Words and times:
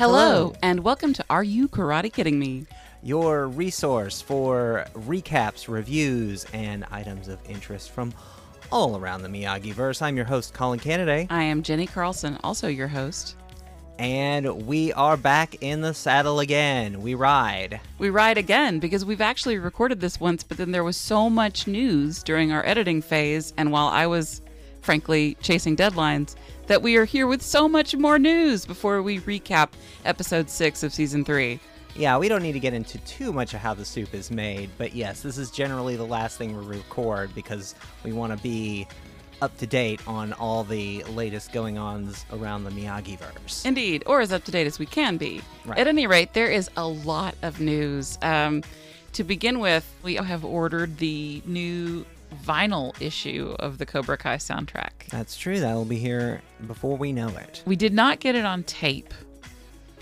Hello, 0.00 0.54
and 0.62 0.82
welcome 0.82 1.12
to 1.12 1.22
Are 1.28 1.44
You 1.44 1.68
Karate 1.68 2.10
Kidding 2.10 2.38
Me? 2.38 2.64
your 3.02 3.48
resource 3.48 4.22
for 4.22 4.86
recaps, 4.94 5.68
reviews, 5.68 6.46
and 6.54 6.86
items 6.90 7.28
of 7.28 7.38
interest 7.46 7.90
from 7.90 8.14
all 8.72 8.96
around 8.96 9.20
the 9.20 9.28
Miyagi 9.28 9.74
verse. 9.74 10.00
I'm 10.00 10.16
your 10.16 10.24
host, 10.24 10.54
Colin 10.54 10.78
Kennedy, 10.78 11.26
I 11.28 11.42
am 11.42 11.62
Jenny 11.62 11.86
Carlson, 11.86 12.38
also 12.42 12.66
your 12.66 12.88
host. 12.88 13.36
and 13.98 14.66
we 14.66 14.90
are 14.94 15.18
back 15.18 15.56
in 15.60 15.82
the 15.82 15.92
saddle 15.92 16.40
again. 16.40 17.02
We 17.02 17.14
ride. 17.14 17.78
We 17.98 18.08
ride 18.08 18.38
again 18.38 18.78
because 18.78 19.04
we've 19.04 19.20
actually 19.20 19.58
recorded 19.58 20.00
this 20.00 20.18
once, 20.18 20.42
but 20.42 20.56
then 20.56 20.70
there 20.70 20.82
was 20.82 20.96
so 20.96 21.28
much 21.28 21.66
news 21.66 22.22
during 22.22 22.52
our 22.52 22.64
editing 22.64 23.02
phase, 23.02 23.52
and 23.58 23.70
while 23.70 23.88
I 23.88 24.06
was 24.06 24.40
frankly 24.80 25.36
chasing 25.40 25.76
deadlines, 25.76 26.36
that 26.66 26.82
we 26.82 26.96
are 26.96 27.04
here 27.04 27.26
with 27.26 27.42
so 27.42 27.68
much 27.68 27.96
more 27.96 28.18
news 28.18 28.64
before 28.64 29.02
we 29.02 29.18
recap 29.20 29.70
episode 30.04 30.48
six 30.48 30.82
of 30.82 30.92
season 30.92 31.24
three. 31.24 31.60
Yeah, 31.96 32.18
we 32.18 32.28
don't 32.28 32.42
need 32.42 32.52
to 32.52 32.60
get 32.60 32.72
into 32.72 32.98
too 32.98 33.32
much 33.32 33.52
of 33.54 33.60
how 33.60 33.74
the 33.74 33.84
soup 33.84 34.14
is 34.14 34.30
made, 34.30 34.70
but 34.78 34.94
yes, 34.94 35.22
this 35.22 35.36
is 35.36 35.50
generally 35.50 35.96
the 35.96 36.06
last 36.06 36.38
thing 36.38 36.56
we 36.56 36.64
record 36.64 37.34
because 37.34 37.74
we 38.04 38.12
want 38.12 38.36
to 38.36 38.42
be 38.42 38.86
up 39.42 39.56
to 39.58 39.66
date 39.66 40.00
on 40.06 40.32
all 40.34 40.64
the 40.64 41.02
latest 41.04 41.52
going 41.52 41.78
ons 41.78 42.24
around 42.32 42.64
the 42.64 42.70
Miyagi 42.70 43.18
verse. 43.18 43.64
Indeed, 43.64 44.02
or 44.06 44.20
as 44.20 44.32
up 44.32 44.44
to 44.44 44.50
date 44.50 44.66
as 44.66 44.78
we 44.78 44.86
can 44.86 45.16
be. 45.16 45.40
Right. 45.64 45.78
At 45.78 45.88
any 45.88 46.06
rate, 46.06 46.34
there 46.34 46.50
is 46.50 46.70
a 46.76 46.86
lot 46.86 47.34
of 47.42 47.60
news. 47.60 48.18
Um, 48.22 48.62
to 49.14 49.24
begin 49.24 49.58
with, 49.58 49.92
we 50.02 50.14
have 50.14 50.44
ordered 50.44 50.98
the 50.98 51.42
new 51.44 52.04
vinyl 52.44 53.00
issue 53.00 53.54
of 53.58 53.78
the 53.78 53.86
Cobra 53.86 54.16
Kai 54.16 54.36
soundtrack. 54.36 55.08
That's 55.10 55.36
true. 55.36 55.60
That'll 55.60 55.84
be 55.84 55.98
here 55.98 56.40
before 56.66 56.96
we 56.96 57.12
know 57.12 57.28
it. 57.28 57.62
We 57.66 57.76
did 57.76 57.92
not 57.92 58.20
get 58.20 58.34
it 58.34 58.44
on 58.44 58.62
tape, 58.64 59.12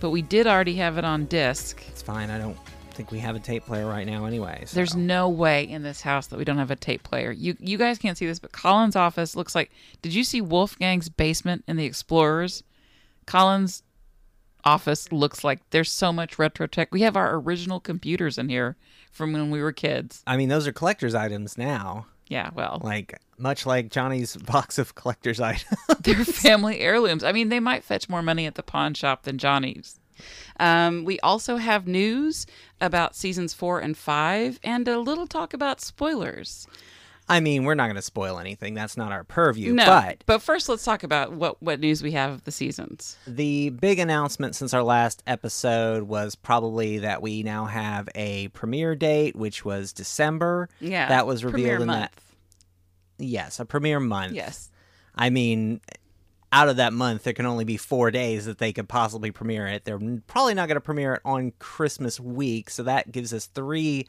but 0.01 0.11
we 0.11 0.23
did 0.23 0.47
already 0.47 0.75
have 0.77 0.99
it 0.99 1.05
on 1.05 1.27
disc. 1.27 1.83
It's 1.89 2.03
fine. 2.03 2.31
I 2.31 2.39
don't 2.39 2.57
think 2.93 3.11
we 3.13 3.19
have 3.21 3.37
a 3.37 3.41
tape 3.41 3.65
player 3.65 3.87
right 3.87 4.07
now 4.07 4.25
anyway. 4.25 4.65
so- 4.67 4.75
There's 4.75 4.97
no 4.97 5.29
way 5.29 5.69
in 5.69 5.83
this 5.83 6.01
house 6.01 6.27
that 6.29 6.39
we 6.39 6.45
don't 6.45 6.59
have 6.59 6.71
a 6.71 6.77
tape 6.77 7.03
player. 7.05 7.31
You 7.33 7.57
you 7.61 7.79
guys 7.79 7.99
can't 7.99 8.19
see 8.19 8.27
this, 8.27 8.39
but 8.41 8.53
Colin's 8.53 8.97
office 8.97 9.37
looks 9.37 9.55
like. 9.55 9.71
Did 10.03 10.15
you 10.15 10.25
see 10.25 10.41
Wolfgang's 10.43 11.09
basement 11.09 11.65
in 11.69 11.77
the 11.77 11.85
Explorers? 11.85 12.63
Colin's 13.27 13.83
office 14.65 15.13
looks 15.13 15.45
like 15.45 15.61
there's 15.71 15.91
so 15.91 16.13
much 16.13 16.39
retro 16.39 16.67
tech. 16.67 16.93
We 16.93 17.03
have 17.03 17.17
our 17.17 17.37
original 17.37 17.79
computers 17.81 18.37
in 18.39 18.49
here 18.49 18.77
from 19.13 19.33
when 19.33 19.51
we 19.51 19.61
were 19.63 19.73
kids. 19.73 20.23
I 20.27 20.37
mean, 20.37 20.49
those 20.49 20.67
are 20.67 20.73
collector's 20.73 21.15
items 21.15 21.57
now. 21.57 22.07
Yeah, 22.29 22.51
well, 22.55 22.81
Like 22.85 23.19
much 23.39 23.67
like 23.67 23.91
Johnny's 23.91 24.37
box 24.47 24.79
of 24.79 24.95
collector's 24.95 25.41
items. 25.41 25.79
they're 26.01 26.25
family 26.25 26.81
heirlooms. 26.81 27.25
I 27.25 27.33
mean, 27.33 27.49
they 27.49 27.61
might 27.61 27.85
fetch 27.85 28.09
more 28.09 28.23
money 28.23 28.47
at 28.47 28.55
the 28.55 28.63
pawn 28.63 28.95
shop 28.95 29.23
than 29.23 29.39
Johnny's. 29.39 29.99
Um, 30.59 31.05
we 31.05 31.21
also 31.21 31.57
have 31.57 31.87
news 31.87 32.47
about 32.81 33.15
seasons 33.15 33.55
four 33.55 33.79
and 33.81 33.97
five, 33.97 34.59
and 34.65 34.87
a 34.89 34.99
little 34.99 35.27
talk 35.27 35.55
about 35.55 35.81
spoilers. 35.81 36.67
I 37.31 37.41
mean, 37.41 37.65
we're 37.65 37.75
not 37.75 37.87
going 37.87 37.97
to 37.97 38.03
spoil 38.03 38.39
anything. 38.39 38.73
That's 38.75 38.97
not 38.97 39.13
our 39.13 39.23
purview. 39.25 39.75
No, 39.75 39.85
But 39.85 40.25
but 40.27 40.41
first, 40.43 40.69
let's 40.69 40.85
talk 40.85 41.03
about 41.03 41.33
what 41.33 41.63
what 41.63 41.79
news 41.81 42.03
we 42.03 42.13
have 42.13 42.33
of 42.33 42.45
the 42.45 42.51
seasons. 42.53 43.17
the 43.27 43.71
big 43.71 43.99
announcement 43.99 44.55
since 44.57 44.73
our 44.73 44.83
last 44.83 45.23
episode 45.27 46.05
was 46.05 46.35
probably 46.35 46.99
that 46.99 47.21
we 47.21 47.43
now 47.43 47.67
have 47.67 48.09
a 48.15 48.49
premiere 48.49 48.95
date, 48.95 49.37
which 49.37 49.65
was 49.65 49.93
December. 49.93 50.69
Yeah, 50.81 51.09
That 51.09 51.27
was 51.27 51.45
revealed 51.45 51.83
in 51.83 51.89
that. 51.89 52.01
month. 52.01 52.25
Yes, 53.19 53.61
a 53.61 53.65
premiere 53.65 54.01
month. 54.01 54.33
Yes, 54.35 54.71
I 55.15 55.29
mean, 55.31 55.81
out 56.53 56.69
of 56.69 56.77
that 56.77 56.93
month, 56.93 57.25
there 57.25 57.33
can 57.35 57.47
only 57.47 57.65
be 57.65 57.77
four 57.77 58.11
days 58.11 58.47
that 58.47 58.59
they 58.59 58.73
could 58.73 58.89
possibly 58.89 59.31
premiere 59.33 59.67
it. 59.67 59.85
They're 59.85 59.99
probably 60.29 60.55
not 60.55 60.69
going 60.69 60.77
to 60.77 60.81
premiere 60.81 61.15
it 61.15 61.21
on 61.25 61.53
Christmas 61.59 62.19
week, 62.21 62.71
so 62.71 62.85
that 62.85 63.11
gives 63.13 63.35
us 63.35 63.47
three 63.47 64.07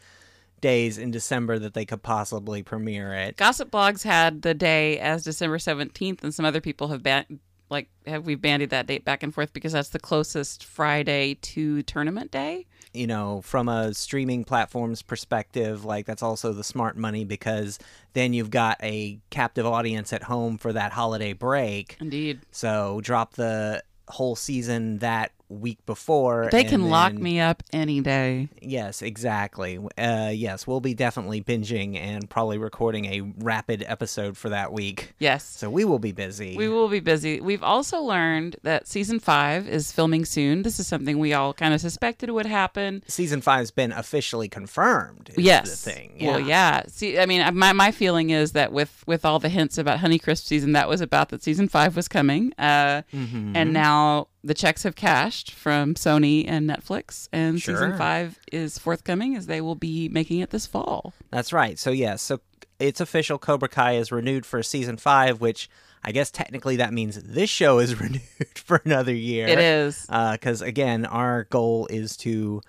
days 0.62 0.98
in 0.98 1.12
December 1.12 1.60
that 1.60 1.74
they 1.74 1.86
could 1.86 2.04
possibly 2.04 2.64
premiere 2.64 3.14
it. 3.14 3.38
Gossip 3.38 3.72
Blogs 3.72 4.04
had 4.04 4.42
the 4.42 4.54
day 4.54 5.00
as 5.00 5.24
December 5.24 5.60
seventeenth, 5.60 6.24
and 6.24 6.34
some 6.34 6.46
other 6.46 6.62
people 6.62 6.90
have 6.90 7.04
ban- 7.04 7.40
like 7.70 7.88
have 8.06 8.26
we 8.26 8.36
bandied 8.36 8.72
that 8.72 8.88
date 8.88 9.06
back 9.06 9.24
and 9.24 9.34
forth 9.34 9.54
because 9.54 9.74
that's 9.74 9.90
the 9.90 10.00
closest 10.00 10.64
Friday 10.64 11.36
to 11.36 11.84
tournament 11.84 12.32
day. 12.32 12.66
You 12.94 13.06
know, 13.06 13.42
from 13.42 13.70
a 13.70 13.94
streaming 13.94 14.44
platform's 14.44 15.04
perspective, 15.04 15.86
like 15.86 16.08
that's 16.08 16.24
also 16.24 16.54
the 16.54 16.64
smart 16.64 16.98
money 16.98 17.24
because 17.24 17.78
then 18.14 18.34
you've 18.34 18.50
got 18.50 18.78
a 18.82 19.20
captive 19.30 19.68
audience 19.68 20.12
at 20.12 20.24
home 20.24 20.58
for 20.58 20.74
that 20.74 20.92
holiday 20.92 21.34
break. 21.34 21.98
Indeed, 22.00 22.40
So 22.52 23.00
drop 23.04 23.36
the 23.36 23.84
whole 24.08 24.36
season 24.36 24.98
that 25.00 25.32
week 25.50 25.84
before. 25.86 26.48
they 26.52 26.64
can 26.64 26.90
lock 26.90 27.14
me 27.14 27.40
up 27.40 27.64
any 27.74 28.02
day. 28.02 28.50
Yes, 28.62 29.02
exactly. 29.02 29.80
Uh, 29.98 30.32
yes, 30.34 30.68
we'll 30.68 30.80
be 30.80 30.94
definitely 30.94 31.42
binging 31.42 31.98
and 31.98 32.30
probably 32.30 32.58
recording 32.60 33.06
a 33.06 33.22
rapid 33.40 33.84
episode 33.88 34.38
for 34.38 34.50
that 34.50 34.72
week. 34.72 35.14
Yes, 35.20 35.44
So 35.44 35.70
we 35.70 35.86
will 35.86 35.98
be 36.00 36.12
busy. 36.12 36.56
We 36.56 36.68
will 36.70 36.88
be 36.88 37.00
busy. 37.00 37.42
We've 37.42 37.64
also 37.64 38.00
learned 38.02 38.58
that 38.64 38.88
season 38.88 39.20
five 39.20 39.68
is 39.68 39.92
filming 39.92 40.24
soon. 40.26 40.62
This 40.62 40.80
is 40.80 40.88
something 40.88 41.18
we 41.18 41.34
all 41.34 41.54
kind 41.54 41.74
of 41.74 41.82
suspected 41.82 42.30
would 42.30 42.46
happen. 42.46 43.04
Season 43.08 43.42
five's 43.42 43.72
been 43.72 43.92
officially 43.92 44.48
confirmed. 44.50 45.32
is 45.34 45.44
yes. 45.44 45.70
the 45.84 45.92
thing. 45.92 46.18
Well, 46.22 46.40
yeah. 46.40 46.84
See, 46.88 47.18
I 47.18 47.26
mean, 47.26 47.42
my 47.56 47.74
my 47.74 47.92
feeling 47.92 48.30
is 48.30 48.52
that 48.52 48.72
with 48.72 49.04
with 49.08 49.26
all 49.26 49.40
the 49.40 49.50
hints 49.50 49.78
about 49.78 50.00
Honeycrisp 50.00 50.44
season, 50.46 50.74
that 50.74 50.88
was 50.88 51.02
about 51.02 51.30
that 51.30 51.42
season 51.44 51.68
five 51.68 51.96
was 51.96 52.08
coming. 52.08 52.54
Uh, 52.58 53.02
Mm-hmm. 53.14 53.56
and 53.56 53.74
now 53.74 54.28
the 54.44 54.54
checks 54.54 54.84
have 54.84 54.96
cashed 54.96 55.52
from 55.52 55.96
Sony 55.96 56.46
and 56.48 56.70
Netflix, 56.70 57.28
and 57.32 57.62
season 57.62 57.98
five 57.98 58.40
is 58.52 58.78
forthcoming 58.78 59.36
as 59.36 59.48
they 59.48 59.62
will 59.62 59.76
be 59.76 60.10
making 60.10 60.40
it 60.40 60.50
this 60.50 60.66
fall. 60.66 61.14
That's 61.30 61.52
right. 61.52 61.78
So 61.78 61.92
yes, 61.92 62.22
so 62.22 62.40
it's 62.80 63.02
official. 63.02 63.38
Cobra 63.38 63.70
Kai 63.70 63.94
is 63.94 64.12
renewed 64.12 64.46
for 64.46 64.64
season 64.64 64.98
five, 64.98 65.42
which 65.42 65.70
I 66.04 66.12
guess 66.12 66.32
technically 66.32 66.78
that 66.78 66.94
means 66.94 67.22
this 67.22 67.50
show 67.50 67.80
is 67.80 68.00
renewed 68.00 68.22
for 68.56 68.82
another 68.86 69.14
year. 69.14 69.48
It 69.48 69.60
is. 69.60 70.06
Uh, 70.10 70.34
because 70.34 70.62
again, 70.62 71.06
our 71.06 71.44
goal 71.46 71.88
is 71.90 72.16
to 72.18 72.62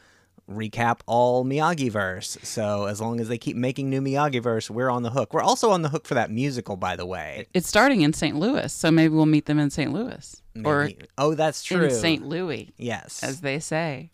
recap 0.50 1.00
all 1.06 1.44
Miyagi 1.44 1.90
verse. 1.90 2.36
So 2.42 2.86
as 2.86 3.00
long 3.00 3.20
as 3.20 3.28
they 3.28 3.38
keep 3.38 3.56
making 3.56 3.88
new 3.88 4.00
Miyagi 4.00 4.42
verse, 4.42 4.70
we're 4.70 4.90
on 4.90 5.02
the 5.02 5.10
hook. 5.10 5.32
We're 5.32 5.42
also 5.42 5.70
on 5.70 5.82
the 5.82 5.88
hook 5.88 6.06
for 6.06 6.14
that 6.14 6.30
musical, 6.30 6.76
by 6.76 6.96
the 6.96 7.06
way. 7.06 7.46
It's 7.54 7.68
starting 7.68 8.02
in 8.02 8.12
St. 8.12 8.36
Louis, 8.36 8.72
so 8.72 8.90
maybe 8.90 9.14
we'll 9.14 9.26
meet 9.26 9.46
them 9.46 9.58
in 9.58 9.70
St. 9.70 9.92
Louis 9.92 10.40
or 10.64 10.90
oh, 11.18 11.34
that's 11.34 11.62
true. 11.62 11.84
in 11.84 11.90
St. 11.90 12.26
Louis. 12.26 12.72
Yes. 12.76 13.22
as 13.22 13.40
they 13.40 13.58
say. 13.58 14.10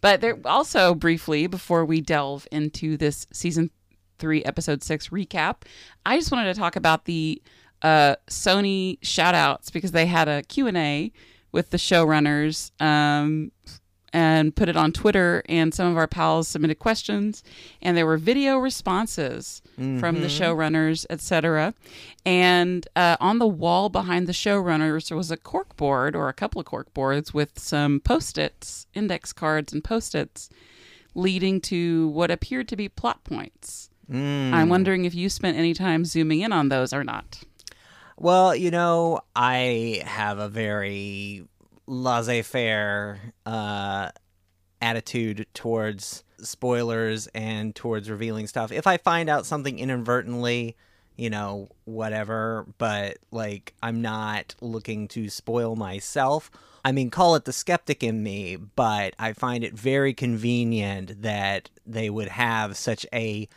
But 0.00 0.20
there 0.20 0.38
also 0.44 0.94
briefly 0.94 1.46
before 1.46 1.84
we 1.84 2.00
delve 2.00 2.46
into 2.52 2.96
this 2.96 3.26
season 3.32 3.70
three, 4.18 4.44
episode 4.44 4.82
six 4.82 5.08
recap, 5.08 5.62
I 6.06 6.18
just 6.18 6.30
wanted 6.30 6.52
to 6.54 6.58
talk 6.58 6.76
about 6.76 7.06
the 7.06 7.42
uh, 7.82 8.16
Sony 8.28 8.98
shout 9.02 9.34
outs 9.34 9.70
because 9.70 9.92
they 9.92 10.06
had 10.06 10.28
a 10.28 10.42
Q&A 10.42 11.12
with 11.52 11.70
the 11.70 11.76
showrunners 11.76 12.70
um, 12.82 13.52
and 14.14 14.54
put 14.54 14.68
it 14.68 14.76
on 14.76 14.92
Twitter 14.92 15.42
and 15.48 15.74
some 15.74 15.90
of 15.90 15.96
our 15.96 16.06
pals 16.06 16.46
submitted 16.46 16.78
questions 16.78 17.42
and 17.82 17.96
there 17.96 18.06
were 18.06 18.16
video 18.16 18.56
responses 18.56 19.60
from 19.98 20.20
the 20.20 20.28
showrunners, 20.28 21.04
etc. 21.10 21.74
And 22.24 22.86
uh, 22.94 23.16
on 23.18 23.40
the 23.40 23.46
wall 23.48 23.88
behind 23.88 24.28
the 24.28 24.32
showrunners 24.32 25.08
there 25.08 25.16
was 25.16 25.32
a 25.32 25.36
cork 25.36 25.76
board 25.76 26.14
or 26.14 26.28
a 26.28 26.32
couple 26.32 26.60
of 26.60 26.66
cork 26.66 26.94
boards 26.94 27.34
with 27.34 27.58
some 27.58 27.98
post-its, 27.98 28.86
index 28.94 29.32
cards 29.32 29.72
and 29.72 29.82
post-its 29.82 30.48
leading 31.16 31.60
to 31.62 32.08
what 32.08 32.30
appeared 32.30 32.68
to 32.68 32.76
be 32.76 32.88
plot 32.88 33.24
points. 33.24 33.90
Mm. 34.08 34.52
I'm 34.52 34.68
wondering 34.68 35.06
if 35.06 35.14
you 35.14 35.28
spent 35.28 35.56
any 35.56 35.74
time 35.74 36.04
zooming 36.04 36.40
in 36.40 36.52
on 36.52 36.68
those 36.68 36.92
or 36.92 37.02
not. 37.02 37.42
Well, 38.16 38.54
you 38.54 38.70
know, 38.70 39.22
I 39.34 40.02
have 40.04 40.38
a 40.38 40.48
very 40.48 41.48
laissez-faire 41.86 43.20
uh, 43.46 44.10
attitude 44.80 45.46
towards 45.54 46.24
spoilers 46.38 47.26
and 47.28 47.74
towards 47.74 48.10
revealing 48.10 48.46
stuff. 48.46 48.72
If 48.72 48.86
I 48.86 48.96
find 48.96 49.28
out 49.28 49.46
something 49.46 49.78
inadvertently, 49.78 50.76
you 51.16 51.30
know, 51.30 51.68
whatever, 51.84 52.66
but 52.78 53.18
like 53.30 53.74
I'm 53.82 54.02
not 54.02 54.54
looking 54.60 55.08
to 55.08 55.28
spoil 55.28 55.76
myself. 55.76 56.50
I 56.84 56.92
mean, 56.92 57.10
call 57.10 57.34
it 57.34 57.44
the 57.44 57.52
skeptic 57.52 58.02
in 58.02 58.22
me, 58.22 58.56
but 58.56 59.14
I 59.18 59.32
find 59.32 59.64
it 59.64 59.74
very 59.74 60.12
convenient 60.12 61.22
that 61.22 61.70
they 61.86 62.10
would 62.10 62.28
have 62.28 62.76
such 62.76 63.06
a 63.12 63.48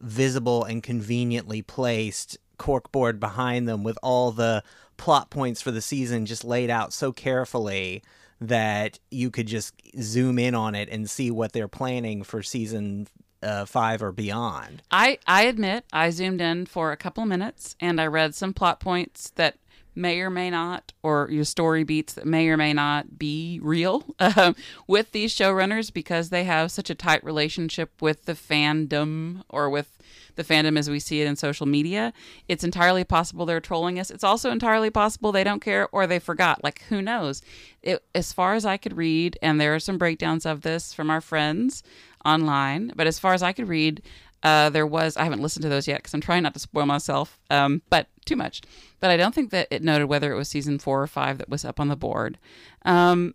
visible 0.00 0.64
and 0.64 0.82
conveniently 0.82 1.62
placed 1.62 2.36
corkboard 2.58 3.20
behind 3.20 3.68
them 3.68 3.82
with 3.84 3.98
all 4.02 4.32
the 4.32 4.62
plot 4.96 5.30
points 5.30 5.60
for 5.60 5.70
the 5.70 5.80
season 5.80 6.26
just 6.26 6.44
laid 6.44 6.70
out 6.70 6.92
so 6.92 7.12
carefully 7.12 8.02
that 8.40 8.98
you 9.10 9.30
could 9.30 9.46
just 9.46 9.74
zoom 10.00 10.38
in 10.38 10.54
on 10.54 10.74
it 10.74 10.88
and 10.90 11.08
see 11.08 11.30
what 11.30 11.52
they're 11.52 11.68
planning 11.68 12.22
for 12.22 12.42
season 12.42 13.06
uh, 13.42 13.64
five 13.64 14.02
or 14.02 14.12
beyond. 14.12 14.82
I 14.90 15.18
I 15.26 15.44
admit 15.44 15.84
I 15.92 16.10
zoomed 16.10 16.40
in 16.40 16.66
for 16.66 16.92
a 16.92 16.96
couple 16.96 17.22
of 17.22 17.28
minutes 17.28 17.76
and 17.80 18.00
I 18.00 18.06
read 18.06 18.34
some 18.34 18.54
plot 18.54 18.80
points 18.80 19.30
that 19.36 19.56
may 19.94 20.20
or 20.20 20.30
may 20.30 20.50
not, 20.50 20.92
or 21.02 21.28
your 21.30 21.44
story 21.44 21.84
beats 21.84 22.14
that 22.14 22.26
may 22.26 22.48
or 22.48 22.56
may 22.56 22.72
not 22.72 23.18
be 23.18 23.60
real 23.62 24.04
um, 24.18 24.54
with 24.86 25.12
these 25.12 25.34
showrunners 25.34 25.92
because 25.92 26.30
they 26.30 26.44
have 26.44 26.70
such 26.70 26.90
a 26.90 26.94
tight 26.94 27.22
relationship 27.24 27.90
with 28.00 28.24
the 28.24 28.32
fandom 28.32 29.42
or 29.48 29.70
with 29.70 29.98
the 30.36 30.44
fandom 30.44 30.78
as 30.78 30.90
we 30.90 30.98
see 30.98 31.20
it 31.20 31.26
in 31.26 31.36
social 31.36 31.66
media. 31.66 32.12
It's 32.48 32.64
entirely 32.64 33.04
possible 33.04 33.46
they're 33.46 33.60
trolling 33.60 33.98
us. 33.98 34.10
It's 34.10 34.24
also 34.24 34.50
entirely 34.50 34.90
possible 34.90 35.32
they 35.32 35.44
don't 35.44 35.62
care 35.62 35.88
or 35.92 36.06
they 36.06 36.18
forgot. 36.18 36.64
Like, 36.64 36.82
who 36.88 37.00
knows? 37.00 37.42
It, 37.82 38.02
as 38.14 38.32
far 38.32 38.54
as 38.54 38.64
I 38.64 38.76
could 38.76 38.96
read, 38.96 39.38
and 39.42 39.60
there 39.60 39.74
are 39.74 39.80
some 39.80 39.98
breakdowns 39.98 40.46
of 40.46 40.62
this 40.62 40.92
from 40.92 41.10
our 41.10 41.20
friends 41.20 41.82
online, 42.24 42.92
but 42.96 43.06
as 43.06 43.18
far 43.18 43.34
as 43.34 43.42
I 43.42 43.52
could 43.52 43.68
read, 43.68 44.02
uh, 44.44 44.68
there 44.68 44.86
was, 44.86 45.16
I 45.16 45.24
haven't 45.24 45.40
listened 45.40 45.62
to 45.62 45.70
those 45.70 45.88
yet 45.88 45.98
because 45.98 46.12
I'm 46.12 46.20
trying 46.20 46.42
not 46.42 46.52
to 46.52 46.60
spoil 46.60 46.84
myself, 46.84 47.40
um, 47.50 47.80
but 47.88 48.08
too 48.26 48.36
much. 48.36 48.60
But 49.00 49.10
I 49.10 49.16
don't 49.16 49.34
think 49.34 49.50
that 49.50 49.68
it 49.70 49.82
noted 49.82 50.06
whether 50.06 50.30
it 50.32 50.36
was 50.36 50.48
season 50.48 50.78
four 50.78 51.02
or 51.02 51.06
five 51.06 51.38
that 51.38 51.48
was 51.48 51.64
up 51.64 51.80
on 51.80 51.88
the 51.88 51.96
board. 51.96 52.38
Um, 52.84 53.34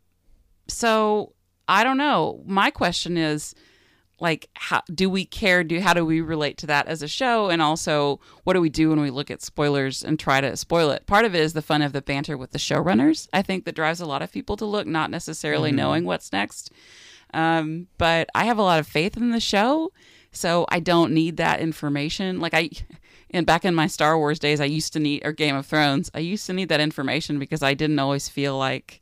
so 0.68 1.34
I 1.68 1.84
don't 1.84 1.98
know. 1.98 2.44
My 2.46 2.70
question 2.70 3.18
is, 3.18 3.56
like 4.22 4.50
how 4.54 4.82
do 4.94 5.10
we 5.10 5.24
care 5.24 5.64
do 5.64 5.80
how 5.80 5.94
do 5.94 6.06
we 6.06 6.20
relate 6.20 6.58
to 6.58 6.68
that 6.68 6.88
as 6.88 7.02
a 7.02 7.08
show 7.08 7.50
and 7.50 7.62
also 7.62 8.20
what 8.44 8.54
do 8.54 8.60
we 8.60 8.70
do 8.70 8.90
when 8.90 9.00
we 9.00 9.10
look 9.10 9.32
at 9.32 9.42
spoilers 9.42 10.04
and 10.04 10.20
try 10.20 10.42
to 10.42 10.58
spoil 10.58 10.92
it 10.92 11.06
part 11.08 11.24
of 11.24 11.34
it 11.34 11.40
is 11.40 11.54
the 11.54 11.62
fun 11.62 11.82
of 11.82 11.94
the 11.94 12.02
banter 12.02 12.38
with 12.38 12.52
the 12.52 12.58
showrunners 12.60 13.30
i 13.32 13.42
think 13.42 13.64
that 13.64 13.76
drives 13.76 14.02
a 14.02 14.06
lot 14.06 14.22
of 14.22 14.30
people 14.30 14.58
to 14.58 14.66
look 14.66 14.86
not 14.86 15.10
necessarily 15.10 15.72
knowing 15.72 16.04
what's 16.04 16.34
next 16.34 16.70
um, 17.34 17.88
but 17.98 18.28
i 18.36 18.44
have 18.44 18.58
a 18.58 18.62
lot 18.62 18.78
of 18.78 18.86
faith 18.86 19.16
in 19.16 19.32
the 19.32 19.40
show 19.40 19.90
so 20.32 20.66
i 20.70 20.80
don't 20.80 21.14
need 21.14 21.38
that 21.38 21.60
information 21.60 22.40
like 22.40 22.54
i 22.54 22.70
and 23.32 23.46
back 23.46 23.64
in 23.66 23.76
my 23.76 23.88
star 23.88 24.18
wars 24.18 24.40
days 24.40 24.60
i 24.60 24.66
used 24.66 24.94
to 24.94 25.00
need 25.00 25.22
or 25.26 25.32
game 25.32 25.56
of 25.56 25.66
thrones 25.66 26.10
i 26.14 26.20
used 26.20 26.46
to 26.46 26.54
need 26.54 26.70
that 26.70 26.80
information 26.80 27.40
because 27.40 27.64
i 27.64 27.74
didn't 27.74 28.00
always 28.00 28.30
feel 28.30 28.58
like 28.58 29.02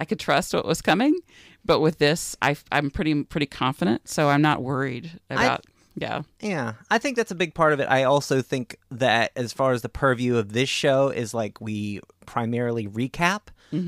I 0.00 0.06
could 0.06 0.18
trust 0.18 0.54
what 0.54 0.64
was 0.64 0.80
coming. 0.82 1.16
But 1.64 1.80
with 1.80 1.98
this, 1.98 2.34
I, 2.40 2.56
I'm 2.72 2.90
pretty 2.90 3.22
pretty 3.22 3.46
confident, 3.46 4.08
so 4.08 4.30
I'm 4.30 4.40
not 4.40 4.62
worried 4.62 5.20
about. 5.28 5.66
yeah, 5.94 6.22
Yeah, 6.40 6.74
I 6.90 6.96
think 6.96 7.16
that's 7.16 7.30
a 7.30 7.34
big 7.34 7.54
part 7.54 7.74
of 7.74 7.80
it. 7.80 7.88
I 7.90 8.04
also 8.04 8.40
think 8.40 8.78
that 8.90 9.30
as 9.36 9.52
far 9.52 9.72
as 9.72 9.82
the 9.82 9.90
purview 9.90 10.36
of 10.36 10.54
this 10.54 10.70
show 10.70 11.08
is 11.08 11.34
like 11.34 11.60
we 11.60 12.00
primarily 12.24 12.88
recap. 12.88 13.42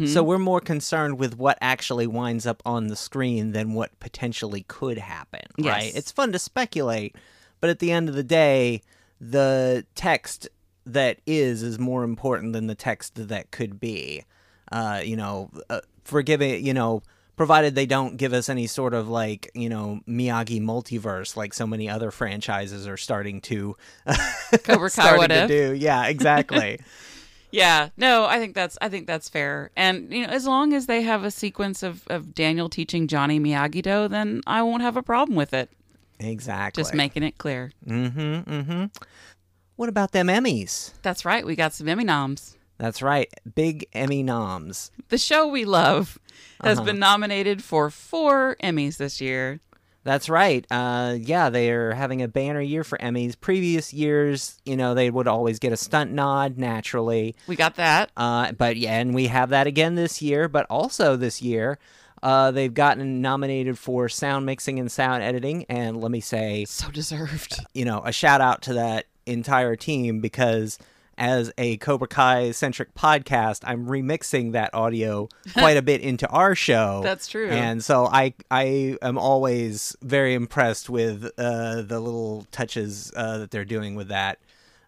So 0.07 0.23
we're 0.23 0.39
more 0.39 0.61
concerned 0.61 1.19
with 1.19 1.37
what 1.37 1.59
actually 1.61 2.07
winds 2.07 2.47
up 2.47 2.63
on 2.65 2.87
the 2.87 2.97
screen 2.97 3.53
than 3.53 3.75
what 3.75 3.99
potentially 4.01 4.65
could 4.69 4.99
happen, 4.99 5.43
right? 5.59 5.93
It's 5.95 6.13
fun 6.13 6.33
to 6.33 6.39
speculate, 6.39 7.17
but 7.61 7.69
at 7.71 7.81
the 7.81 7.91
end 7.91 8.09
of 8.09 8.15
the 8.15 8.23
day, 8.23 8.83
the 9.21 9.85
text 9.95 10.49
that 10.87 11.19
is 11.27 11.63
is 11.63 11.79
more 11.79 12.05
important 12.05 12.53
than 12.53 12.67
the 12.67 12.75
text 12.75 13.29
that 13.29 13.51
could 13.51 13.81
be. 13.81 14.25
Uh, 14.71 15.01
you 15.05 15.17
know, 15.17 15.51
uh, 15.69 15.81
forgiving, 16.05 16.65
you 16.65 16.73
know, 16.75 17.03
provided 17.37 17.75
they 17.75 17.87
don't 17.87 18.17
give 18.17 18.33
us 18.33 18.49
any 18.49 18.67
sort 18.67 18.95
of 18.95 19.09
like, 19.09 19.51
you 19.55 19.69
know, 19.69 20.01
Miyagi 20.09 20.63
multiverse 20.63 21.37
like 21.37 21.53
so 21.55 21.67
many 21.67 21.89
other 21.89 22.11
franchises 22.11 22.87
are 22.87 22.97
starting 22.97 23.41
to 23.43 23.77
Cobra 24.65 24.91
Kai, 24.91 25.17
starting 25.17 25.29
to 25.29 25.47
do. 25.47 25.75
Yeah, 25.75 26.07
exactly. 26.07 26.81
Yeah, 27.53 27.91
no, 27.99 28.25
I 28.25 28.39
think 28.39 28.55
that's 28.55 28.77
I 28.81 28.89
think 28.89 29.07
that's 29.07 29.29
fair. 29.29 29.71
And 29.77 30.11
you 30.13 30.27
know, 30.27 30.33
as 30.33 30.47
long 30.47 30.73
as 30.73 30.87
they 30.87 31.03
have 31.03 31.23
a 31.23 31.31
sequence 31.31 31.83
of, 31.83 32.03
of 32.09 32.35
Daniel 32.35 32.69
teaching 32.69 33.07
Johnny 33.07 33.39
Miyagi 33.39 33.83
Do, 33.83 34.09
then 34.09 34.41
I 34.47 34.63
won't 34.63 34.83
have 34.83 34.97
a 34.97 35.03
problem 35.03 35.37
with 35.37 35.53
it. 35.55 35.71
exactly. 36.19 36.81
Just 36.83 36.95
making 36.95 37.23
it 37.23 37.37
clear. 37.39 37.71
Mm-hmm. 37.87 38.51
Mm-hmm. 38.51 38.85
What 39.77 39.89
about 39.89 40.13
them 40.13 40.29
Emmys? 40.29 40.93
That's 41.03 41.25
right. 41.25 41.45
We 41.45 41.55
got 41.57 41.73
some 41.75 41.89
Emmy 41.89 42.05
noms. 42.05 42.57
That's 42.79 43.03
right. 43.03 43.29
Big 43.55 43.87
Emmy 43.93 44.23
noms. 44.23 44.91
The 45.09 45.19
show 45.19 45.47
we 45.47 45.65
love 45.65 46.19
has 46.65 46.79
Uh-huh. 46.79 46.87
been 46.87 46.99
nominated 46.99 47.63
for 47.63 47.91
four 47.91 48.57
Emmys 48.63 48.97
this 48.97 49.21
year. 49.21 49.61
That's 50.05 50.29
right. 50.29 50.67
Uh, 50.71 51.17
yeah, 51.21 51.49
they're 51.49 51.93
having 51.95 52.23
a 52.23 52.29
banner 52.29 52.61
year 52.61 52.83
for 52.83 52.99
Emmys. 52.99 53.39
Previous 53.41 53.93
years, 53.95 54.61
you 54.65 54.77
know, 54.77 54.95
they 54.95 55.11
would 55.11 55.29
always 55.29 55.59
get 55.61 55.73
a 55.73 55.77
stunt 55.77 56.11
nod 56.11 56.59
naturally. 56.59 57.37
We 57.47 57.55
got 57.57 57.77
that. 57.77 58.11
Uh, 58.17 58.53
but 58.53 58.77
yeah, 58.77 58.99
and 58.99 59.15
we 59.15 59.29
have 59.29 59.51
that 59.51 59.67
again 59.69 59.95
this 59.95 60.21
year. 60.21 60.49
But 60.49 60.67
also 60.69 61.15
this 61.15 61.41
year, 61.41 61.79
uh, 62.23 62.51
they've 62.51 62.75
gotten 62.75 63.21
nominated 63.21 63.79
for 63.79 64.09
sound 64.09 64.45
mixing 64.45 64.81
and 64.81 64.91
sound 64.91 65.23
editing. 65.23 65.67
And 65.69 66.01
let 66.01 66.11
me 66.11 66.21
say, 66.21 66.65
So 66.65 66.91
deserved. 66.91 67.61
you 67.73 67.85
know, 67.85 68.03
a 68.05 68.11
shout 68.13 68.41
out 68.41 68.63
to 68.63 68.75
that 68.75 69.07
entire 69.27 69.77
team 69.77 70.21
because 70.21 70.79
as 71.19 71.53
a 71.59 71.77
Cobra 71.79 72.09
Kai 72.09 72.51
centric 72.53 72.95
podcast, 72.95 73.61
I'm 73.65 73.87
remixing 73.87 74.53
that 74.53 74.73
audio 74.75 75.29
quite 75.53 75.77
a 75.77 75.83
bit 75.83 76.01
into 76.01 76.29
our 76.29 76.55
show. 76.55 77.01
That's 77.03 77.29
true. 77.29 77.49
And 77.49 77.85
so 77.85 78.07
I 78.07 78.35
I 78.51 78.97
am 79.03 79.19
always 79.19 79.97
very 80.03 80.35
impressed 80.35 80.89
with 80.91 81.31
uh, 81.39 81.83
the 81.83 82.01
little 82.01 82.47
touches 82.51 83.13
uh, 83.17 83.39
that 83.39 83.51
they're 83.51 83.65
doing 83.65 83.95
with 83.95 84.09
that. 84.09 84.39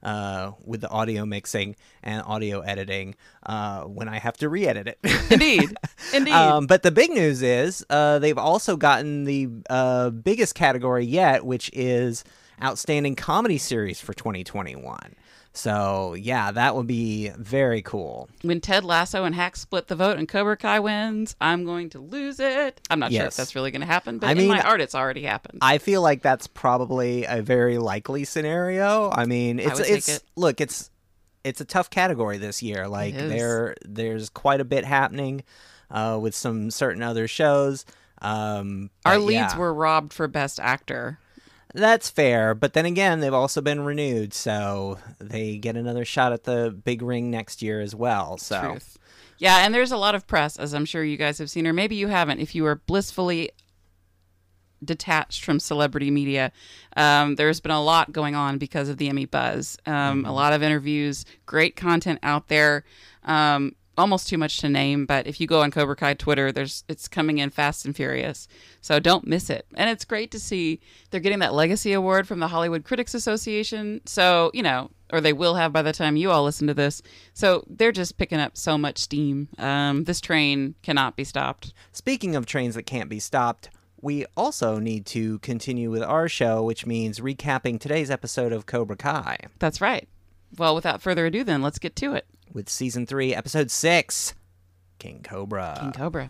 Uh, 0.03 0.53
with 0.67 0.83
the 0.83 0.89
audio 0.91 1.25
mixing 1.25 1.75
and 2.03 2.21
audio 2.27 2.61
editing 2.61 3.15
uh, 3.47 3.85
when 3.85 4.07
I 4.07 4.19
have 4.19 4.37
to 4.37 4.51
re-edit 4.51 4.87
it. 4.87 4.99
Indeed. 5.33 5.75
Indeed. 6.13 6.35
Um, 6.35 6.67
but 6.67 6.83
the 6.83 6.91
big 6.91 7.09
news 7.09 7.41
is 7.41 7.87
uh, 7.89 8.19
they've 8.19 8.37
also 8.37 8.77
gotten 8.77 9.25
the 9.25 9.49
uh, 9.71 10.11
biggest 10.11 10.55
category 10.55 11.07
yet, 11.07 11.47
which 11.47 11.71
is 11.73 12.23
Outstanding 12.63 13.17
Comedy 13.17 13.57
Series 13.57 13.99
for 13.99 14.13
2021. 14.13 15.15
So, 15.57 16.15
yeah, 16.15 16.51
that 16.51 16.75
would 16.75 16.89
be 16.89 17.31
very 17.39 17.81
cool. 17.81 18.29
when 18.43 18.61
Ted 18.61 18.85
Lasso 18.85 19.23
and 19.23 19.37
Hack 19.37 19.55
split 19.55 19.87
the 19.87 19.95
vote 19.95 20.19
and 20.19 20.29
Cobra 20.29 20.57
Kai 20.57 20.81
wins, 20.81 21.37
I'm 21.41 21.65
going 21.65 21.91
to 21.91 22.01
lose 22.01 22.41
it. 22.41 22.81
I'm 22.91 22.99
not 22.99 23.13
sure 23.13 23.27
if 23.27 23.37
that's 23.37 23.55
really 23.55 23.71
going 23.71 23.81
to 23.81 23.87
happen, 23.87 24.19
but 24.19 24.27
I 24.27 24.33
in 24.33 24.39
mean, 24.39 24.49
my 24.49 24.61
art, 24.61 24.81
it's 24.81 24.97
already 24.97 25.23
happened. 25.23 25.61
I 25.63 25.79
feel 25.79 26.03
like 26.03 26.23
that's 26.23 26.49
probably 26.49 27.25
a 27.25 27.41
very 27.41 27.79
likely 27.79 28.25
scenario. 28.25 29.13
I 29.13 29.27
mean, 29.27 29.61
it's 29.61 29.79
take 29.79 29.91
it's 29.91 30.09
it. 30.09 30.25
look, 30.35 30.61
it's 30.61 30.91
it's 31.45 31.61
a 31.61 31.65
tough 31.65 31.89
category 31.89 32.39
this 32.39 32.61
year. 32.61 32.89
Like 32.89 33.15
there 33.15 33.77
there's 33.85 34.31
quite 34.31 34.61
a 34.61 34.65
bit 34.65 34.85
happening 34.85 35.45
uh, 35.89 36.19
with 36.21 36.35
some 36.35 36.73
certain 36.73 37.03
other 37.03 37.29
shows. 37.29 37.85
Um, 38.21 38.91
Our 39.05 39.19
leads 39.19 39.53
yeah. 39.53 39.57
were 39.57 39.73
robbed 39.73 40.13
for 40.13 40.27
Best 40.27 40.59
Actor. 40.59 41.21
That's 41.75 42.09
fair, 42.09 42.55
but 42.55 42.73
then 42.73 42.87
again, 42.87 43.19
they've 43.19 43.35
also 43.35 43.61
been 43.61 43.81
renewed, 43.81 44.33
so 44.33 44.99
they 45.19 45.59
get 45.59 45.77
another 45.77 46.05
shot 46.05 46.33
at 46.33 46.45
the 46.45 46.71
big 46.71 47.03
ring 47.03 47.33
next 47.33 47.63
year 47.63 47.81
as 47.81 47.97
well. 47.97 48.39
So 48.39 48.61
Truth. 48.61 48.97
Yeah, 49.39 49.59
and 49.67 49.75
there's 49.75 49.91
a 49.91 49.97
lot 49.97 50.15
of 50.15 50.27
press, 50.29 50.57
as 50.57 50.73
I'm 50.73 50.85
sure 50.85 51.03
you 51.03 51.17
guys 51.17 51.39
have 51.39 51.51
seen, 51.51 51.67
or 51.67 51.73
maybe 51.73 51.97
you 51.97 52.07
haven't. 52.07 52.39
If 52.39 52.55
you 52.55 52.65
are 52.67 52.77
blissfully 52.77 53.51
detached 54.85 55.45
from 55.45 55.59
celebrity 55.59 56.13
media, 56.13 56.53
um, 56.97 57.35
there's 57.35 57.59
been 57.59 57.73
a 57.73 57.83
lot 57.83 58.13
going 58.13 58.37
on 58.37 58.59
because 58.59 58.89
of 58.89 58.99
the 58.99 59.09
Emmy 59.09 59.25
buzz. 59.25 59.77
Um, 59.85 60.25
A 60.25 60.33
lot 60.33 60.53
of 60.53 60.63
interviews, 60.63 61.25
great 61.45 61.75
content 61.75 62.21
out 62.23 62.47
there. 62.47 62.85
Um, 63.25 63.75
almost 63.97 64.29
too 64.29 64.39
much 64.39 64.59
to 64.59 64.69
name, 64.69 65.07
but 65.07 65.27
if 65.27 65.41
you 65.41 65.47
go 65.47 65.63
on 65.63 65.71
Cobra 65.71 65.97
Kai 65.97 66.15
Twitter, 66.15 66.53
there's 66.53 66.85
it's 66.89 67.09
coming 67.09 67.39
in 67.39 67.51
fast 67.51 67.85
and 67.85 67.95
furious. 67.95 68.49
So 68.81 68.99
don't 68.99 69.27
miss 69.27 69.51
it. 69.51 69.67
And 69.75 69.91
it's 69.91 70.05
great 70.05 70.31
to 70.33 70.41
see 70.41 70.81
they're 71.11 71.21
getting 71.21 71.39
that 71.41 71.55
legacy 71.55 71.93
award 71.93 72.27
from 72.27 72.41
the 72.41 72.49
Hollywood 72.49 72.85
Critics 72.85 73.15
Association. 73.15 74.01
So, 74.07 74.51
you 74.55 74.63
know, 74.63 74.91
or 75.13 75.21
they 75.21 75.33
will 75.33 75.55
have 75.55 75.73
by 75.73 75.83
the 75.83 75.93
time 75.93 76.17
you 76.17 76.31
all 76.31 76.45
listen 76.45 76.67
to 76.67 76.75
this. 76.75 77.03
So 77.33 77.65
they're 77.69 77.93
just 77.93 78.17
picking 78.17 78.41
up 78.41 78.57
so 78.57 78.77
much 78.77 78.99
steam. 78.99 79.49
Um, 79.59 80.05
this 80.05 80.21
train 80.21 80.75
cannot 80.83 81.17
be 81.17 81.25
stopped. 81.25 81.73
Speaking 81.93 82.35
of 82.35 82.47
trains 82.47 82.75
that 82.75 82.85
can't 82.85 83.09
be 83.09 83.21
stopped, 83.21 83.71
we 84.01 84.27
also 84.37 84.79
need 84.79 85.07
to 85.07 85.39
continue 85.39 85.91
with 85.91 86.03
our 86.03 86.29
show, 86.29 86.63
which 86.63 86.85
means 86.85 87.21
recapping 87.21 87.81
today's 87.81 88.11
episode 88.11 88.53
of 88.53 88.67
Cobra 88.67 88.97
Kai 88.97 89.39
That's 89.59 89.81
right. 89.81 90.09
Well, 90.59 90.75
without 90.75 91.03
further 91.03 91.27
ado, 91.27 91.43
then 91.43 91.63
let's 91.63 91.79
get 91.79 91.97
to 91.97 92.15
it. 92.15 92.27
With 92.55 92.69
season 92.69 93.05
three, 93.05 93.35
episode 93.35 93.69
six, 93.69 94.33
King 95.01 95.23
Cobra. 95.25 95.77
King 95.81 95.91
Cobra. 95.91 96.29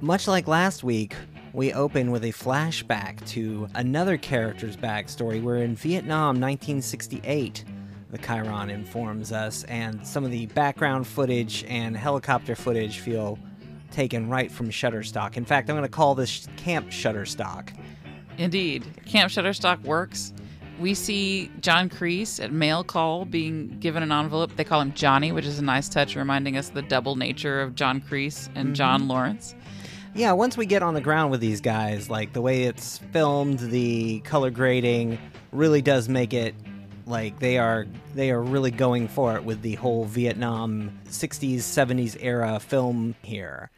Much 0.00 0.26
like 0.26 0.48
last 0.48 0.82
week, 0.82 1.14
we 1.52 1.70
open 1.74 2.10
with 2.10 2.24
a 2.24 2.32
flashback 2.32 3.22
to 3.28 3.68
another 3.74 4.16
character's 4.16 4.74
backstory. 4.74 5.42
We're 5.42 5.58
in 5.58 5.76
Vietnam 5.76 6.40
1968, 6.40 7.66
the 8.10 8.18
chyron 8.18 8.70
informs 8.70 9.32
us, 9.32 9.64
and 9.64 10.06
some 10.06 10.24
of 10.24 10.30
the 10.30 10.46
background 10.46 11.06
footage 11.06 11.62
and 11.68 11.94
helicopter 11.94 12.56
footage 12.56 13.00
feel 13.00 13.38
taken 13.90 14.30
right 14.30 14.50
from 14.50 14.70
Shutterstock. 14.70 15.36
In 15.36 15.44
fact, 15.44 15.68
I'm 15.68 15.76
going 15.76 15.82
to 15.82 15.90
call 15.90 16.14
this 16.14 16.48
Camp 16.56 16.88
Shutterstock. 16.88 17.70
Indeed. 18.38 18.86
Camp 19.04 19.30
Shutterstock 19.30 19.82
works. 19.82 20.32
We 20.80 20.94
see 20.94 21.50
John 21.60 21.90
Kreese 21.90 22.42
at 22.42 22.52
mail 22.52 22.84
call 22.84 23.24
being 23.24 23.76
given 23.80 24.02
an 24.02 24.12
envelope. 24.12 24.54
They 24.54 24.62
call 24.62 24.80
him 24.80 24.94
Johnny, 24.94 25.32
which 25.32 25.44
is 25.44 25.58
a 25.58 25.64
nice 25.64 25.88
touch, 25.88 26.14
reminding 26.14 26.56
us 26.56 26.68
of 26.68 26.74
the 26.74 26.82
double 26.82 27.16
nature 27.16 27.60
of 27.60 27.74
John 27.74 28.00
Kreese 28.00 28.48
and 28.54 28.68
mm-hmm. 28.68 28.74
John 28.74 29.08
Lawrence. 29.08 29.56
Yeah, 30.14 30.32
once 30.32 30.56
we 30.56 30.66
get 30.66 30.82
on 30.82 30.94
the 30.94 31.00
ground 31.00 31.30
with 31.32 31.40
these 31.40 31.60
guys, 31.60 32.08
like 32.08 32.32
the 32.32 32.40
way 32.40 32.64
it's 32.64 32.98
filmed, 33.12 33.58
the 33.58 34.20
color 34.20 34.50
grading 34.50 35.18
really 35.52 35.82
does 35.82 36.08
make 36.08 36.32
it 36.32 36.54
like 37.06 37.38
they 37.40 37.58
are 37.58 37.86
they 38.14 38.30
are 38.30 38.42
really 38.42 38.70
going 38.70 39.08
for 39.08 39.36
it 39.36 39.44
with 39.44 39.62
the 39.62 39.74
whole 39.74 40.04
Vietnam 40.04 40.98
60s 41.06 41.56
70s 41.56 42.16
era 42.20 42.60
film 42.60 43.14
here. 43.22 43.70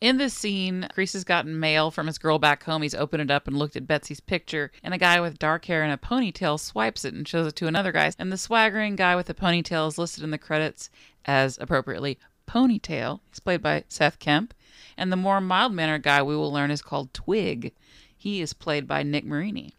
In 0.00 0.16
this 0.16 0.32
scene, 0.32 0.88
Kreese 0.96 1.12
has 1.12 1.24
gotten 1.24 1.60
mail 1.60 1.90
from 1.90 2.06
his 2.06 2.16
girl 2.16 2.38
back 2.38 2.64
home. 2.64 2.80
He's 2.80 2.94
opened 2.94 3.20
it 3.20 3.30
up 3.30 3.46
and 3.46 3.58
looked 3.58 3.76
at 3.76 3.86
Betsy's 3.86 4.20
picture, 4.20 4.72
and 4.82 4.94
a 4.94 4.98
guy 4.98 5.20
with 5.20 5.38
dark 5.38 5.66
hair 5.66 5.82
and 5.82 5.92
a 5.92 5.98
ponytail 5.98 6.58
swipes 6.58 7.04
it 7.04 7.12
and 7.12 7.28
shows 7.28 7.46
it 7.48 7.56
to 7.56 7.66
another 7.66 7.92
guy. 7.92 8.10
And 8.18 8.32
the 8.32 8.38
swaggering 8.38 8.96
guy 8.96 9.14
with 9.14 9.26
the 9.26 9.34
ponytail 9.34 9.88
is 9.88 9.98
listed 9.98 10.24
in 10.24 10.30
the 10.30 10.38
credits 10.38 10.88
as 11.26 11.58
appropriately 11.60 12.18
Ponytail. 12.48 13.20
He's 13.28 13.40
played 13.40 13.62
by 13.62 13.84
Seth 13.88 14.18
Kemp. 14.18 14.54
And 14.96 15.12
the 15.12 15.16
more 15.16 15.40
mild 15.40 15.72
mannered 15.72 16.02
guy 16.02 16.22
we 16.22 16.34
will 16.34 16.52
learn 16.52 16.70
is 16.70 16.82
called 16.82 17.14
Twig. 17.14 17.72
He 18.16 18.40
is 18.40 18.54
played 18.54 18.88
by 18.88 19.02
Nick 19.02 19.26
Marini. 19.26 19.74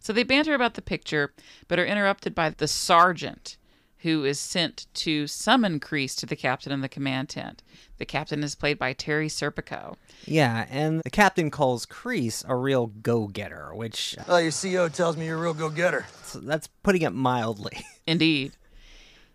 So 0.00 0.12
they 0.12 0.22
banter 0.22 0.54
about 0.54 0.74
the 0.74 0.82
picture, 0.82 1.34
but 1.66 1.78
are 1.78 1.84
interrupted 1.84 2.34
by 2.34 2.50
the 2.50 2.68
sergeant, 2.68 3.57
who 4.02 4.24
is 4.24 4.38
sent 4.38 4.86
to 4.94 5.26
summon 5.26 5.80
Kreese 5.80 6.14
to 6.16 6.26
the 6.26 6.36
captain 6.36 6.70
in 6.72 6.80
the 6.82 6.88
command 6.88 7.28
tent. 7.28 7.62
The 7.98 8.04
captain 8.06 8.44
is 8.44 8.54
played 8.54 8.78
by 8.78 8.92
Terry 8.92 9.28
Serpico. 9.28 9.96
Yeah, 10.24 10.66
and 10.70 11.00
the 11.04 11.10
captain 11.10 11.50
calls 11.50 11.84
Kreese 11.84 12.44
a 12.48 12.54
real 12.54 12.86
go-getter, 12.86 13.74
which 13.74 14.16
Oh, 14.28 14.36
your 14.38 14.52
CO 14.52 14.88
tells 14.88 15.16
me 15.16 15.26
you're 15.26 15.38
a 15.38 15.40
real 15.40 15.54
go-getter. 15.54 16.06
So 16.22 16.38
that's 16.38 16.68
putting 16.84 17.02
it 17.02 17.12
mildly. 17.12 17.84
Indeed. 18.06 18.52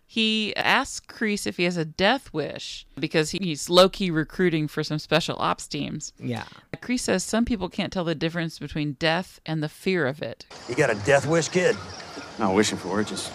He 0.06 0.54
asks 0.56 1.04
Kreese 1.04 1.46
if 1.46 1.56
he 1.56 1.64
has 1.64 1.76
a 1.76 1.84
death 1.84 2.32
wish 2.32 2.86
because 2.98 3.32
he's 3.32 3.68
low 3.68 3.88
key 3.88 4.10
recruiting 4.10 4.68
for 4.68 4.84
some 4.84 4.98
special 4.98 5.36
ops 5.40 5.66
teams. 5.66 6.12
yeah. 6.18 6.44
Kreese 6.76 7.00
says 7.00 7.24
some 7.24 7.44
people 7.44 7.68
can't 7.68 7.92
tell 7.92 8.04
the 8.04 8.14
difference 8.14 8.58
between 8.58 8.92
death 8.94 9.40
and 9.44 9.62
the 9.62 9.68
fear 9.68 10.06
of 10.06 10.22
it. 10.22 10.46
You 10.68 10.74
got 10.74 10.90
a 10.90 10.94
death 11.06 11.26
wish, 11.26 11.48
kid? 11.48 11.76
Not 12.38 12.54
wishing 12.54 12.78
for 12.78 13.00
it, 13.00 13.08
just 13.08 13.32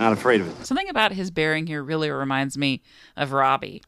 not 0.00 0.12
afraid 0.12 0.40
of 0.40 0.48
it. 0.48 0.66
Something 0.66 0.88
about 0.88 1.12
his 1.12 1.30
bearing 1.30 1.66
here 1.66 1.82
really 1.82 2.10
reminds 2.10 2.58
me 2.58 2.82
of 3.16 3.32
Robbie. 3.32 3.82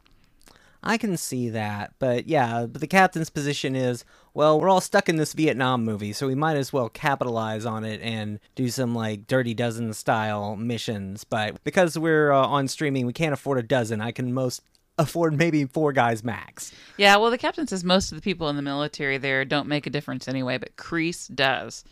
I 0.85 0.99
can 0.99 1.16
see 1.16 1.49
that, 1.50 1.95
but 2.00 2.26
yeah, 2.26 2.66
but 2.66 2.81
the 2.81 2.88
captain's 2.88 3.31
position 3.31 3.76
is, 3.76 4.04
well, 4.35 4.59
we're 4.61 4.69
all 4.69 4.81
stuck 4.81 5.09
in 5.09 5.14
this 5.14 5.33
Vietnam 5.33 5.85
movie, 5.85 6.12
so 6.12 6.26
we 6.26 6.35
might 6.35 6.57
as 6.57 6.73
well 6.73 6.88
capitalize 6.88 7.64
on 7.64 7.85
it 7.85 8.00
and 8.02 8.40
do 8.57 8.69
some 8.69 8.92
like 8.92 9.28
Dirty 9.28 9.54
Dozen 9.54 9.92
style 9.92 10.57
missions. 10.57 11.23
But 11.23 11.62
because 11.62 11.97
we're 11.97 12.33
uh, 12.33 12.45
on 12.47 12.66
streaming, 12.66 13.07
we 13.07 13.12
can't 13.12 13.33
afford 13.33 13.59
a 13.59 13.62
dozen. 13.62 14.00
I 14.00 14.11
can 14.11 14.35
most 14.35 14.61
afford 14.99 15.38
maybe 15.38 15.66
four 15.66 15.92
guys 15.92 16.25
max. 16.25 16.73
Yeah, 16.97 17.16
well, 17.16 17.31
the 17.31 17.38
captain 17.38 17.69
says 17.69 17.85
most 17.85 18.11
of 18.11 18.16
the 18.19 18.23
people 18.23 18.49
in 18.49 18.57
the 18.57 18.62
military 18.62 19.19
there 19.19 19.45
don't 19.45 19.69
make 19.69 19.87
a 19.87 19.90
difference 19.90 20.26
anyway, 20.26 20.59
but 20.59 20.76
Kreese 20.76 21.33
does. 21.33 21.85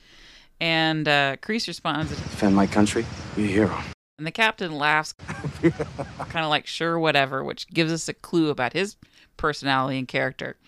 And 0.61 1.07
uh, 1.07 1.37
Kreese 1.37 1.69
responds, 1.69 2.11
Defend 2.11 2.57
my 2.57 2.67
country, 2.67 3.07
be 3.37 3.45
a 3.45 3.47
hero. 3.47 3.81
And 4.21 4.27
the 4.27 4.33
captain 4.33 4.77
laughs, 4.77 5.15
kind 5.63 6.45
of 6.45 6.51
like, 6.51 6.67
sure, 6.67 6.99
whatever, 6.99 7.43
which 7.43 7.67
gives 7.69 7.91
us 7.91 8.07
a 8.07 8.13
clue 8.13 8.51
about 8.51 8.75
his 8.75 8.97
personality 9.39 9.99
and 9.99 10.07
character. 10.07 10.59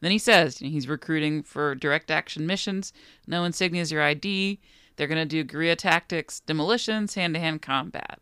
then 0.00 0.12
he 0.12 0.18
says 0.18 0.58
he's 0.58 0.86
recruiting 0.86 1.42
for 1.42 1.74
direct 1.74 2.12
action 2.12 2.46
missions, 2.46 2.92
no 3.26 3.42
insignias 3.42 3.92
or 3.92 4.00
ID. 4.00 4.60
They're 4.94 5.08
going 5.08 5.18
to 5.18 5.24
do 5.24 5.42
guerrilla 5.42 5.74
tactics, 5.74 6.38
demolitions, 6.38 7.14
hand 7.14 7.34
to 7.34 7.40
hand 7.40 7.62
combat. 7.62 8.20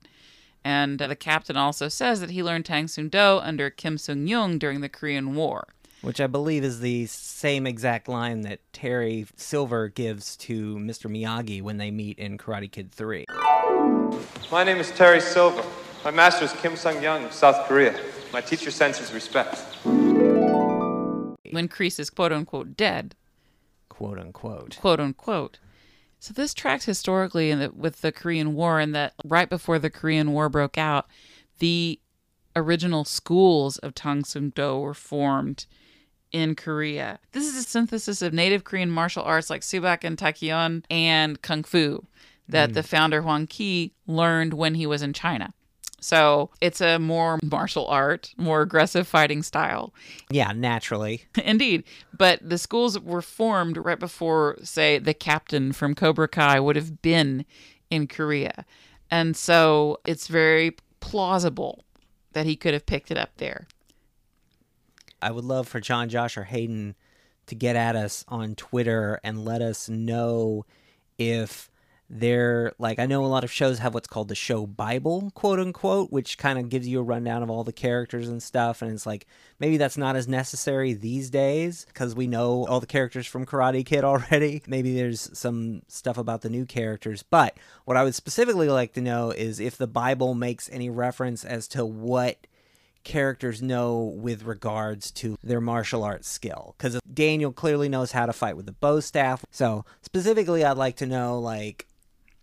And 0.64 1.02
uh, 1.02 1.06
the 1.06 1.16
captain 1.16 1.58
also 1.58 1.90
says 1.90 2.20
that 2.20 2.30
he 2.30 2.42
learned 2.42 2.64
Tang 2.64 2.88
Soo 2.88 3.10
Do 3.10 3.40
under 3.42 3.68
Kim 3.68 3.98
Sung 3.98 4.26
Young 4.26 4.58
during 4.58 4.80
the 4.80 4.88
Korean 4.88 5.34
War. 5.34 5.68
Which 6.00 6.20
I 6.20 6.28
believe 6.28 6.62
is 6.62 6.78
the 6.80 7.06
same 7.06 7.66
exact 7.66 8.08
line 8.08 8.42
that 8.42 8.60
Terry 8.72 9.26
Silver 9.36 9.88
gives 9.88 10.36
to 10.38 10.76
Mr. 10.76 11.10
Miyagi 11.10 11.60
when 11.60 11.76
they 11.78 11.90
meet 11.90 12.18
in 12.18 12.38
Karate 12.38 12.70
Kid 12.70 12.92
3. 12.92 13.24
My 14.52 14.62
name 14.62 14.76
is 14.78 14.92
Terry 14.92 15.20
Silver. 15.20 15.64
My 16.04 16.12
master 16.12 16.44
is 16.44 16.52
Kim 16.54 16.76
Sung 16.76 17.02
Young 17.02 17.24
of 17.24 17.32
South 17.32 17.66
Korea. 17.66 17.98
My 18.32 18.40
teacher 18.40 18.70
sends 18.70 18.98
his 18.98 19.12
respects. 19.12 19.60
When 19.84 21.66
Kreese 21.68 21.98
is 21.98 22.10
quote 22.10 22.32
unquote 22.32 22.76
dead, 22.76 23.16
Quote 23.88 24.18
unquote. 24.20 24.76
quote 24.80 25.00
unquote. 25.00 25.58
So 26.20 26.32
this 26.32 26.54
tracks 26.54 26.84
historically 26.84 27.50
in 27.50 27.58
the, 27.58 27.70
with 27.70 28.02
the 28.02 28.12
Korean 28.12 28.54
War, 28.54 28.78
in 28.80 28.92
that 28.92 29.14
right 29.24 29.48
before 29.48 29.80
the 29.80 29.90
Korean 29.90 30.32
War 30.32 30.48
broke 30.48 30.78
out, 30.78 31.06
the 31.58 31.98
original 32.54 33.04
schools 33.04 33.78
of 33.78 33.94
Tang 33.94 34.22
Soo 34.24 34.52
Do 34.54 34.78
were 34.78 34.94
formed 34.94 35.66
in 36.32 36.54
Korea. 36.54 37.18
This 37.32 37.46
is 37.46 37.56
a 37.56 37.68
synthesis 37.68 38.22
of 38.22 38.32
native 38.32 38.64
Korean 38.64 38.90
martial 38.90 39.22
arts 39.22 39.50
like 39.50 39.62
Subak 39.62 40.04
and 40.04 40.16
Taekyon 40.16 40.84
and 40.90 41.40
Kung 41.42 41.62
Fu 41.62 42.06
that 42.48 42.74
the 42.74 42.82
hmm. 42.82 42.86
founder 42.86 43.22
Hwang 43.22 43.46
Kee 43.46 43.92
learned 44.06 44.54
when 44.54 44.74
he 44.74 44.86
was 44.86 45.02
in 45.02 45.12
China. 45.12 45.52
So 46.00 46.50
it's 46.60 46.80
a 46.80 46.98
more 46.98 47.38
martial 47.42 47.86
art, 47.86 48.32
more 48.36 48.62
aggressive 48.62 49.08
fighting 49.08 49.42
style. 49.42 49.92
Yeah, 50.30 50.52
naturally. 50.52 51.24
Indeed. 51.44 51.84
But 52.16 52.48
the 52.48 52.58
schools 52.58 52.98
were 53.00 53.22
formed 53.22 53.76
right 53.76 53.98
before, 53.98 54.58
say, 54.62 54.98
the 54.98 55.14
captain 55.14 55.72
from 55.72 55.94
Cobra 55.94 56.28
Kai 56.28 56.60
would 56.60 56.76
have 56.76 57.02
been 57.02 57.44
in 57.90 58.06
Korea. 58.06 58.64
And 59.10 59.36
so 59.36 59.98
it's 60.06 60.28
very 60.28 60.76
plausible 61.00 61.84
that 62.32 62.46
he 62.46 62.54
could 62.54 62.74
have 62.74 62.86
picked 62.86 63.10
it 63.10 63.18
up 63.18 63.30
there. 63.38 63.66
I 65.20 65.30
would 65.30 65.44
love 65.44 65.68
for 65.68 65.80
Jon, 65.80 66.08
Josh, 66.08 66.36
or 66.36 66.44
Hayden 66.44 66.94
to 67.46 67.54
get 67.54 67.76
at 67.76 67.96
us 67.96 68.24
on 68.28 68.54
Twitter 68.54 69.20
and 69.24 69.44
let 69.44 69.62
us 69.62 69.88
know 69.88 70.64
if 71.18 71.70
they're 72.10 72.72
like 72.78 72.98
I 72.98 73.04
know 73.04 73.24
a 73.24 73.26
lot 73.26 73.44
of 73.44 73.52
shows 73.52 73.80
have 73.80 73.92
what's 73.92 74.08
called 74.08 74.28
the 74.28 74.34
show 74.34 74.66
Bible, 74.66 75.30
quote 75.34 75.60
unquote, 75.60 76.10
which 76.10 76.38
kind 76.38 76.58
of 76.58 76.70
gives 76.70 76.88
you 76.88 77.00
a 77.00 77.02
rundown 77.02 77.42
of 77.42 77.50
all 77.50 77.64
the 77.64 77.72
characters 77.72 78.28
and 78.28 78.42
stuff. 78.42 78.80
And 78.80 78.92
it's 78.92 79.04
like 79.04 79.26
maybe 79.58 79.76
that's 79.76 79.98
not 79.98 80.16
as 80.16 80.26
necessary 80.26 80.94
these 80.94 81.28
days 81.28 81.84
because 81.84 82.14
we 82.14 82.26
know 82.26 82.66
all 82.66 82.80
the 82.80 82.86
characters 82.86 83.26
from 83.26 83.44
Karate 83.44 83.84
Kid 83.84 84.04
already. 84.04 84.62
Maybe 84.66 84.94
there's 84.94 85.28
some 85.38 85.82
stuff 85.88 86.16
about 86.16 86.40
the 86.40 86.50
new 86.50 86.64
characters. 86.64 87.22
But 87.22 87.58
what 87.84 87.96
I 87.98 88.04
would 88.04 88.14
specifically 88.14 88.68
like 88.70 88.94
to 88.94 89.02
know 89.02 89.30
is 89.30 89.60
if 89.60 89.76
the 89.76 89.86
Bible 89.86 90.34
makes 90.34 90.70
any 90.70 90.88
reference 90.88 91.44
as 91.44 91.68
to 91.68 91.84
what 91.84 92.46
characters 93.08 93.62
know 93.62 94.14
with 94.16 94.42
regards 94.44 95.10
to 95.10 95.38
their 95.42 95.62
martial 95.62 96.04
arts 96.04 96.28
skill 96.28 96.74
because 96.76 97.00
daniel 97.12 97.50
clearly 97.50 97.88
knows 97.88 98.12
how 98.12 98.26
to 98.26 98.32
fight 98.34 98.56
with 98.56 98.66
the 98.66 98.72
bow 98.72 99.00
staff. 99.00 99.44
So 99.50 99.84
specifically 100.02 100.62
i'd 100.64 100.76
like 100.76 100.96
to 100.96 101.06
know 101.06 101.40
like 101.40 101.86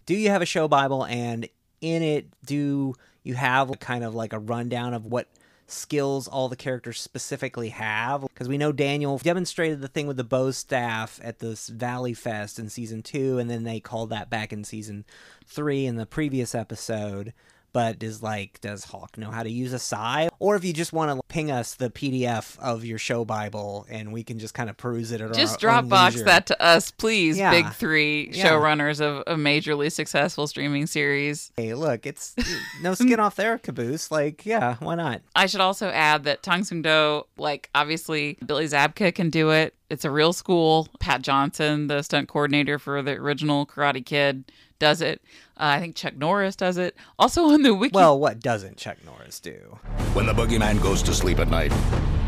do 0.05 0.15
you 0.15 0.29
have 0.29 0.41
a 0.41 0.45
show 0.45 0.67
bible? 0.67 1.05
And 1.05 1.47
in 1.81 2.01
it 2.01 2.27
do 2.43 2.95
you 3.23 3.35
have 3.35 3.79
kind 3.79 4.03
of 4.03 4.15
like 4.15 4.33
a 4.33 4.39
rundown 4.39 4.93
of 4.93 5.05
what 5.05 5.29
skills 5.67 6.27
all 6.27 6.47
the 6.47 6.55
characters 6.55 6.99
specifically 6.99 7.69
have? 7.69 8.21
Because 8.21 8.49
we 8.49 8.57
know 8.57 8.71
daniel 8.71 9.19
demonstrated 9.19 9.81
the 9.81 9.87
thing 9.87 10.07
with 10.07 10.17
the 10.17 10.23
bow 10.23 10.49
staff 10.49 11.19
at 11.23 11.39
this 11.39 11.69
valley 11.69 12.15
fest 12.15 12.57
in 12.57 12.69
season 12.69 13.03
two 13.03 13.37
and 13.37 13.51
then 13.51 13.63
they 13.63 13.79
called 13.79 14.09
that 14.09 14.31
back 14.31 14.51
in 14.51 14.63
season 14.63 15.05
three 15.45 15.85
in 15.85 15.95
the 15.95 16.07
previous 16.07 16.55
episode 16.55 17.33
but 17.75 18.01
is 18.01 18.23
like, 18.23 18.61
does 18.61 18.85
Hawk 18.85 19.17
know 19.17 19.29
how 19.29 19.43
to 19.43 19.49
use 19.51 19.73
a 19.73 19.79
sai? 19.79 20.29
Or 20.39 20.55
if 20.55 20.63
you 20.63 20.71
just 20.71 20.93
want 20.93 21.11
to 21.19 21.21
ping 21.27 21.51
us 21.51 21.75
the 21.75 21.89
PDF 21.89 22.57
of 22.59 22.85
your 22.85 22.97
show 22.97 23.25
Bible 23.25 23.85
and 23.89 24.13
we 24.13 24.23
can 24.23 24.39
just 24.39 24.53
kind 24.53 24.69
of 24.69 24.77
peruse 24.77 25.11
it 25.11 25.19
at 25.19 25.33
Just 25.33 25.61
our 25.65 25.71
own 25.71 25.89
Dropbox 25.89 26.23
that 26.23 26.45
to 26.47 26.61
us, 26.63 26.91
please, 26.91 27.37
Yeah. 27.37 27.51
big 27.51 27.73
three 27.73 28.29
Yeah. 28.31 28.49
showrunners 28.49 29.01
of 29.01 29.23
a 29.27 29.35
majorly 29.35 29.91
successful 29.91 30.47
streaming 30.47 30.87
series. 30.87 31.51
Hey, 31.57 31.73
look, 31.73 32.05
it's 32.05 32.33
no 32.81 32.93
skin 32.93 33.19
off 33.19 33.35
their 33.35 33.57
caboose. 33.57 34.09
Like, 34.09 34.45
yeah, 34.45 34.77
why 34.79 34.95
not? 34.95 35.21
I 35.35 35.45
should 35.47 35.59
also 35.61 35.89
add 35.89 36.23
that 36.23 36.43
Tang 36.43 36.63
Soo 36.63 36.81
Do, 36.81 37.23
like 37.37 37.69
obviously 37.75 38.37
Billy 38.45 38.67
Zabka 38.67 39.13
can 39.13 39.29
do 39.29 39.49
it. 39.49 39.75
It's 39.89 40.05
a 40.05 40.09
real 40.11 40.31
school. 40.31 40.87
Pat 41.01 41.21
Johnson, 41.21 41.87
the 41.87 42.01
stunt 42.03 42.29
coordinator 42.29 42.79
for 42.79 43.01
the 43.03 43.11
original 43.11 43.65
Karate 43.67 44.03
Kid, 44.05 44.51
does 44.79 45.01
it. 45.01 45.21
Uh, 45.57 45.75
I 45.75 45.79
think 45.79 45.95
Chuck 45.95 46.15
Norris 46.15 46.55
does 46.55 46.77
it. 46.77 46.95
Also 47.17 47.45
on 47.45 47.63
the 47.63 47.73
wiki. 47.73 47.93
Well, 47.93 48.19
what 48.19 48.39
doesn't 48.39 48.77
Chuck 48.77 48.97
Norris 49.05 49.39
do? 49.39 49.77
When 50.13 50.25
the 50.25 50.33
boogeyman 50.33 50.81
goes 50.81 51.01
to 51.03 51.13
sleep 51.13 51.39
at 51.39 51.49
night, 51.49 51.71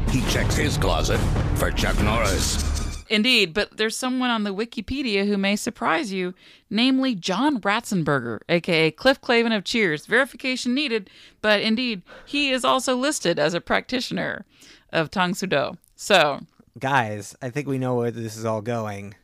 he 0.09 0.21
checks 0.31 0.55
his 0.55 0.77
closet 0.77 1.19
for 1.55 1.71
Chuck 1.71 1.99
Norris. 2.01 2.77
Indeed, 3.09 3.53
but 3.53 3.77
there's 3.77 3.95
someone 3.95 4.29
on 4.29 4.43
the 4.43 4.53
Wikipedia 4.53 5.25
who 5.25 5.37
may 5.37 5.55
surprise 5.55 6.11
you, 6.11 6.33
namely 6.69 7.15
John 7.15 7.61
Ratzenberger, 7.61 8.39
aka 8.49 8.91
Cliff 8.91 9.21
Clavin 9.21 9.55
of 9.55 9.63
Cheers. 9.63 10.05
Verification 10.05 10.73
needed, 10.73 11.09
but 11.41 11.61
indeed, 11.61 12.01
he 12.25 12.51
is 12.51 12.65
also 12.65 12.97
listed 12.97 13.39
as 13.39 13.53
a 13.53 13.61
practitioner 13.61 14.45
of 14.91 15.09
Tang 15.09 15.33
Soo 15.33 15.47
Do. 15.47 15.77
So, 15.95 16.41
Guys, 16.79 17.35
I 17.41 17.49
think 17.49 17.67
we 17.67 17.77
know 17.77 17.95
where 17.95 18.11
this 18.11 18.37
is 18.37 18.45
all 18.45 18.61
going. 18.61 19.15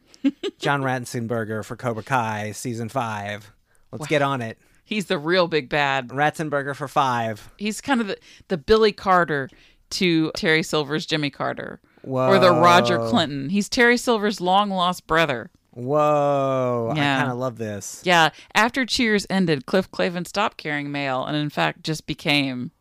John 0.60 0.82
Ratzenberger 0.82 1.64
for 1.66 1.76
Cobra 1.76 2.04
Kai 2.04 2.52
season 2.52 2.90
five. 2.90 3.52
Let's 3.92 4.08
get 4.08 4.22
on 4.22 4.42
it. 4.42 4.58
He's 4.86 5.06
the 5.06 5.18
real 5.18 5.48
big 5.48 5.70
bad. 5.70 6.10
Ratzenberger 6.10 6.76
for 6.76 6.88
five. 6.88 7.50
He's 7.58 7.80
kind 7.82 8.02
of 8.02 8.08
the, 8.08 8.18
the 8.50 8.58
Billy 8.58 8.92
Carter 8.92 9.50
to 9.92 10.32
Terry 10.36 10.64
Silver's 10.64 11.06
Jimmy 11.06 11.30
Carter. 11.30 11.80
Or 12.04 12.38
the 12.38 12.52
Roger 12.52 12.98
Clinton. 12.98 13.50
He's 13.50 13.70
Terry 13.70 13.96
Silver's 13.96 14.42
long 14.42 14.70
lost 14.70 15.08
brother. 15.08 15.52
Whoa. 15.72 16.94
Yeah. 16.96 17.16
I 17.16 17.20
kind 17.22 17.32
of 17.32 17.38
love 17.38 17.58
this. 17.58 18.02
Yeah, 18.04 18.30
after 18.54 18.86
Cheers 18.86 19.26
ended, 19.30 19.66
Cliff 19.66 19.90
Clavin 19.90 20.28
stopped 20.28 20.58
carrying 20.58 20.92
mail 20.92 21.24
and 21.26 21.38
in 21.38 21.50
fact 21.50 21.82
just 21.84 22.06
became 22.06 22.72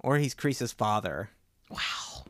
Or 0.00 0.16
he's 0.16 0.34
Kreese's 0.34 0.72
father. 0.72 1.30
wow. 1.70 1.78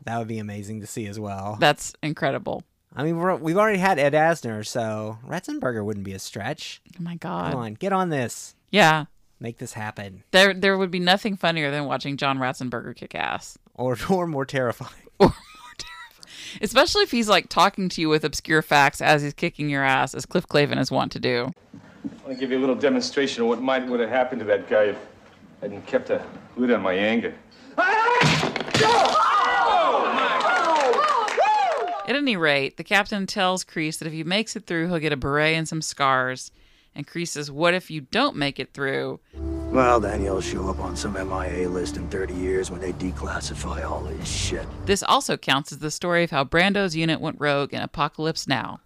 That 0.05 0.17
would 0.17 0.27
be 0.27 0.39
amazing 0.39 0.81
to 0.81 0.87
see 0.87 1.07
as 1.07 1.19
well. 1.19 1.57
That's 1.59 1.93
incredible. 2.03 2.63
I 2.95 3.03
mean, 3.03 3.17
we're, 3.17 3.35
we've 3.35 3.57
already 3.57 3.77
had 3.77 3.99
Ed 3.99 4.13
Asner, 4.13 4.65
so 4.65 5.19
Ratzenberger 5.27 5.85
wouldn't 5.85 6.05
be 6.05 6.13
a 6.13 6.19
stretch. 6.19 6.81
Oh 6.99 7.03
my 7.03 7.15
god. 7.15 7.51
Come 7.51 7.61
on, 7.61 7.73
get 7.75 7.93
on 7.93 8.09
this. 8.09 8.55
Yeah. 8.71 9.05
Make 9.39 9.57
this 9.57 9.73
happen. 9.73 10.23
There 10.31 10.53
there 10.53 10.77
would 10.77 10.91
be 10.91 10.99
nothing 10.99 11.37
funnier 11.37 11.71
than 11.71 11.85
watching 11.85 12.17
John 12.17 12.39
Ratzenberger 12.39 12.95
kick 12.95 13.15
ass. 13.15 13.57
Or, 13.75 13.97
or 14.09 14.27
more 14.27 14.45
terrifying. 14.45 14.91
Especially 16.61 17.03
if 17.03 17.11
he's 17.11 17.29
like 17.29 17.47
talking 17.47 17.89
to 17.89 18.01
you 18.01 18.09
with 18.09 18.25
obscure 18.25 18.61
facts 18.61 19.01
as 19.01 19.21
he's 19.21 19.33
kicking 19.33 19.69
your 19.69 19.83
ass, 19.83 20.13
as 20.13 20.25
Cliff 20.25 20.47
Clavin 20.47 20.79
is 20.79 20.91
wont 20.91 21.11
to 21.13 21.19
do. 21.19 21.51
I 21.73 22.25
want 22.25 22.33
to 22.33 22.35
give 22.35 22.51
you 22.51 22.57
a 22.57 22.59
little 22.59 22.75
demonstration 22.75 23.43
of 23.43 23.49
what 23.49 23.61
might 23.61 23.85
would 23.87 23.99
have 23.99 24.09
happened 24.09 24.39
to 24.39 24.45
that 24.45 24.67
guy 24.69 24.85
if 24.85 24.97
I 25.61 25.65
hadn't 25.65 25.85
kept 25.85 26.09
a 26.09 26.25
lid 26.57 26.71
on 26.71 26.81
my 26.81 26.93
anger. 26.93 27.33
Ah! 27.77 28.53
Ah! 28.81 29.38
At 32.09 32.15
any 32.15 32.35
rate, 32.35 32.77
the 32.77 32.83
captain 32.83 33.27
tells 33.27 33.63
Kreese 33.63 33.99
that 33.99 34.07
if 34.07 34.13
he 34.13 34.23
makes 34.23 34.55
it 34.55 34.65
through, 34.65 34.87
he'll 34.87 34.97
get 34.97 35.13
a 35.13 35.15
beret 35.15 35.53
and 35.53 35.67
some 35.67 35.83
scars. 35.83 36.49
And 36.95 37.05
Kreese 37.05 37.27
says, 37.27 37.51
What 37.51 37.75
if 37.75 37.91
you 37.91 38.01
don't 38.01 38.35
make 38.35 38.59
it 38.59 38.73
through? 38.73 39.19
Well, 39.35 39.99
then 39.99 40.23
you'll 40.23 40.41
show 40.41 40.67
up 40.69 40.79
on 40.79 40.95
some 40.95 41.13
MIA 41.13 41.69
list 41.69 41.97
in 41.97 42.09
30 42.09 42.33
years 42.33 42.71
when 42.71 42.81
they 42.81 42.93
declassify 42.93 43.87
all 43.87 44.01
this 44.01 44.27
shit. 44.27 44.65
This 44.87 45.03
also 45.03 45.37
counts 45.37 45.71
as 45.71 45.77
the 45.77 45.91
story 45.91 46.23
of 46.23 46.31
how 46.31 46.43
Brando's 46.43 46.95
unit 46.95 47.21
went 47.21 47.39
rogue 47.39 47.75
in 47.75 47.81
Apocalypse 47.83 48.47
Now. 48.47 48.79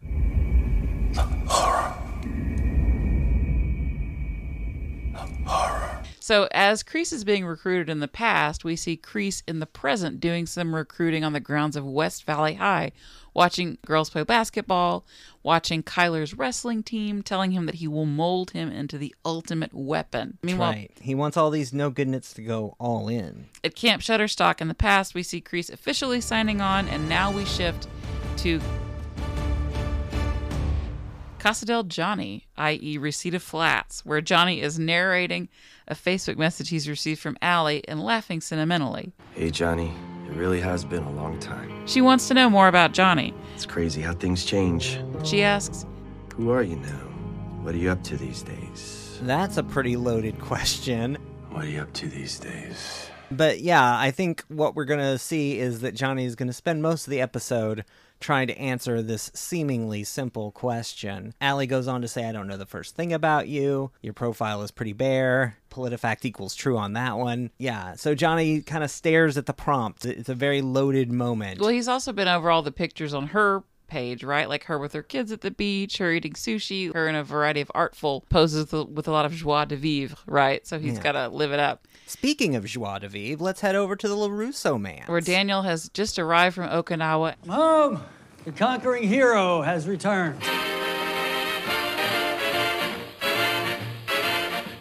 So, 6.24 6.48
as 6.52 6.84
Kreese 6.84 7.12
is 7.12 7.26
being 7.26 7.46
recruited 7.46 7.90
in 7.90 8.00
the 8.00 8.08
past, 8.08 8.64
we 8.64 8.78
see 8.78 8.96
Kreese 8.96 9.44
in 9.46 9.60
the 9.60 9.66
present 9.66 10.22
doing 10.22 10.46
some 10.46 10.74
recruiting 10.74 11.26
on 11.26 11.34
the 11.34 11.42
grounds 11.42 11.76
of 11.76 11.86
West 11.86 12.24
Valley 12.24 12.54
High, 12.54 12.94
watching 13.34 13.78
girls 13.86 14.10
play 14.10 14.24
basketball, 14.24 15.06
watching 15.44 15.84
Kyler's 15.84 16.34
wrestling 16.34 16.82
team, 16.82 17.24
telling 17.24 17.52
him 17.52 17.66
that 17.66 17.76
he 17.76 17.90
will 17.90 18.06
mold 18.06 18.52
him 18.52 18.72
into 18.72 18.98
the 18.98 19.14
ultimate 19.26 19.74
weapon. 19.74 20.38
Meanwhile, 20.42 20.72
right. 20.72 20.92
He 21.02 21.14
wants 21.14 21.36
all 21.36 21.50
these 21.50 21.74
no 21.74 21.90
good 21.90 22.08
knits 22.08 22.32
to 22.36 22.42
go 22.42 22.78
all 22.80 23.10
in. 23.10 23.50
at 23.62 23.76
Camp 23.76 24.02
Shutterstock 24.02 24.62
in 24.62 24.70
the 24.70 24.74
past, 24.74 25.14
we 25.14 25.24
see 25.24 25.42
Kreese 25.42 25.70
officially 25.70 26.22
signing 26.22 26.62
on, 26.62 26.88
and 26.88 27.10
now 27.10 27.34
we 27.34 27.44
shift 27.44 27.90
to 28.38 28.62
Casa 31.44 31.66
del 31.66 31.84
Johnny, 31.84 32.48
i.e., 32.56 32.98
Reseda 32.98 33.38
Flats, 33.38 34.06
where 34.06 34.22
Johnny 34.22 34.62
is 34.62 34.80
narrating 34.80 35.50
a 35.90 35.94
Facebook 35.94 36.38
message 36.38 36.70
he's 36.70 36.88
received 36.88 37.20
from 37.20 37.36
Allie 37.42 37.86
and 37.86 38.02
laughing 38.02 38.40
sentimentally. 38.40 39.12
Hey, 39.36 39.52
Johnny. 39.52 39.94
It 40.26 40.38
really 40.38 40.62
has 40.62 40.86
been 40.86 41.04
a 41.04 41.12
long 41.12 41.38
time. 41.40 41.86
She 41.86 42.00
wants 42.00 42.30
to 42.30 42.34
know 42.34 42.50
more 42.50 42.70
about 42.70 42.94
Johnny. 42.94 43.34
It's 43.56 43.66
crazy 43.66 44.02
how 44.02 44.14
things 44.14 44.46
change. 44.46 44.98
She 45.26 45.44
asks, 45.44 45.86
Who 46.36 46.50
are 46.52 46.64
you 46.64 46.78
now? 46.78 47.10
What 47.62 47.76
are 47.76 47.78
you 47.78 47.92
up 47.92 48.02
to 48.04 48.16
these 48.16 48.42
days? 48.42 49.20
That's 49.24 49.58
a 49.58 49.64
pretty 49.64 49.98
loaded 49.98 50.40
question. 50.40 51.18
What 51.50 51.66
are 51.66 51.70
you 51.70 51.82
up 51.82 51.92
to 51.92 52.08
these 52.08 52.40
days? 52.40 53.10
But 53.32 53.60
yeah, 53.60 54.00
I 54.00 54.12
think 54.12 54.46
what 54.48 54.76
we're 54.76 54.86
going 54.86 55.02
to 55.02 55.18
see 55.18 55.60
is 55.60 55.82
that 55.82 55.94
Johnny 55.94 56.24
is 56.24 56.38
going 56.38 56.48
to 56.48 56.54
spend 56.54 56.82
most 56.82 57.06
of 57.06 57.12
the 57.12 57.20
episode 57.20 57.84
trying 58.24 58.48
to 58.48 58.58
answer 58.58 59.02
this 59.02 59.30
seemingly 59.36 60.04
simple 60.04 60.52
question. 60.52 61.34
Allie 61.40 61.68
goes 61.68 61.88
on 61.88 62.02
to 62.02 62.08
say, 62.08 62.26
I 62.28 62.32
don't 62.32 62.48
know 62.48 62.58
the 62.58 62.66
first 62.66 62.96
thing 62.96 63.14
about 63.14 63.48
you. 63.48 63.92
Your 64.02 64.14
profile 64.14 64.64
is 64.64 64.72
pretty 64.72 64.94
bare. 64.94 65.58
PolitiFact 65.70 66.24
equals 66.24 66.56
true 66.56 66.78
on 66.78 66.94
that 66.94 67.18
one. 67.18 67.52
Yeah, 67.58 67.96
so 67.96 68.16
Johnny 68.16 68.62
kind 68.62 68.84
of 68.84 68.92
stares 68.92 69.38
at 69.38 69.46
the 69.46 69.54
prompt. 69.54 70.06
It's 70.06 70.30
a 70.30 70.36
very 70.36 70.62
loaded 70.62 71.12
moment. 71.12 71.60
Well, 71.60 71.70
he's 71.70 71.88
also 71.88 72.14
been 72.14 72.28
over 72.28 72.50
all 72.50 72.62
the 72.62 72.72
pictures 72.72 73.14
on 73.14 73.28
her 73.28 73.64
page, 73.94 74.24
right? 74.24 74.50
Like 74.50 74.64
her 74.66 74.80
with 74.80 74.94
her 74.94 75.04
kids 75.04 75.32
at 75.32 75.42
the 75.42 75.52
beach, 75.52 76.00
her 76.00 76.12
eating 76.12 76.34
sushi, 76.34 76.92
her 76.94 77.08
in 77.08 77.14
a 77.16 77.24
variety 77.24 77.62
of 77.62 77.72
artful 77.76 78.26
poses 78.30 78.72
with, 78.72 78.90
with 78.90 79.08
a 79.08 79.12
lot 79.12 79.26
of 79.26 79.34
joie 79.34 79.66
de 79.66 79.76
vivre, 79.76 80.18
right? 80.26 80.66
So 80.66 80.80
he's 80.80 80.96
Yeah. 80.96 81.04
got 81.04 81.12
to 81.12 81.28
live 81.30 81.52
it 81.52 81.60
up. 81.60 81.88
Speaking 82.08 82.56
of 82.56 82.66
joie 82.66 82.98
de 83.00 83.08
vivre, 83.08 83.44
let's 83.44 83.62
head 83.62 83.76
over 83.76 83.96
to 83.96 84.08
the 84.08 84.16
LaRusso 84.16 84.82
man. 84.82 85.04
Where 85.06 85.22
Daniel 85.22 85.62
has 85.62 85.90
just 85.90 86.18
arrived 86.18 86.56
from 86.56 86.70
Okinawa. 86.70 87.36
Mom, 87.46 88.04
the 88.46 88.52
conquering 88.52 89.04
hero 89.08 89.62
has 89.62 89.88
returned. 89.88 90.42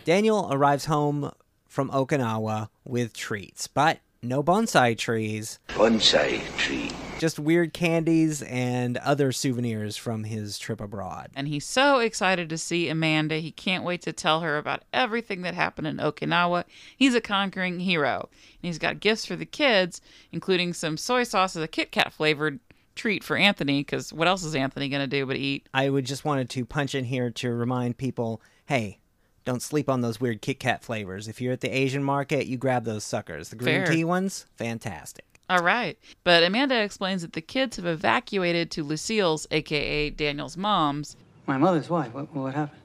Daniel 0.04 0.48
arrives 0.50 0.86
home 0.86 1.30
from 1.68 1.90
Okinawa 1.90 2.70
with 2.84 3.12
treats, 3.14 3.68
but 3.68 4.00
no 4.22 4.42
bonsai 4.42 4.96
trees. 4.96 5.58
Bonsai 5.68 6.40
tree. 6.56 6.90
Just 7.22 7.38
weird 7.38 7.72
candies 7.72 8.42
and 8.42 8.96
other 8.96 9.30
souvenirs 9.30 9.96
from 9.96 10.24
his 10.24 10.58
trip 10.58 10.80
abroad. 10.80 11.30
And 11.36 11.46
he's 11.46 11.64
so 11.64 12.00
excited 12.00 12.48
to 12.48 12.58
see 12.58 12.88
Amanda. 12.88 13.36
He 13.36 13.52
can't 13.52 13.84
wait 13.84 14.02
to 14.02 14.12
tell 14.12 14.40
her 14.40 14.58
about 14.58 14.82
everything 14.92 15.42
that 15.42 15.54
happened 15.54 15.86
in 15.86 15.98
Okinawa. 15.98 16.64
He's 16.96 17.14
a 17.14 17.20
conquering 17.20 17.78
hero. 17.78 18.28
And 18.28 18.66
he's 18.66 18.80
got 18.80 18.98
gifts 18.98 19.24
for 19.24 19.36
the 19.36 19.46
kids, 19.46 20.00
including 20.32 20.72
some 20.72 20.96
soy 20.96 21.22
sauce 21.22 21.54
as 21.54 21.62
a 21.62 21.68
Kit 21.68 21.92
Kat 21.92 22.12
flavored 22.12 22.58
treat 22.96 23.22
for 23.22 23.36
Anthony, 23.36 23.82
because 23.82 24.12
what 24.12 24.26
else 24.26 24.42
is 24.42 24.56
Anthony 24.56 24.88
going 24.88 25.00
to 25.00 25.06
do 25.06 25.24
but 25.24 25.36
eat? 25.36 25.68
I 25.72 25.90
would 25.90 26.06
just 26.06 26.24
wanted 26.24 26.50
to 26.50 26.64
punch 26.64 26.92
in 26.92 27.04
here 27.04 27.30
to 27.30 27.54
remind 27.54 27.98
people 27.98 28.42
hey, 28.66 28.98
don't 29.44 29.62
sleep 29.62 29.88
on 29.88 30.00
those 30.00 30.20
weird 30.20 30.42
Kit 30.42 30.58
Kat 30.58 30.82
flavors. 30.82 31.28
If 31.28 31.40
you're 31.40 31.52
at 31.52 31.60
the 31.60 31.70
Asian 31.70 32.02
market, 32.02 32.48
you 32.48 32.56
grab 32.56 32.84
those 32.84 33.04
suckers. 33.04 33.50
The 33.50 33.56
green 33.56 33.84
Fair. 33.84 33.94
tea 33.94 34.02
ones, 34.02 34.46
fantastic. 34.56 35.31
All 35.52 35.62
right. 35.62 35.98
But 36.24 36.42
Amanda 36.44 36.82
explains 36.82 37.20
that 37.20 37.34
the 37.34 37.42
kids 37.42 37.76
have 37.76 37.84
evacuated 37.84 38.70
to 38.70 38.82
Lucille's, 38.82 39.46
aka 39.50 40.08
Daniel's 40.08 40.56
mom's. 40.56 41.14
My 41.46 41.58
mother's 41.58 41.90
wife. 41.90 42.14
What, 42.14 42.34
what 42.34 42.54
happened? 42.54 42.80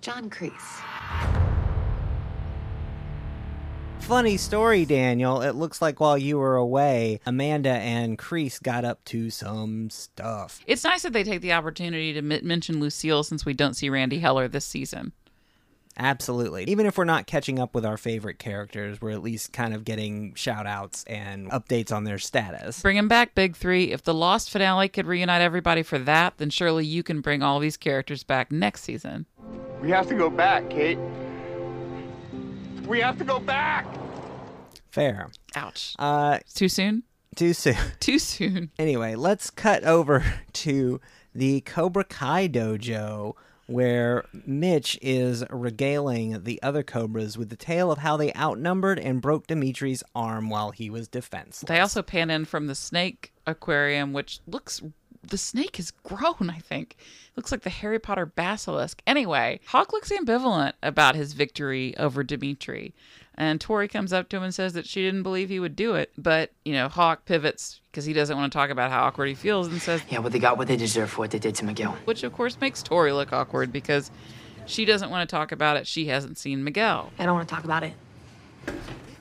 John 0.00 0.30
Kreese. 0.30 0.80
Funny 3.98 4.36
story, 4.36 4.84
Daniel. 4.84 5.42
It 5.42 5.56
looks 5.56 5.82
like 5.82 5.98
while 5.98 6.16
you 6.16 6.38
were 6.38 6.54
away, 6.54 7.18
Amanda 7.26 7.70
and 7.70 8.16
Kreese 8.16 8.62
got 8.62 8.84
up 8.84 9.04
to 9.06 9.28
some 9.28 9.90
stuff. 9.90 10.60
It's 10.68 10.84
nice 10.84 11.02
that 11.02 11.14
they 11.14 11.24
take 11.24 11.40
the 11.40 11.54
opportunity 11.54 12.12
to 12.12 12.18
m- 12.18 12.46
mention 12.46 12.78
Lucille 12.78 13.24
since 13.24 13.44
we 13.44 13.54
don't 13.54 13.74
see 13.74 13.88
Randee 13.88 14.20
Heller 14.20 14.46
this 14.46 14.66
season. 14.66 15.12
Absolutely. 15.96 16.64
Even 16.64 16.86
if 16.86 16.98
we're 16.98 17.04
not 17.04 17.26
catching 17.26 17.58
up 17.58 17.74
with 17.74 17.84
our 17.86 17.96
favorite 17.96 18.38
characters, 18.38 19.00
we're 19.00 19.10
at 19.10 19.22
least 19.22 19.52
kind 19.52 19.74
of 19.74 19.84
getting 19.84 20.34
shout 20.34 20.66
outs 20.66 21.04
and 21.04 21.50
updates 21.50 21.92
on 21.92 22.04
their 22.04 22.18
status. 22.18 22.82
Bring 22.82 22.96
him 22.96 23.08
back, 23.08 23.34
Big 23.34 23.56
Three. 23.56 23.92
If 23.92 24.02
the 24.02 24.14
Lost 24.14 24.50
finale 24.50 24.88
could 24.88 25.06
reunite 25.06 25.40
everybody 25.40 25.82
for 25.82 25.98
that, 26.00 26.38
then 26.38 26.50
surely 26.50 26.84
you 26.84 27.02
can 27.02 27.20
bring 27.20 27.42
all 27.42 27.60
these 27.60 27.76
characters 27.76 28.24
back 28.24 28.50
next 28.50 28.82
season. 28.82 29.26
We 29.80 29.90
have 29.90 30.08
to 30.08 30.14
go 30.14 30.30
back, 30.30 30.68
Kate. 30.70 30.98
We 32.86 33.00
have 33.00 33.16
to 33.18 33.24
go 33.24 33.38
back! 33.38 33.86
Fair. 34.90 35.30
Ouch. 35.56 35.94
Uh, 35.98 36.38
Too 36.54 36.68
soon? 36.68 37.02
too 37.34 37.52
soon. 37.52 37.76
Too 38.00 38.18
soon. 38.18 38.70
Anyway, 38.78 39.14
let's 39.16 39.50
cut 39.50 39.82
over 39.84 40.24
to 40.52 41.00
the 41.34 41.62
Cobra 41.62 42.04
Kai 42.04 42.48
dojo 42.48 43.34
where 43.66 44.24
Mitch 44.46 44.98
is 45.00 45.44
regaling 45.50 46.44
the 46.44 46.62
other 46.62 46.82
Cobras 46.82 47.38
with 47.38 47.48
the 47.48 47.56
tale 47.56 47.90
of 47.90 47.98
how 47.98 48.16
they 48.16 48.32
outnumbered 48.34 48.98
and 48.98 49.20
broke 49.20 49.46
Demetri's 49.46 50.02
arm 50.14 50.50
while 50.50 50.70
he 50.70 50.90
was 50.90 51.08
defenseless. 51.08 51.68
They 51.68 51.80
also 51.80 52.02
pan 52.02 52.30
in 52.30 52.44
from 52.44 52.66
the 52.66 52.74
snake 52.74 53.32
aquarium, 53.46 54.12
which 54.12 54.40
looks. 54.46 54.82
The 55.28 55.38
snake 55.38 55.76
has 55.76 55.90
grown, 55.90 56.50
I 56.50 56.58
think. 56.58 56.96
Looks 57.36 57.50
like 57.50 57.62
the 57.62 57.70
Harry 57.70 57.98
Potter 57.98 58.26
basilisk. 58.26 59.02
Anyway, 59.06 59.60
Hawk 59.66 59.92
looks 59.92 60.10
ambivalent 60.12 60.74
about 60.82 61.14
his 61.14 61.32
victory 61.32 61.96
over 61.96 62.22
Demetri. 62.22 62.94
And 63.36 63.60
Tori 63.60 63.88
comes 63.88 64.12
up 64.12 64.28
to 64.28 64.36
him 64.36 64.44
and 64.44 64.54
says 64.54 64.74
that 64.74 64.86
she 64.86 65.02
didn't 65.02 65.24
believe 65.24 65.48
he 65.48 65.58
would 65.58 65.74
do 65.74 65.96
it. 65.96 66.12
But, 66.16 66.52
you 66.64 66.72
know, 66.72 66.88
Hawk 66.88 67.24
pivots 67.24 67.80
because 67.90 68.04
he 68.04 68.12
doesn't 68.12 68.36
want 68.36 68.52
to 68.52 68.56
talk 68.56 68.70
about 68.70 68.92
how 68.92 69.02
awkward 69.04 69.26
he 69.26 69.34
feels 69.34 69.66
and 69.66 69.82
says, 69.82 70.02
Yeah, 70.08 70.18
well, 70.20 70.30
they 70.30 70.38
got 70.38 70.56
what 70.56 70.68
they 70.68 70.76
deserve 70.76 71.10
for 71.10 71.18
what 71.22 71.32
they 71.32 71.40
did 71.40 71.54
to 71.56 71.64
Miguel. 71.64 71.96
which 72.04 72.22
of 72.22 72.32
course 72.32 72.60
makes 72.60 72.82
Tori 72.82 73.12
look 73.12 73.32
awkward 73.32 73.72
because 73.72 74.10
she 74.66 74.84
doesn't 74.84 75.10
want 75.10 75.28
to 75.28 75.34
talk 75.34 75.50
about 75.50 75.76
it. 75.76 75.86
She 75.86 76.06
hasn't 76.06 76.38
seen 76.38 76.62
Miguel. 76.62 77.10
I 77.18 77.26
don't 77.26 77.34
want 77.34 77.48
to 77.48 77.54
talk 77.54 77.64
about 77.64 77.82
it. 77.82 77.94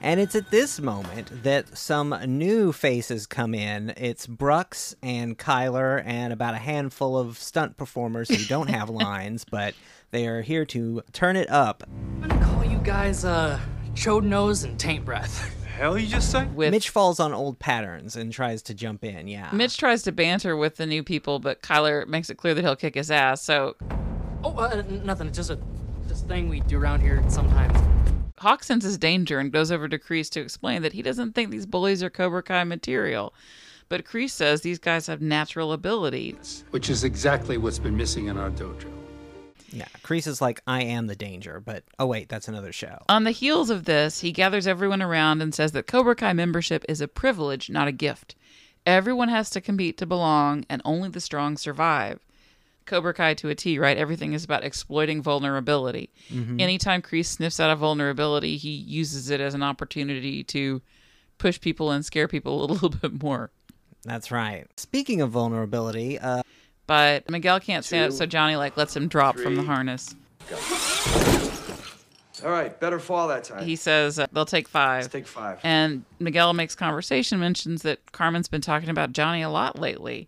And 0.04 0.20
it's 0.20 0.36
at 0.36 0.52
this 0.52 0.82
moment 0.82 1.44
that 1.44 1.78
some 1.78 2.13
new 2.28 2.74
faces 2.74 3.26
come 3.26 3.56
in. 3.56 3.94
It's 3.96 4.28
Brooks 4.28 4.98
and 5.02 5.38
Kyler 5.39 6.04
and 6.06 6.34
about 6.34 6.56
a 6.56 6.58
handful 6.58 7.18
of 7.18 7.38
stunt 7.39 7.78
performers 7.78 8.28
who 8.28 8.44
don't 8.46 8.70
have 8.70 8.89
lines, 8.89 9.46
but 9.50 9.74
they 10.12 10.28
are 10.28 10.42
here 10.42 10.66
to 10.66 11.02
turn 11.13 11.38
it 11.38 11.50
up. 11.50 11.84
I'm 12.22 12.28
gonna 12.28 12.46
call 12.46 12.66
you 12.66 12.80
guys, 12.80 13.24
uh, 13.24 13.58
chode 13.94 14.26
nose 14.26 14.66
and 14.66 14.78
taint 14.78 15.06
breath. 15.06 15.56
Hell, 15.78 15.98
you 15.98 16.06
just 16.06 16.30
say? 16.32 16.46
With 16.48 16.72
Mitch 16.72 16.89
falls 16.89 17.22
on 17.22 17.34
old 17.34 17.58
patterns 17.60 18.18
and 18.18 18.32
tries 18.34 18.62
to 18.63 18.74
jump 18.74 19.06
in, 19.06 19.30
yeah. 19.30 19.50
Mitch 19.54 19.78
tries 19.78 20.04
to 20.04 20.12
banter 20.12 20.58
with 20.58 20.76
the 20.76 20.86
new 20.86 21.02
people, 21.02 21.39
but 21.39 21.62
Kyler 21.62 22.06
makes 22.06 22.30
it 22.30 22.36
clear 22.36 22.54
that 22.54 22.62
he'll 22.63 22.76
kick 22.76 22.96
his 22.96 23.10
ass. 23.10 23.42
So 23.42 23.78
Oh, 24.44 24.54
uh, 24.58 24.84
nothing. 25.06 25.28
It's 25.28 25.38
just 25.38 25.50
a 25.50 25.58
this 26.08 26.22
thing 26.24 26.50
we 26.50 26.60
do 26.60 26.78
around 26.78 27.00
here 27.00 27.24
sometimes. 27.30 27.80
Hawk 28.39 28.63
senses 28.63 28.98
danger 28.98 29.39
and 29.39 29.52
goes 29.52 29.72
over 29.72 29.88
to 29.88 30.00
Kreese 30.00 30.30
to 30.32 30.41
explain 30.41 30.82
that 30.82 30.93
he 30.93 31.02
doesn't 31.02 31.34
think 31.34 31.50
these 31.50 31.65
bullies 31.65 32.04
are 32.04 32.10
Cobra 32.10 32.43
Kai 32.43 32.63
material. 32.63 33.34
But 33.89 34.06
Kreese 34.06 34.32
says 34.32 34.62
these 34.62 34.80
guys 34.80 35.08
have 35.08 35.22
natural 35.22 35.72
ability. 35.72 36.36
Which 36.72 36.89
is 36.89 37.04
exactly 37.04 37.58
what's 37.58 37.80
been 37.80 37.98
missing 37.98 38.28
in 38.28 38.38
our 38.38 38.50
dojo. 38.50 38.91
Yeah, 39.69 39.88
Kreese 40.04 40.28
is 40.28 40.41
like, 40.41 40.62
I 40.67 40.84
am 40.84 41.08
the 41.08 41.15
danger, 41.15 41.60
but 41.60 41.84
oh 41.98 42.06
wait, 42.06 42.30
that's 42.30 42.48
another 42.48 42.72
show. 42.72 43.00
On 43.10 43.24
the 43.24 43.32
heels 43.32 43.69
of 43.69 43.86
this, 43.86 44.19
he 44.22 44.32
gathers 44.32 44.67
everyone 44.67 45.02
around 45.02 45.41
and 45.41 45.54
says 45.54 45.72
that 45.72 45.88
Cobra 45.88 46.15
Kai 46.15 46.34
membership 46.34 46.86
is 46.88 47.02
a 47.02 47.08
privilege, 47.08 47.69
not 47.69 47.88
a 47.88 47.91
gift. 47.91 48.36
Everyone 48.86 49.30
has 49.30 49.50
to 49.52 49.62
compete 49.62 49.98
to 49.98 50.06
belong, 50.06 50.65
and 50.69 50.82
only 50.86 51.10
the 51.10 51.22
strong 51.22 51.58
survive. 51.58 52.19
Cobra 52.86 53.13
Kai 53.13 53.34
to 53.36 53.50
a 53.50 53.56
T, 53.56 53.80
right? 53.80 53.98
Everything 53.98 54.34
is 54.34 54.43
about 54.43 54.63
exploiting 54.63 55.22
vulnerability. 55.22 56.10
Mhm. 56.32 56.60
Anytime 56.62 57.02
Kreese 57.02 57.26
sniffs 57.28 57.60
out 57.60 57.69
a 57.72 57.76
vulnerability, 57.76 58.58
he 58.58 58.72
uses 58.72 59.30
it 59.30 59.39
as 59.41 59.54
an 59.54 59.63
opportunity 59.63 60.43
to 60.46 60.82
push 61.38 61.60
people 61.60 61.91
and 61.91 62.06
scare 62.06 62.28
people 62.28 62.63
a 62.65 62.67
little 62.72 62.89
bit 62.89 63.22
more. 63.22 63.52
That's 64.04 64.32
right. 64.32 64.65
Speaking 64.78 65.22
of 65.22 65.30
vulnerability, 65.32 66.19
uh, 66.19 66.43
But 66.88 67.30
Miguel 67.30 67.60
can't 67.62 67.86
stand 67.86 68.12
Two, 68.12 68.15
it, 68.15 68.17
so 68.17 68.26
Johnny 68.26 68.56
like 68.58 68.76
lets 68.76 68.96
him 68.96 69.08
drop 69.08 69.38
from 69.38 69.56
the 69.56 69.62
three. 69.62 69.67
harness. 69.67 70.13
All 72.43 72.50
right, 72.52 72.78
better 72.78 73.00
fall 73.00 73.30
that 73.30 73.46
time. 73.46 73.63
He 73.63 73.78
says 73.78 74.19
uh, 74.19 74.28
they'll 74.34 74.46
take 74.46 74.67
five. 74.67 75.04
Let's 75.04 75.13
take 75.13 75.28
five. 75.28 75.60
And 75.63 76.04
Miguel 76.19 76.52
makes 76.54 76.76
conversation, 76.76 77.39
mentions 77.39 77.84
that 77.84 78.12
Carmen's 78.12 78.50
been 78.50 78.60
talking 78.60 78.89
about 78.89 79.13
Johnny 79.13 79.41
a 79.43 79.50
lot 79.50 79.80
lately. 79.80 80.28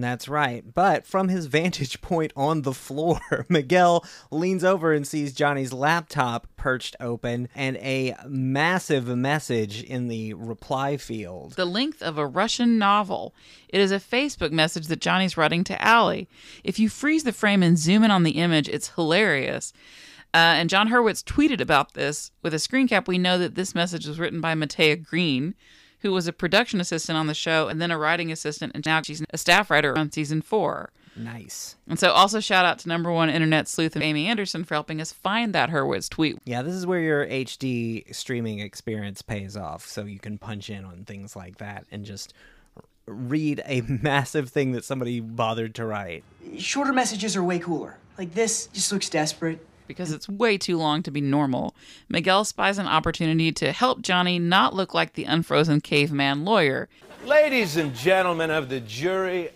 That's 0.00 0.28
right. 0.28 0.64
But 0.74 1.06
from 1.06 1.28
his 1.28 1.46
vantage 1.54 2.00
point 2.00 2.32
on 2.36 2.62
the 2.62 2.74
floor, 2.74 3.20
Miguel 3.48 4.04
leans 4.30 4.64
over 4.64 4.92
and 4.92 5.06
sees 5.06 5.32
Johnny's 5.32 5.72
laptop 5.72 6.46
perched 6.56 6.96
open 7.00 7.48
and 7.54 7.76
a 7.76 8.14
massive 8.26 9.06
message 9.06 9.82
in 9.82 10.08
the 10.08 10.34
reply 10.34 10.96
field. 10.96 11.52
The 11.52 11.64
length 11.64 12.02
of 12.02 12.18
a 12.18 12.26
Russian 12.26 12.78
novel. 12.78 13.34
It 13.68 13.80
is 13.80 13.92
a 13.92 14.00
Facebook 14.00 14.50
message 14.50 14.86
that 14.88 15.00
Johnny's 15.00 15.36
writing 15.36 15.64
to 15.64 15.82
Allie. 15.82 16.28
If 16.62 16.78
you 16.78 16.88
freeze 16.88 17.24
the 17.24 17.32
frame 17.32 17.62
and 17.62 17.78
zoom 17.78 18.04
in 18.04 18.10
on 18.10 18.22
the 18.22 18.32
image, 18.32 18.68
it's 18.68 18.94
hilarious. 18.94 19.72
Uh, 20.32 20.58
and 20.58 20.68
Jon 20.68 20.88
Hurwitz 20.88 21.22
tweeted 21.22 21.60
about 21.60 21.94
this. 21.94 22.32
With 22.42 22.54
a 22.54 22.58
screen 22.58 22.88
cap, 22.88 23.06
we 23.06 23.18
know 23.18 23.38
that 23.38 23.54
this 23.54 23.74
message 23.74 24.04
was 24.04 24.18
written 24.18 24.40
by 24.40 24.54
Matea 24.54 25.00
Green, 25.00 25.54
who 26.04 26.12
was 26.12 26.28
a 26.28 26.32
production 26.32 26.80
assistant 26.80 27.16
on 27.16 27.26
the 27.26 27.34
show 27.34 27.66
and 27.68 27.80
then 27.80 27.90
a 27.90 27.96
writing 27.96 28.30
assistant, 28.30 28.72
and 28.74 28.84
now 28.84 29.00
she's 29.00 29.22
a 29.30 29.38
staff 29.38 29.70
writer 29.70 29.96
on 29.98 30.12
season 30.12 30.42
four. 30.42 30.90
Nice. 31.16 31.76
And 31.88 31.98
so, 31.98 32.10
also 32.10 32.40
shout 32.40 32.66
out 32.66 32.78
to 32.80 32.88
number 32.88 33.10
one 33.10 33.30
internet 33.30 33.68
sleuth 33.68 33.96
Amy 33.96 34.26
Anderson 34.26 34.64
for 34.64 34.74
helping 34.74 35.00
us 35.00 35.12
find 35.12 35.54
that 35.54 35.70
Hurwitz 35.70 36.10
tweet. 36.10 36.38
Yeah, 36.44 36.60
this 36.60 36.74
is 36.74 36.86
where 36.86 37.00
your 37.00 37.26
HD 37.26 38.14
streaming 38.14 38.58
experience 38.58 39.22
pays 39.22 39.56
off. 39.56 39.86
So 39.86 40.04
you 40.04 40.18
can 40.18 40.36
punch 40.36 40.68
in 40.68 40.84
on 40.84 41.04
things 41.04 41.34
like 41.34 41.56
that 41.58 41.86
and 41.90 42.04
just 42.04 42.34
read 43.06 43.62
a 43.64 43.80
massive 43.88 44.50
thing 44.50 44.72
that 44.72 44.84
somebody 44.84 45.20
bothered 45.20 45.74
to 45.76 45.86
write. 45.86 46.22
Shorter 46.58 46.92
messages 46.92 47.34
are 47.34 47.42
way 47.42 47.60
cooler. 47.60 47.96
Like 48.18 48.34
this 48.34 48.66
just 48.68 48.92
looks 48.92 49.08
desperate. 49.08 49.64
Because 49.86 50.12
it's 50.12 50.28
way 50.28 50.58
too 50.58 50.76
long 50.76 51.02
to 51.02 51.10
be 51.10 51.20
normal. 51.20 51.74
Miguel 52.08 52.44
spies 52.44 52.78
an 52.78 52.86
opportunity 52.86 53.52
to 53.52 53.72
help 53.72 54.02
Johnny 54.02 54.38
not 54.38 54.74
look 54.74 54.94
like 54.94 55.14
the 55.14 55.24
unfrozen 55.24 55.80
caveman 55.80 56.44
lawyer. 56.44 56.88
Ladies 57.24 57.76
and 57.76 57.94
gentlemen 57.94 58.50
of 58.50 58.68
the 58.68 58.80
jury, 58.80 59.50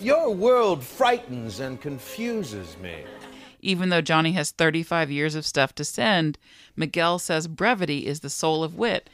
your 0.00 0.30
world 0.34 0.82
frightens 0.82 1.60
and 1.60 1.80
confuses 1.80 2.76
me. 2.78 3.04
Even 3.60 3.90
though 3.90 4.00
Johnny 4.00 4.32
has 4.32 4.52
35 4.52 5.10
years 5.10 5.34
of 5.34 5.44
stuff 5.44 5.74
to 5.74 5.84
send, 5.84 6.38
Miguel 6.76 7.18
says 7.18 7.46
brevity 7.46 8.06
is 8.06 8.20
the 8.20 8.30
soul 8.30 8.64
of 8.64 8.74
wit. 8.74 9.10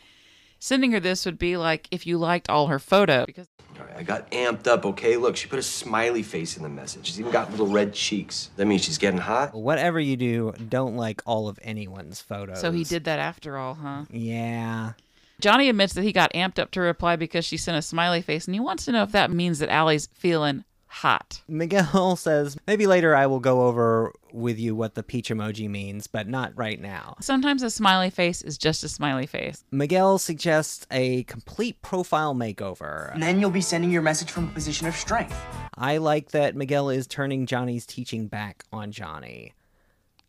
Sending 0.67 0.91
her 0.91 0.99
this 0.99 1.25
would 1.25 1.39
be 1.39 1.57
like 1.57 1.87
if 1.93 2.09
you 2.09 2.19
liked 2.19 2.51
all 2.51 2.67
her 2.67 2.81
photos. 2.81 3.27
Because 3.27 3.47
All 3.79 3.87
right, 3.87 3.99
I 3.99 4.03
got 4.03 4.29
amped 4.33 4.67
up, 4.67 4.85
okay? 4.85 5.17
Look, 5.17 5.37
she 5.37 5.47
put 5.47 5.61
a 5.61 5.63
smiley 5.63 6.25
face 6.25 6.57
in 6.57 6.65
the 6.65 6.69
message. 6.69 7.07
She's 7.07 7.21
even 7.21 7.31
got 7.31 7.53
little 7.53 7.69
red 7.69 7.95
cheeks. 7.95 8.51
That 8.57 8.67
means 8.67 8.83
she's 8.83 8.99
getting 8.99 9.21
hot. 9.21 9.55
Whatever 9.55 10.01
you 10.01 10.17
do, 10.17 10.55
don't 10.69 10.97
like 10.97 11.23
all 11.25 11.47
of 11.47 11.61
anyone's 11.63 12.21
photos. 12.21 12.61
so 12.61 12.73
he 12.73 12.83
did 12.83 13.05
that 13.05 13.21
after 13.21 13.57
all, 13.57 13.75
huh? 13.75 14.07
Yeah. 14.11 14.95
Johnny 15.39 15.69
admits 15.69 15.93
that 15.93 16.03
he 16.03 16.11
got 16.11 16.33
amped 16.33 16.59
up 16.59 16.73
to 16.73 16.81
reply 16.81 17.15
because 17.15 17.45
she 17.45 17.57
sent 17.57 17.79
a 17.79 17.83
smiley 17.83 18.21
face, 18.21 18.47
and 18.47 18.55
he 18.57 18.61
wants 18.61 18.87
to 18.87 18.93
know 18.93 19.05
if 19.05 19.13
that 19.13 19.31
means 19.31 19.61
that 19.61 19.69
Allie's 19.69 20.09
feeling 20.15 20.65
hot. 20.89 21.43
Miguel 21.49 22.17
says, 22.17 22.57
maybe 22.67 22.87
later 22.87 23.15
I 23.15 23.27
will 23.27 23.41
go 23.41 23.63
over 23.67 24.13
with 24.33 24.59
you 24.59 24.75
what 24.75 24.95
the 24.95 25.03
peach 25.03 25.29
emoji 25.29 25.69
means, 25.69 26.07
but 26.07 26.29
not 26.29 26.53
right 26.57 26.81
now. 26.81 27.17
Sometimes 27.21 27.63
a 27.63 27.71
smiley 27.71 28.11
face 28.11 28.43
is 28.43 28.59
just 28.59 28.85
a 28.85 28.89
smiley 28.89 29.27
face. 29.27 29.65
Miguel 29.71 30.19
suggests 30.19 30.87
a 30.91 31.23
complete 31.25 31.81
profile 31.83 32.35
makeover. 32.35 33.13
And 33.15 33.23
then 33.23 33.41
you'll 33.41 33.51
be 33.51 33.61
sending 33.61 33.91
your 33.91 34.03
message 34.03 34.31
from 34.31 34.45
a 34.49 34.53
position 34.53 34.87
of 34.87 34.95
strength. 34.95 35.37
I 35.75 35.99
like 35.99 36.31
that 36.31 36.57
Miguel 36.57 36.91
is 36.91 37.07
turning 37.07 37.47
Johnny's 37.47 37.87
teaching 37.87 38.29
back 38.29 38.65
on 38.73 38.93
Johnny. 38.93 39.55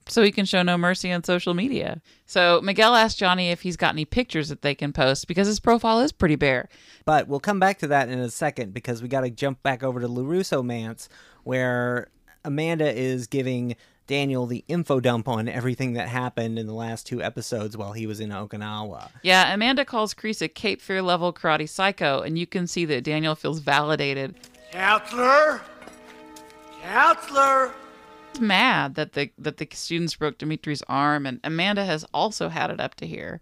So 0.08 0.24
he 0.24 0.32
can 0.32 0.46
show 0.46 0.64
no 0.64 0.78
mercy 0.78 1.12
on 1.12 1.24
social 1.24 1.54
media. 1.54 2.02
So 2.26 2.62
Miguel 2.62 2.96
asked 2.96 3.18
Johnny 3.18 3.50
if 3.50 3.62
he's 3.62 3.78
got 3.78 3.94
any 3.94 4.06
pictures 4.06 4.50
that 4.50 4.62
they 4.62 4.76
can 4.76 4.94
post 4.94 5.28
because 5.28 5.48
his 5.48 5.60
profile 5.60 6.00
is 6.00 6.12
pretty 6.12 6.36
bare. 6.36 6.70
But 7.06 7.28
we'll 7.28 7.40
come 7.40 7.60
back 7.60 7.80
to 7.80 7.88
that 7.88 8.10
in 8.10 8.20
a 8.20 8.30
second 8.30 8.74
because 8.74 9.02
we 9.02 9.08
got 9.08 9.22
to 9.22 9.30
jump 9.30 9.64
back 9.64 9.84
over 9.84 10.00
to 10.00 10.08
LaRusso 10.08 10.64
Mance, 10.64 11.10
where 11.44 12.10
Amanda 12.44 12.92
is 12.92 13.28
giving 13.28 13.76
Daniel 14.08 14.46
the 14.46 14.64
info 14.70 15.00
dump 15.02 15.28
on 15.28 15.50
everything 15.50 15.94
that 15.94 16.08
happened 16.08 16.58
in 16.58 16.66
the 16.66 16.74
last 16.74 17.06
two 17.06 17.22
episodes 17.22 17.76
while 17.76 17.92
he 17.92 18.08
was 18.08 18.22
in 18.22 18.30
Okinawa. 18.30 19.10
Yeah, 19.22 19.54
Amanda 19.54 19.84
calls 19.84 20.14
Kreese 20.14 20.42
a 20.42 20.48
Cape 20.48 20.82
Fear 20.82 21.02
level 21.02 21.34
karate 21.34 21.68
psycho, 21.68 22.22
and 22.22 22.40
you 22.40 22.48
can 22.48 22.68
see 22.68 22.86
that 22.86 23.04
Daniel 23.04 23.36
feels 23.36 23.60
validated. 23.60 24.36
Counselor? 24.72 25.62
Counselor? 26.82 27.74
Mad 28.40 28.96
that 28.96 29.14
the 29.14 29.32
that 29.38 29.58
the 29.58 29.68
students 29.72 30.16
broke 30.16 30.38
Demetri's 30.38 30.84
arm, 30.88 31.26
and 31.26 31.40
Amanda 31.44 31.86
has 31.86 32.06
also 32.14 32.50
had 32.50 32.70
it 32.70 32.80
up 32.80 32.96
to 32.96 33.08
here. 33.08 33.42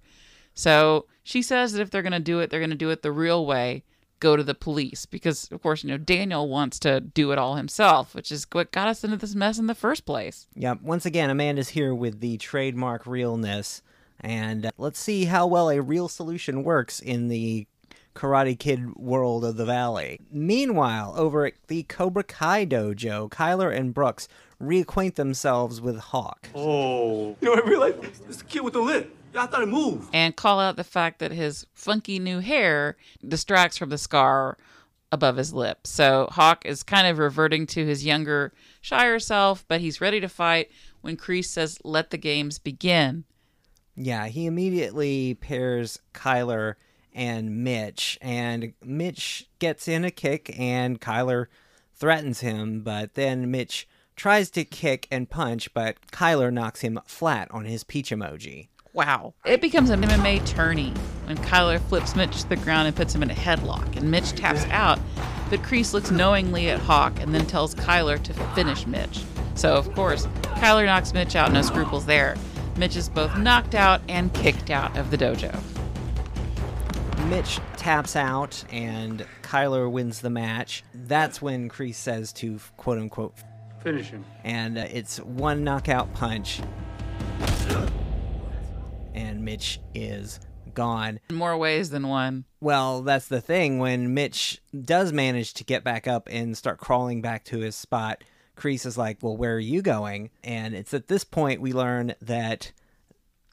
So 0.53 1.05
she 1.23 1.41
says 1.41 1.73
that 1.73 1.81
if 1.81 1.89
they're 1.89 2.01
gonna 2.01 2.19
do 2.19 2.39
it, 2.39 2.49
they're 2.49 2.59
gonna 2.59 2.75
do 2.75 2.89
it 2.89 3.01
the 3.01 3.11
real 3.11 3.45
way. 3.45 3.83
Go 4.19 4.37
to 4.37 4.43
the 4.43 4.55
police 4.55 5.05
because, 5.05 5.51
of 5.51 5.61
course, 5.61 5.83
you 5.83 5.89
know 5.89 5.97
Daniel 5.97 6.47
wants 6.47 6.79
to 6.79 7.01
do 7.01 7.31
it 7.31 7.37
all 7.37 7.55
himself, 7.55 8.15
which 8.15 8.31
is 8.31 8.47
what 8.51 8.71
got 8.71 8.87
us 8.87 9.03
into 9.03 9.17
this 9.17 9.35
mess 9.35 9.59
in 9.59 9.67
the 9.67 9.75
first 9.75 10.05
place. 10.05 10.47
Yep, 10.55 10.81
once 10.81 11.05
again, 11.05 11.29
Amanda's 11.29 11.69
here 11.69 11.93
with 11.93 12.21
the 12.21 12.37
trademark 12.37 13.05
realness, 13.05 13.81
and 14.21 14.67
uh, 14.67 14.71
let's 14.77 14.99
see 14.99 15.25
how 15.25 15.45
well 15.45 15.69
a 15.69 15.81
real 15.81 16.07
solution 16.07 16.63
works 16.63 17.01
in 17.01 17.27
the 17.27 17.67
Karate 18.15 18.57
Kid 18.57 18.95
world 18.95 19.43
of 19.45 19.57
the 19.57 19.65
Valley. 19.65 20.19
Meanwhile, 20.31 21.13
over 21.17 21.45
at 21.45 21.53
the 21.67 21.83
Cobra 21.83 22.23
Kai 22.23 22.65
dojo, 22.65 23.29
Kyler 23.29 23.75
and 23.75 23.93
Brooks 23.93 24.27
reacquaint 24.61 25.15
themselves 25.15 25.81
with 25.81 25.97
Hawk. 25.99 26.47
Oh. 26.55 27.35
You 27.41 27.55
know, 27.55 27.61
I 27.61 27.67
realized 27.67 28.03
it's 28.27 28.37
the 28.37 28.45
kid 28.45 28.61
with 28.61 28.73
the 28.73 28.79
lip. 28.81 29.13
Yeah, 29.33 29.43
I 29.43 29.47
thought 29.47 29.63
it 29.63 29.67
moved. 29.67 30.09
and 30.13 30.33
call 30.35 30.61
out 30.61 30.77
the 30.77 30.83
fact 30.85 31.19
that 31.19 31.31
his 31.33 31.67
funky 31.73 32.19
new 32.19 32.39
hair 32.39 32.95
distracts 33.27 33.77
from 33.77 33.89
the 33.89 33.97
scar 33.97 34.57
above 35.11 35.35
his 35.35 35.53
lip. 35.53 35.85
So 35.85 36.29
Hawk 36.31 36.65
is 36.65 36.83
kind 36.83 37.05
of 37.07 37.17
reverting 37.17 37.67
to 37.67 37.85
his 37.85 38.05
younger, 38.05 38.53
shyer 38.79 39.19
self, 39.19 39.65
but 39.67 39.81
he's 39.81 39.99
ready 39.99 40.21
to 40.21 40.29
fight 40.29 40.71
when 41.01 41.17
Kreese 41.17 41.45
says, 41.49 41.79
"Let 41.83 42.11
the 42.11 42.17
games 42.17 42.59
begin." 42.59 43.25
Yeah, 43.97 44.27
he 44.27 44.45
immediately 44.45 45.33
pairs 45.35 45.99
Kyler 46.13 46.75
and 47.15 47.63
Mitch, 47.63 48.19
and 48.21 48.73
Mitch 48.83 49.47
gets 49.59 49.87
in 49.87 50.03
a 50.03 50.11
kick, 50.11 50.53
and 50.59 51.01
Kyler 51.01 51.47
threatens 51.95 52.41
him, 52.41 52.81
but 52.81 53.15
then 53.15 53.49
Mitch 53.49 53.87
tries 54.15 54.49
to 54.51 54.63
kick 54.63 55.07
and 55.09 55.29
punch, 55.29 55.73
but 55.73 55.95
Kyler 56.11 56.51
knocks 56.51 56.81
him 56.81 56.99
flat 57.05 57.49
on 57.51 57.65
his 57.65 57.83
peach 57.83 58.11
emoji. 58.11 58.67
Wow. 58.93 59.33
It 59.45 59.59
becomes 59.59 59.89
an 59.89 60.01
MMA 60.01 60.45
tourney 60.45 60.93
when 61.25 61.37
Kyler 61.37 61.81
flips 61.89 62.15
Mitch 62.15 62.41
to 62.43 62.49
the 62.49 62.55
ground 62.55 62.87
and 62.87 62.95
puts 62.95 63.13
him 63.13 63.23
in 63.23 63.31
a 63.31 63.35
headlock, 63.35 63.97
and 63.97 64.09
Mitch 64.09 64.31
taps 64.33 64.63
out. 64.65 64.99
But 65.49 65.61
Kreese 65.61 65.93
looks 65.93 66.11
knowingly 66.11 66.69
at 66.69 66.79
Hawk 66.79 67.19
and 67.19 67.33
then 67.33 67.45
tells 67.45 67.75
Kyler 67.75 68.21
to 68.23 68.33
finish 68.55 68.87
Mitch. 68.87 69.23
So, 69.55 69.75
of 69.75 69.93
course, 69.93 70.27
Kyler 70.59 70.85
knocks 70.85 71.13
Mitch 71.13 71.35
out, 71.35 71.51
no 71.51 71.61
scruples 71.61 72.05
there. 72.05 72.35
Mitch 72.77 72.95
is 72.95 73.09
both 73.09 73.37
knocked 73.37 73.75
out 73.75 74.01
and 74.09 74.33
kicked 74.33 74.69
out 74.69 74.97
of 74.97 75.11
the 75.11 75.17
dojo. 75.17 75.74
Mitch 77.29 77.59
taps 77.75 78.15
out 78.15 78.63
and 78.71 79.25
Kyler 79.41 79.91
wins 79.91 80.21
the 80.21 80.29
match. 80.29 80.83
That's 80.93 81.41
when 81.41 81.69
Kreese 81.69 81.95
says 81.95 82.31
to 82.33 82.59
quote 82.77 82.99
unquote 82.99 83.33
Finish 83.83 84.09
him. 84.09 84.23
and 84.43 84.77
uh, 84.77 84.85
it's 84.91 85.17
one 85.19 85.63
knockout 85.63 86.13
punch. 86.13 86.61
And 89.13 89.43
Mitch 89.43 89.79
is 89.93 90.39
gone. 90.73 91.19
In 91.29 91.35
more 91.35 91.57
ways 91.57 91.89
than 91.89 92.07
one. 92.07 92.45
Well, 92.59 93.01
that's 93.01 93.27
the 93.27 93.41
thing. 93.41 93.79
When 93.79 94.13
Mitch 94.13 94.61
does 94.79 95.11
manage 95.13 95.53
to 95.55 95.63
get 95.63 95.83
back 95.83 96.07
up 96.07 96.27
and 96.31 96.55
start 96.57 96.79
crawling 96.79 97.21
back 97.21 97.43
to 97.45 97.59
his 97.59 97.75
spot, 97.75 98.23
Kreese 98.57 98.85
is 98.85 98.97
like, 98.97 99.17
Well, 99.21 99.37
where 99.37 99.55
are 99.55 99.59
you 99.59 99.81
going? 99.81 100.29
And 100.43 100.75
it's 100.75 100.93
at 100.93 101.07
this 101.07 101.23
point 101.23 101.61
we 101.61 101.73
learn 101.73 102.13
that 102.21 102.71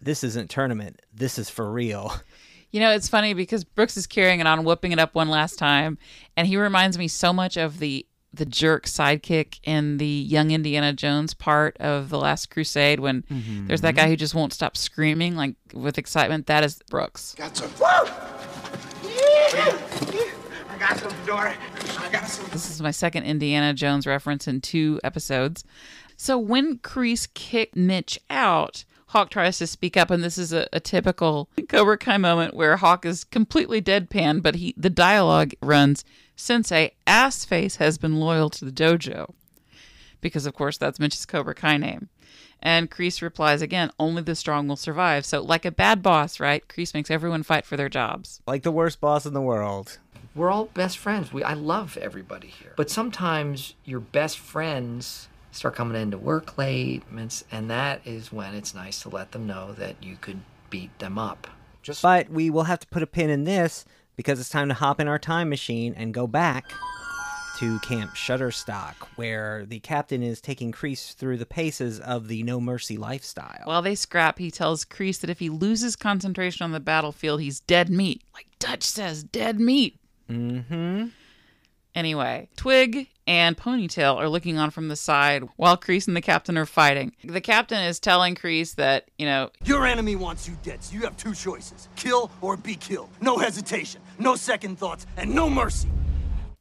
this 0.01 0.25
isn't 0.25 0.51
tournament. 0.51 1.01
This 1.15 1.39
is 1.39 1.49
for 1.49 1.71
real. 1.71 2.13
You 2.73 2.81
know, 2.81 2.91
it's 2.91 3.09
funny 3.09 3.35
because 3.35 3.65
Brooks 3.65 3.97
is 3.97 4.07
carrying 4.07 4.41
it 4.41 4.47
on, 4.47 4.65
whooping 4.65 4.93
it 4.93 4.99
up 4.99 5.15
one 5.15 5.29
last 5.29 5.59
time, 5.59 5.99
and 6.37 6.47
he 6.47 6.57
reminds 6.57 6.99
me 6.99 7.07
so 7.07 7.33
much 7.33 7.57
of 7.57 7.79
the 7.79 8.07
the 8.35 8.47
jerk 8.47 8.87
sidekick 8.87 9.61
in 9.63 9.99
the 9.99 10.07
young 10.07 10.53
Indiana 10.53 10.95
Jones 10.95 11.35
part 11.35 11.77
of 11.77 12.09
the 12.09 12.19
Last 12.19 12.49
Crusade 12.49 12.99
when 12.99 13.23
mm-hmm. 13.23 13.67
there's 13.67 13.83
that 13.83 13.95
guy 13.95 14.09
who 14.09 14.17
just 14.17 14.35
won't 14.35 14.55
stop 14.55 14.75
screaming 14.75 15.37
like 15.37 15.55
with 15.75 15.99
excitement. 15.99 16.47
That 16.47 16.65
is 16.65 16.81
Brooks. 16.89 17.35
Got 17.37 17.55
some. 17.55 17.71
I 17.85 18.07
got 20.79 20.97
some, 20.97 21.13
Dory. 21.27 21.53
I 21.99 22.09
got 22.11 22.27
some. 22.27 22.49
This 22.51 22.71
is 22.71 22.81
my 22.81 22.91
second 22.91 23.25
Indiana 23.25 23.75
Jones 23.75 24.07
reference 24.07 24.49
in 24.49 24.63
two 24.63 24.99
episodes. 25.05 25.63
So 26.17 26.39
when 26.39 26.79
Kreese 26.79 27.29
kicked 27.35 27.77
Mitch 27.77 28.19
out, 28.31 28.85
Hawk 29.13 29.29
tries 29.29 29.59
to 29.59 29.67
speak 29.67 29.99
up, 29.99 30.11
and 30.11 30.25
this 30.25 30.39
is 30.39 30.55
a, 30.55 30.67
a 30.73 30.81
typical 30.81 31.51
Cobra 31.69 31.99
Kai 31.99 32.17
moment 32.17 32.55
where 32.55 32.79
Hawk 32.79 33.05
is 33.05 33.25
completely 33.25 33.83
deadpan, 33.83 34.43
but 34.43 34.55
he 34.55 34.73
the 34.75 34.89
dialogue 34.89 35.53
runs, 35.61 36.03
Sensei, 36.35 36.93
ass 37.07 37.45
face 37.45 37.77
has 37.77 37.99
been 37.99 38.17
loyal 38.17 38.49
to 38.49 38.65
the 38.65 38.73
dojo. 38.73 39.35
Because 40.23 40.47
of 40.47 40.55
course 40.55 40.79
that's 40.79 40.99
Mitch's 40.99 41.27
Cobra 41.27 41.55
Kai 41.55 41.77
name. 41.77 42.09
And 42.63 42.91
Kreese 42.91 43.21
replies 43.21 43.61
again, 43.61 43.91
only 43.99 44.23
the 44.23 44.35
strong 44.35 44.67
will 44.67 44.77
survive. 44.77 45.27
So 45.27 45.43
like 45.43 45.67
a 45.67 45.71
bad 45.71 46.03
boss, 46.03 46.41
right? 46.41 46.67
Kreese 46.67 46.95
makes 46.95 47.11
everyone 47.11 47.43
fight 47.43 47.67
for 47.67 47.77
their 47.77 47.91
jobs. 47.91 48.41
Like 48.47 48.63
the 48.63 48.73
worst 48.73 48.99
boss 48.99 49.27
in 49.27 49.35
the 49.35 49.43
world. 49.43 49.99
We're 50.35 50.51
all 50.51 50.67
best 50.67 50.97
friends. 50.97 51.35
We 51.35 51.43
I 51.45 51.53
love 51.53 51.99
everybody 51.99 52.49
here. 52.49 52.73
But 52.79 52.89
sometimes 52.89 53.75
your 53.85 54.01
best 54.01 54.39
friends 54.39 55.29
start 55.53 55.77
coming 55.77 56.01
into 56.01 56.19
work 56.19 56.59
late, 56.59 57.05
and 57.53 57.71
that 57.71 58.01
is 58.05 58.33
when 58.33 58.55
it's 58.55 58.75
nice 58.75 59.01
to 59.03 59.09
let 59.09 59.33
them 59.33 59.47
know 59.47 59.73
that 59.75 60.03
you 60.03 60.17
could 60.21 60.41
beat 60.71 60.99
them 60.99 61.19
up. 61.19 61.47
But 62.03 62.31
we 62.31 62.51
will 62.51 62.65
have 62.65 62.81
to 62.81 62.87
put 62.89 63.03
a 63.03 63.07
pin 63.07 63.31
in 63.31 63.45
this 63.45 63.85
because 64.17 64.41
it's 64.41 64.49
time 64.49 64.69
to 64.69 64.75
hop 64.75 65.01
in 65.01 65.09
our 65.09 65.19
time 65.19 65.49
machine 65.49 65.95
and 65.97 66.15
go 66.15 66.27
back 66.27 66.65
to 67.59 67.79
Camp 67.81 68.13
Shutterstock, 68.15 68.95
where 69.17 69.67
the 69.67 69.79
captain 69.81 70.23
is 70.23 70.41
taking 70.41 70.73
Kreese 70.73 71.15
through 71.15 71.37
the 71.37 71.47
paces 71.47 72.01
of 72.01 72.29
the 72.29 72.43
No 72.43 72.61
Mercy 72.61 72.97
lifestyle. 72.97 73.61
While 73.65 73.83
they 73.83 73.95
scrap, 73.95 74.39
he 74.39 74.51
tells 74.51 74.85
Kreese 74.85 75.21
that 75.21 75.31
if 75.31 75.39
he 75.39 75.51
loses 75.51 75.95
concentration 75.95 76.65
on 76.65 76.73
the 76.73 76.81
battlefield, 76.81 77.41
he's 77.41 77.61
dead 77.61 77.91
meat. 77.91 78.23
Like 78.33 78.47
Dutch 78.59 78.83
says, 78.83 79.23
dead 79.23 79.61
meat. 79.61 79.99
Mm-hmm. 80.31 81.09
Anyway, 81.95 82.49
Twig 82.57 83.09
and 83.27 83.57
Ponytail 83.57 84.17
are 84.17 84.29
looking 84.29 84.59
on 84.59 84.71
from 84.71 84.89
the 84.89 84.97
side 84.97 85.45
while 85.57 85.77
Kreese 85.77 86.07
and 86.09 86.17
the 86.17 86.23
captain 86.23 86.57
are 86.57 86.65
fighting. 86.67 87.13
The 87.23 87.41
captain 87.41 87.83
is 87.83 88.01
telling 88.01 88.35
Kreese 88.35 88.75
that, 88.77 89.11
you 89.19 89.27
know, 89.27 89.51
Your 89.65 89.87
enemy 89.87 90.17
wants 90.17 90.49
you 90.49 90.57
dead, 90.63 90.83
so 90.83 90.95
you 90.95 91.03
have 91.03 91.17
two 91.17 91.35
choices 91.35 91.89
kill 91.97 92.31
or 92.41 92.57
be 92.57 92.77
killed. 92.77 93.11
No 93.21 93.37
hesitation, 93.39 94.01
no 94.19 94.37
second 94.37 94.79
thoughts, 94.79 95.07
and 95.17 95.35
no 95.35 95.51
mercy. 95.51 95.89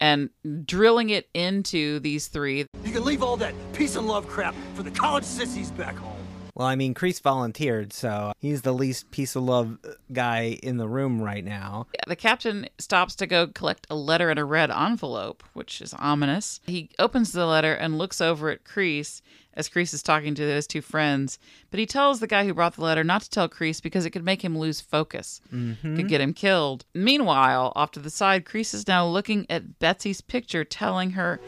and 0.02 0.30
drilling 0.65 1.12
it 1.12 1.30
into 1.34 2.00
these 2.00 2.28
three. 2.28 2.65
You 2.84 2.91
can 2.91 3.06
leave 3.06 3.22
all 3.24 3.38
that 3.38 3.54
peace 3.74 3.96
and 3.96 4.08
love 4.08 4.28
crap 4.28 4.56
for 4.74 4.84
the 4.84 4.91
college 4.91 5.24
sissies 5.24 5.72
back 5.72 5.96
home. 5.96 6.11
Well, 6.54 6.68
I 6.68 6.76
mean, 6.76 6.94
Kreese 6.94 7.22
volunteered, 7.22 7.94
so 7.94 8.34
he's 8.40 8.62
the 8.64 8.74
least 8.74 9.10
piece 9.12 9.36
of 9.36 9.44
love 9.44 9.78
guy 10.12 10.60
in 10.62 10.78
the 10.78 10.88
room 10.88 11.22
right 11.22 11.46
now. 11.46 11.88
The 12.08 12.16
captain 12.16 12.68
stops 12.78 13.16
to 13.16 13.28
go 13.28 13.48
collect 13.48 13.88
a 13.90 13.96
letter 13.96 14.30
in 14.30 14.38
a 14.38 14.46
red 14.46 14.70
envelope, 14.70 15.44
which 15.54 15.82
is 15.82 15.94
ominous. 15.94 16.60
He 16.66 16.90
opens 17.00 17.32
the 17.32 17.46
letter 17.46 17.74
and 17.74 17.98
looks 17.98 18.20
over 18.20 18.50
at 18.50 18.66
Kreese 18.66 19.22
as 19.54 19.68
Kreese 19.70 19.94
is 19.94 20.02
talking 20.04 20.34
to 20.36 20.42
his 20.44 20.66
two 20.68 20.82
friends, 20.82 21.38
but 21.72 21.80
he 21.80 21.86
tells 21.86 22.20
the 22.22 22.28
guy 22.28 22.46
who 22.46 22.54
brought 22.54 22.76
the 22.76 22.84
letter 22.84 23.04
not 23.04 23.22
to 23.24 23.30
tell 23.30 23.50
Kreese 23.50 23.82
because 23.82 24.06
it 24.06 24.12
could 24.12 24.24
make 24.24 24.44
him 24.44 24.58
lose 24.58 24.80
focus, 24.80 25.42
Mhm. 25.54 25.96
could 25.98 26.08
get 26.08 26.22
him 26.22 26.34
killed. 26.34 26.86
Meanwhile, 26.94 27.74
off 27.76 27.92
to 27.92 28.00
the 28.00 28.10
side, 28.10 28.46
Kreese 28.46 28.74
is 28.74 28.88
now 28.88 29.06
looking 29.06 29.46
at 29.50 29.80
Betsy's 29.80 30.22
picture, 30.22 30.64
telling 30.64 31.12
her, 31.12 31.40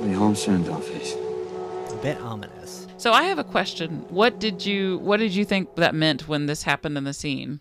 The 0.00 0.12
home 0.12 0.34
send 0.34 0.68
office. 0.68 1.14
A 1.92 1.98
bit 2.02 2.18
ominous. 2.20 2.85
So 2.98 3.12
I 3.12 3.24
have 3.24 3.38
a 3.38 3.44
question. 3.44 4.06
What 4.08 4.40
did 4.40 4.64
you 4.64 4.98
what 4.98 5.18
did 5.18 5.34
you 5.34 5.44
think 5.44 5.76
that 5.76 5.94
meant 5.94 6.28
when 6.28 6.46
this 6.46 6.62
happened 6.62 6.96
in 6.96 7.04
the 7.04 7.12
scene? 7.12 7.60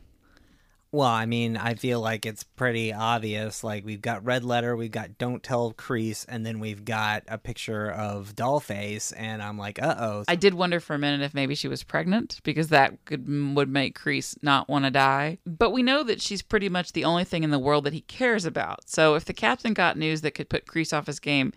Well, 0.94 1.10
I 1.10 1.26
mean, 1.26 1.58
I 1.58 1.74
feel 1.74 2.00
like 2.00 2.26
it's 2.26 2.44
pretty 2.44 2.94
obvious. 2.94 3.66
Like, 3.66 3.84
we've 3.84 4.02
got 4.02 4.24
Red 4.24 4.46
Letter, 4.46 4.78
we've 4.78 4.92
got 4.92 5.18
Don't 5.18 5.44
Tell 5.44 5.74
Kreese, 5.74 6.26
and 6.30 6.46
then 6.46 6.62
we've 6.62 6.86
got 6.86 7.24
a 7.28 7.38
picture 7.38 7.92
of 7.92 8.34
Dollface, 8.34 9.12
and 9.18 9.44
I'm 9.44 9.58
like, 9.58 9.78
uh 9.82 9.96
oh. 10.00 10.24
I 10.30 10.38
did 10.38 10.54
wonder 10.54 10.80
for 10.80 10.94
a 10.94 10.98
minute 10.98 11.22
if 11.22 11.34
maybe 11.34 11.54
she 11.54 11.68
was 11.68 11.84
pregnant 11.84 12.40
because 12.46 12.70
that 12.70 13.04
could 13.04 13.28
would 13.28 13.68
make 13.68 14.00
Kreese 14.00 14.42
not 14.42 14.70
want 14.70 14.86
to 14.86 14.92
die. 14.92 15.40
But 15.46 15.72
we 15.72 15.84
know 15.84 16.02
that 16.04 16.22
she's 16.22 16.42
pretty 16.42 16.70
much 16.70 16.94
the 16.94 17.04
only 17.04 17.26
thing 17.26 17.44
in 17.44 17.52
the 17.52 17.60
world 17.60 17.84
that 17.84 17.94
he 17.94 18.02
cares 18.02 18.46
about. 18.46 18.90
So 18.90 19.16
if 19.16 19.26
the 19.26 19.34
captain 19.34 19.74
got 19.74 19.98
news 19.98 20.22
that 20.22 20.32
could 20.32 20.48
put 20.48 20.66
Kreese 20.66 20.98
off 20.98 21.08
his 21.08 21.20
game, 21.20 21.52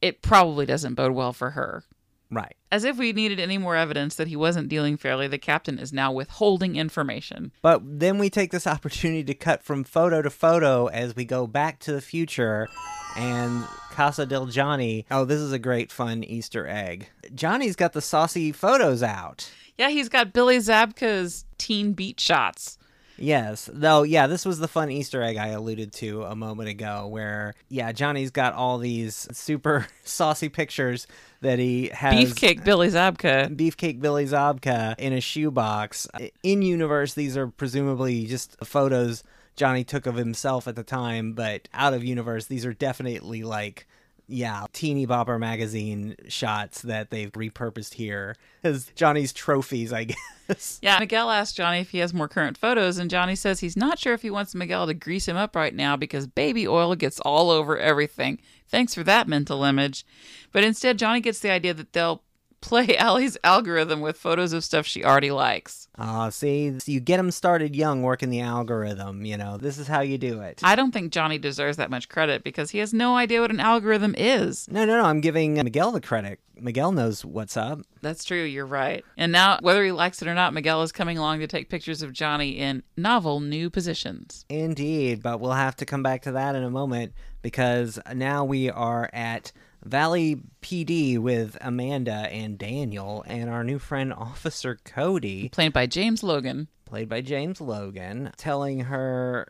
it 0.00 0.22
probably 0.22 0.64
doesn't 0.64 0.94
bode 0.94 1.12
well 1.12 1.32
for 1.32 1.50
her. 1.50 1.82
Right. 2.30 2.54
As 2.70 2.84
if 2.84 2.96
we 2.96 3.12
needed 3.12 3.40
any 3.40 3.58
more 3.58 3.74
evidence 3.74 4.14
that 4.14 4.28
he 4.28 4.36
wasn't 4.36 4.68
dealing 4.68 4.96
fairly, 4.96 5.26
the 5.26 5.38
captain 5.38 5.78
is 5.78 5.92
now 5.92 6.12
withholding 6.12 6.76
information. 6.76 7.50
But 7.60 7.82
then 7.84 8.18
we 8.18 8.30
take 8.30 8.52
this 8.52 8.66
opportunity 8.68 9.24
to 9.24 9.34
cut 9.34 9.62
from 9.62 9.84
photo 9.84 10.22
to 10.22 10.30
photo 10.30 10.86
as 10.86 11.16
we 11.16 11.24
go 11.24 11.46
back 11.46 11.80
to 11.80 11.92
the 11.92 12.00
future 12.00 12.68
and 13.16 13.64
Casa 13.90 14.26
del 14.26 14.46
Johnny. 14.46 15.06
Oh, 15.10 15.24
this 15.24 15.40
is 15.40 15.52
a 15.52 15.58
great 15.58 15.90
fun 15.90 16.22
Easter 16.22 16.66
egg. 16.68 17.08
Johnny's 17.34 17.76
got 17.76 17.92
the 17.92 18.00
saucy 18.00 18.52
photos 18.52 19.02
out. 19.02 19.50
Yeah, 19.76 19.88
he's 19.88 20.08
got 20.08 20.32
Billy 20.32 20.58
Zabka's 20.58 21.44
teen 21.58 21.94
beat 21.94 22.20
shots. 22.20 22.78
Yes, 23.20 23.68
though, 23.70 24.02
yeah, 24.02 24.26
this 24.26 24.46
was 24.46 24.58
the 24.58 24.68
fun 24.68 24.90
Easter 24.90 25.22
egg 25.22 25.36
I 25.36 25.48
alluded 25.48 25.92
to 25.94 26.22
a 26.24 26.34
moment 26.34 26.70
ago, 26.70 27.06
where 27.06 27.54
yeah, 27.68 27.92
Johnny's 27.92 28.30
got 28.30 28.54
all 28.54 28.78
these 28.78 29.28
super 29.32 29.86
saucy 30.04 30.48
pictures 30.48 31.06
that 31.40 31.58
he 31.58 31.88
has. 31.88 32.32
Beefcake 32.32 32.64
Billy 32.64 32.88
Zabka. 32.88 33.54
Beefcake 33.54 34.00
Billy 34.00 34.26
Zabka 34.26 34.98
in 34.98 35.12
a 35.12 35.20
shoebox. 35.20 36.06
In 36.42 36.62
universe, 36.62 37.14
these 37.14 37.36
are 37.36 37.48
presumably 37.48 38.26
just 38.26 38.56
photos 38.64 39.24
Johnny 39.56 39.84
took 39.84 40.06
of 40.06 40.16
himself 40.16 40.68
at 40.68 40.76
the 40.76 40.82
time, 40.82 41.32
but 41.32 41.68
out 41.74 41.92
of 41.92 42.04
universe, 42.04 42.46
these 42.46 42.64
are 42.64 42.72
definitely 42.72 43.42
like. 43.42 43.86
Yeah, 44.32 44.66
teeny 44.72 45.08
bopper 45.08 45.40
magazine 45.40 46.14
shots 46.28 46.82
that 46.82 47.10
they've 47.10 47.32
repurposed 47.32 47.94
here 47.94 48.36
as 48.62 48.86
Johnny's 48.94 49.32
trophies, 49.32 49.92
I 49.92 50.04
guess. 50.48 50.78
Yeah, 50.80 51.00
Miguel 51.00 51.30
asked 51.30 51.56
Johnny 51.56 51.80
if 51.80 51.90
he 51.90 51.98
has 51.98 52.14
more 52.14 52.28
current 52.28 52.56
photos, 52.56 52.98
and 52.98 53.10
Johnny 53.10 53.34
says 53.34 53.58
he's 53.58 53.76
not 53.76 53.98
sure 53.98 54.14
if 54.14 54.22
he 54.22 54.30
wants 54.30 54.54
Miguel 54.54 54.86
to 54.86 54.94
grease 54.94 55.26
him 55.26 55.36
up 55.36 55.56
right 55.56 55.74
now 55.74 55.96
because 55.96 56.28
baby 56.28 56.68
oil 56.68 56.94
gets 56.94 57.18
all 57.18 57.50
over 57.50 57.76
everything. 57.76 58.38
Thanks 58.70 58.94
for 58.94 59.02
that 59.04 59.28
mental 59.28 59.64
image. 59.64 60.06
But 60.52 60.64
instead, 60.64 60.98
Johnny 60.98 61.20
gets 61.20 61.40
the 61.40 61.50
idea 61.50 61.74
that 61.74 61.92
they'll 61.92 62.22
play 62.60 62.96
Allie's 62.96 63.38
algorithm 63.42 64.00
with 64.00 64.18
photos 64.18 64.52
of 64.52 64.62
stuff 64.62 64.86
she 64.86 65.02
already 65.02 65.30
likes. 65.30 65.88
Ah, 65.98 66.28
see, 66.28 66.78
so 66.78 66.92
you 66.92 67.00
get 67.00 67.16
them 67.16 67.30
started 67.30 67.74
young 67.74 68.02
working 68.02 68.28
the 68.30 68.40
algorithm, 68.40 69.24
you 69.24 69.36
know. 69.36 69.56
This 69.56 69.78
is 69.78 69.86
how 69.86 70.00
you 70.00 70.18
do 70.18 70.40
it. 70.42 70.60
I 70.62 70.76
don't 70.76 70.92
think 70.92 71.10
Johnny 71.10 71.38
deserves 71.38 71.78
that 71.78 71.90
much 71.90 72.08
credit 72.08 72.44
because 72.44 72.70
he 72.70 72.78
has 72.78 72.92
no 72.92 73.16
idea 73.16 73.40
what 73.40 73.50
an 73.50 73.60
algorithm 73.60 74.14
is. 74.16 74.68
No, 74.70 74.84
no, 74.84 74.98
no, 74.98 75.04
I'm 75.04 75.20
giving 75.20 75.54
Miguel 75.54 75.92
the 75.92 76.00
credit. 76.00 76.38
Miguel 76.54 76.92
knows 76.92 77.24
what's 77.24 77.56
up. 77.56 77.80
That's 78.02 78.24
true, 78.24 78.42
you're 78.44 78.66
right. 78.66 79.04
And 79.16 79.32
now, 79.32 79.58
whether 79.62 79.82
he 79.82 79.92
likes 79.92 80.20
it 80.20 80.28
or 80.28 80.34
not, 80.34 80.52
Miguel 80.52 80.82
is 80.82 80.92
coming 80.92 81.16
along 81.16 81.40
to 81.40 81.46
take 81.46 81.70
pictures 81.70 82.02
of 82.02 82.12
Johnny 82.12 82.58
in 82.58 82.82
novel 82.96 83.40
new 83.40 83.70
positions. 83.70 84.44
Indeed, 84.50 85.22
but 85.22 85.40
we'll 85.40 85.52
have 85.52 85.76
to 85.76 85.86
come 85.86 86.02
back 86.02 86.22
to 86.22 86.32
that 86.32 86.54
in 86.54 86.62
a 86.62 86.70
moment 86.70 87.12
because 87.42 87.98
now 88.14 88.44
we 88.44 88.70
are 88.70 89.08
at 89.12 89.52
Valley 89.84 90.40
PD 90.62 91.18
with 91.18 91.56
Amanda 91.60 92.28
and 92.30 92.58
Daniel 92.58 93.24
and 93.26 93.48
our 93.48 93.64
new 93.64 93.78
friend 93.78 94.12
Officer 94.12 94.78
Cody, 94.84 95.48
Played 95.48 95.72
by 95.72 95.86
James 95.86 96.22
Logan. 96.22 96.68
played 96.84 97.08
by 97.08 97.20
James 97.22 97.60
Logan, 97.60 98.32
telling 98.36 98.80
her, 98.80 99.48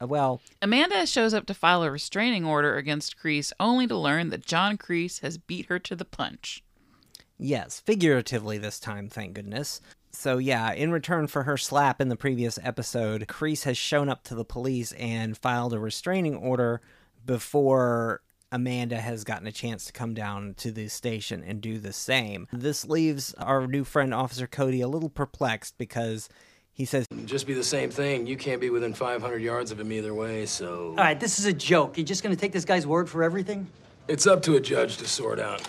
uh, 0.00 0.06
well, 0.06 0.40
Amanda 0.62 1.06
shows 1.06 1.34
up 1.34 1.46
to 1.46 1.54
file 1.54 1.82
a 1.82 1.90
restraining 1.90 2.44
order 2.44 2.76
against 2.76 3.16
Kreese 3.18 3.52
only 3.58 3.86
to 3.88 3.96
learn 3.96 4.30
that 4.30 4.46
John 4.46 4.78
Kreese 4.78 5.20
has 5.22 5.38
beat 5.38 5.66
her 5.66 5.78
to 5.80 5.96
the 5.96 6.04
punch. 6.04 6.62
Yes, 7.36 7.80
figuratively 7.80 8.58
this 8.58 8.78
time, 8.78 9.08
thank 9.08 9.34
goodness. 9.34 9.80
So, 10.12 10.38
yeah, 10.38 10.72
in 10.72 10.92
return 10.92 11.26
for 11.26 11.42
her 11.42 11.56
slap 11.56 12.00
in 12.00 12.08
the 12.08 12.14
previous 12.16 12.56
episode, 12.62 13.26
Kreese 13.26 13.64
has 13.64 13.76
shown 13.76 14.08
up 14.08 14.22
to 14.24 14.36
the 14.36 14.44
police 14.44 14.92
and 14.92 15.36
filed 15.36 15.72
a 15.74 15.80
restraining 15.80 16.36
order 16.36 16.80
before 17.24 18.20
Amanda 18.52 19.00
has 19.00 19.24
gotten 19.24 19.46
a 19.46 19.52
chance 19.52 19.86
to 19.86 19.92
come 19.92 20.14
down 20.14 20.54
to 20.58 20.70
the 20.70 20.88
station 20.88 21.42
and 21.44 21.60
do 21.60 21.78
the 21.78 21.92
same. 21.92 22.46
This 22.52 22.84
leaves 22.86 23.34
our 23.34 23.66
new 23.66 23.82
friend, 23.84 24.14
Officer 24.14 24.46
Cody, 24.46 24.80
a 24.80 24.88
little 24.88 25.08
perplexed 25.08 25.76
because 25.76 26.28
he 26.72 26.84
says, 26.84 27.06
Just 27.24 27.46
be 27.46 27.54
the 27.54 27.64
same 27.64 27.90
thing. 27.90 28.26
You 28.26 28.36
can't 28.36 28.60
be 28.60 28.70
within 28.70 28.94
500 28.94 29.42
yards 29.42 29.70
of 29.70 29.80
him 29.80 29.90
either 29.92 30.14
way, 30.14 30.46
so. 30.46 30.88
All 30.90 30.94
right, 30.94 31.18
this 31.18 31.38
is 31.38 31.46
a 31.46 31.52
joke. 31.52 31.96
You're 31.96 32.06
just 32.06 32.22
gonna 32.22 32.36
take 32.36 32.52
this 32.52 32.64
guy's 32.64 32.86
word 32.86 33.08
for 33.08 33.22
everything? 33.22 33.66
It's 34.06 34.26
up 34.26 34.42
to 34.42 34.56
a 34.56 34.60
judge 34.60 34.98
to 34.98 35.08
sort 35.08 35.40
out. 35.40 35.62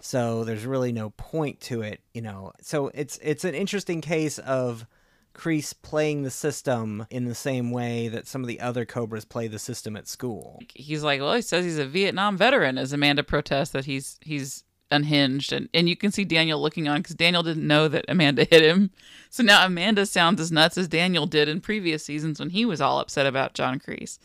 so 0.00 0.44
there's 0.44 0.66
really 0.66 0.92
no 0.92 1.10
point 1.10 1.60
to 1.62 1.82
it, 1.82 2.00
you 2.14 2.22
know. 2.22 2.52
So 2.60 2.90
it's 2.94 3.18
it's 3.22 3.44
an 3.44 3.54
interesting 3.54 4.00
case 4.00 4.38
of 4.38 4.86
Kreese 5.34 5.74
playing 5.80 6.22
the 6.22 6.30
system 6.30 7.06
in 7.10 7.24
the 7.24 7.34
same 7.34 7.70
way 7.70 8.08
that 8.08 8.26
some 8.26 8.42
of 8.42 8.48
the 8.48 8.60
other 8.60 8.84
Cobras 8.84 9.24
play 9.24 9.48
the 9.48 9.58
system 9.58 9.96
at 9.96 10.08
school. 10.08 10.60
He's 10.74 11.02
like, 11.02 11.20
well, 11.20 11.34
he 11.34 11.42
says 11.42 11.64
he's 11.64 11.78
a 11.78 11.86
Vietnam 11.86 12.36
veteran. 12.36 12.78
As 12.78 12.92
Amanda 12.92 13.22
protests 13.22 13.70
that 13.70 13.84
he's 13.84 14.18
he's 14.22 14.64
unhinged, 14.90 15.52
and 15.52 15.68
and 15.72 15.88
you 15.88 15.96
can 15.96 16.10
see 16.12 16.24
Daniel 16.24 16.60
looking 16.60 16.88
on 16.88 17.00
because 17.00 17.16
Daniel 17.16 17.42
didn't 17.42 17.66
know 17.66 17.88
that 17.88 18.04
Amanda 18.08 18.44
hit 18.50 18.62
him. 18.62 18.90
So 19.30 19.42
now 19.42 19.64
Amanda 19.64 20.06
sounds 20.06 20.40
as 20.40 20.52
nuts 20.52 20.76
as 20.76 20.88
Daniel 20.88 21.26
did 21.26 21.48
in 21.48 21.60
previous 21.60 22.04
seasons 22.04 22.40
when 22.40 22.50
he 22.50 22.64
was 22.64 22.80
all 22.80 22.98
upset 22.98 23.26
about 23.26 23.54
John 23.54 23.78
Kreese. 23.78 24.18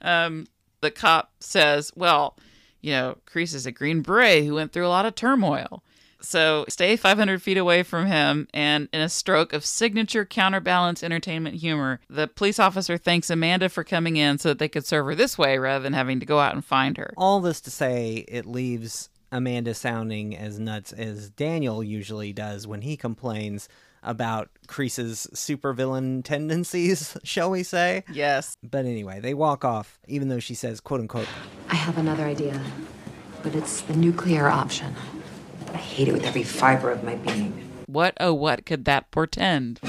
Um, 0.00 0.46
the 0.80 0.90
cop 0.90 1.32
says, 1.40 1.92
well, 1.96 2.36
you 2.80 2.92
know, 2.92 3.18
Kreese 3.26 3.54
is 3.54 3.66
a 3.66 3.72
Green 3.72 4.02
Beret 4.02 4.44
who 4.44 4.54
went 4.54 4.72
through 4.72 4.86
a 4.86 4.88
lot 4.88 5.06
of 5.06 5.14
turmoil. 5.14 5.82
So 6.20 6.64
stay 6.68 6.96
500 6.96 7.42
feet 7.42 7.58
away 7.58 7.82
from 7.82 8.06
him, 8.06 8.48
and 8.52 8.88
in 8.92 9.00
a 9.00 9.08
stroke 9.08 9.52
of 9.52 9.64
signature 9.64 10.24
counterbalance 10.24 11.02
entertainment 11.02 11.56
humor, 11.56 12.00
the 12.08 12.26
police 12.26 12.58
officer 12.58 12.96
thanks 12.96 13.30
Amanda 13.30 13.68
for 13.68 13.84
coming 13.84 14.16
in 14.16 14.38
so 14.38 14.48
that 14.50 14.58
they 14.58 14.68
could 14.68 14.86
serve 14.86 15.06
her 15.06 15.14
this 15.14 15.36
way 15.38 15.58
rather 15.58 15.82
than 15.82 15.92
having 15.92 16.20
to 16.20 16.26
go 16.26 16.40
out 16.40 16.54
and 16.54 16.64
find 16.64 16.96
her. 16.96 17.12
All 17.16 17.40
this 17.40 17.60
to 17.62 17.70
say, 17.70 18.24
it 18.28 18.46
leaves 18.46 19.08
Amanda 19.30 19.74
sounding 19.74 20.36
as 20.36 20.58
nuts 20.58 20.92
as 20.92 21.30
Daniel 21.30 21.82
usually 21.82 22.32
does 22.32 22.66
when 22.66 22.82
he 22.82 22.96
complains 22.96 23.68
about 24.02 24.48
Kreese's 24.68 25.26
supervillain 25.34 26.24
tendencies, 26.24 27.16
shall 27.24 27.50
we 27.50 27.62
say? 27.62 28.04
Yes. 28.10 28.56
But 28.62 28.86
anyway, 28.86 29.20
they 29.20 29.34
walk 29.34 29.64
off, 29.64 29.98
even 30.06 30.28
though 30.28 30.38
she 30.38 30.54
says, 30.54 30.80
quote 30.80 31.00
unquote, 31.00 31.28
I 31.68 31.74
have 31.74 31.98
another 31.98 32.24
idea, 32.24 32.62
but 33.42 33.54
it's 33.54 33.80
the 33.82 33.96
nuclear 33.96 34.48
option. 34.48 34.94
I 35.72 35.76
hate 35.76 36.08
it 36.08 36.12
with 36.12 36.24
every 36.24 36.42
fiber 36.42 36.90
of 36.90 37.04
my 37.04 37.16
being. 37.16 37.70
What 37.86 38.16
oh 38.18 38.34
what 38.34 38.66
could 38.66 38.84
that 38.86 39.10
portend? 39.10 39.80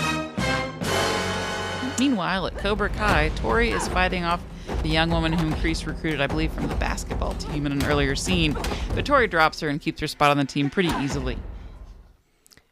Meanwhile, 1.99 2.47
at 2.47 2.57
Cobra 2.57 2.89
Kai, 2.89 3.31
Tori 3.35 3.71
is 3.71 3.87
fighting 3.87 4.23
off 4.23 4.41
the 4.83 4.89
young 4.89 5.09
woman 5.09 5.33
whom 5.33 5.53
Kreese 5.55 5.87
recruited, 5.87 6.21
I 6.21 6.27
believe, 6.27 6.51
from 6.51 6.67
the 6.67 6.75
basketball 6.75 7.33
team 7.35 7.65
in 7.65 7.71
an 7.71 7.83
earlier 7.85 8.15
scene. 8.15 8.55
But 8.93 9.05
Tori 9.05 9.27
drops 9.27 9.59
her 9.61 9.69
and 9.69 9.81
keeps 9.81 9.99
her 10.01 10.07
spot 10.07 10.29
on 10.29 10.37
the 10.37 10.45
team 10.45 10.69
pretty 10.69 10.89
easily. 11.01 11.37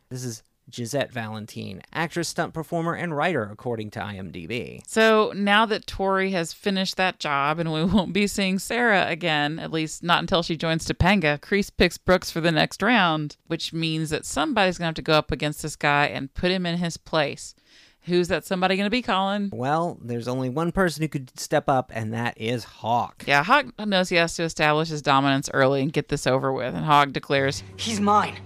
This 0.09 0.23
is 0.23 0.43
Gisette 0.69 1.11
Valentine, 1.11 1.81
actress, 1.93 2.29
stunt 2.29 2.53
performer, 2.53 2.93
and 2.93 3.15
writer, 3.15 3.47
according 3.51 3.91
to 3.91 3.99
IMDb. 3.99 4.81
So 4.87 5.31
now 5.35 5.65
that 5.65 5.87
Tori 5.87 6.31
has 6.31 6.53
finished 6.53 6.97
that 6.97 7.19
job 7.19 7.59
and 7.59 7.71
we 7.71 7.83
won't 7.85 8.13
be 8.13 8.27
seeing 8.27 8.59
Sarah 8.59 9.05
again, 9.07 9.59
at 9.59 9.71
least 9.71 10.03
not 10.03 10.19
until 10.19 10.43
she 10.43 10.57
joins 10.57 10.85
Topanga, 10.85 11.39
Kreese 11.39 11.71
picks 11.75 11.97
Brooks 11.97 12.31
for 12.31 12.41
the 12.41 12.51
next 12.51 12.81
round, 12.81 13.37
which 13.47 13.73
means 13.73 14.09
that 14.09 14.25
somebody's 14.25 14.77
going 14.77 14.85
to 14.85 14.89
have 14.89 14.95
to 14.95 15.01
go 15.01 15.13
up 15.13 15.31
against 15.31 15.61
this 15.61 15.75
guy 15.75 16.07
and 16.07 16.33
put 16.33 16.51
him 16.51 16.65
in 16.65 16.77
his 16.77 16.97
place. 16.97 17.55
Who's 18.05 18.27
that 18.27 18.45
somebody 18.45 18.75
going 18.75 18.85
to 18.85 18.91
be, 18.91 19.01
Colin? 19.01 19.49
Well, 19.51 19.97
there's 19.99 20.27
only 20.27 20.49
one 20.49 20.71
person 20.71 21.01
who 21.01 21.07
could 21.07 21.39
step 21.39 21.67
up, 21.67 21.91
and 21.93 22.13
that 22.13 22.39
is 22.39 22.63
Hawk. 22.63 23.23
Yeah, 23.25 23.43
Hawk 23.43 23.65
knows 23.79 24.09
he 24.09 24.15
has 24.17 24.35
to 24.35 24.43
establish 24.43 24.89
his 24.89 25.01
dominance 25.01 25.49
early 25.51 25.81
and 25.81 25.91
get 25.91 26.09
this 26.09 26.27
over 26.27 26.53
with, 26.53 26.75
and 26.75 26.85
Hawk 26.85 27.13
declares, 27.13 27.63
He's 27.77 27.99
mine. 27.99 28.37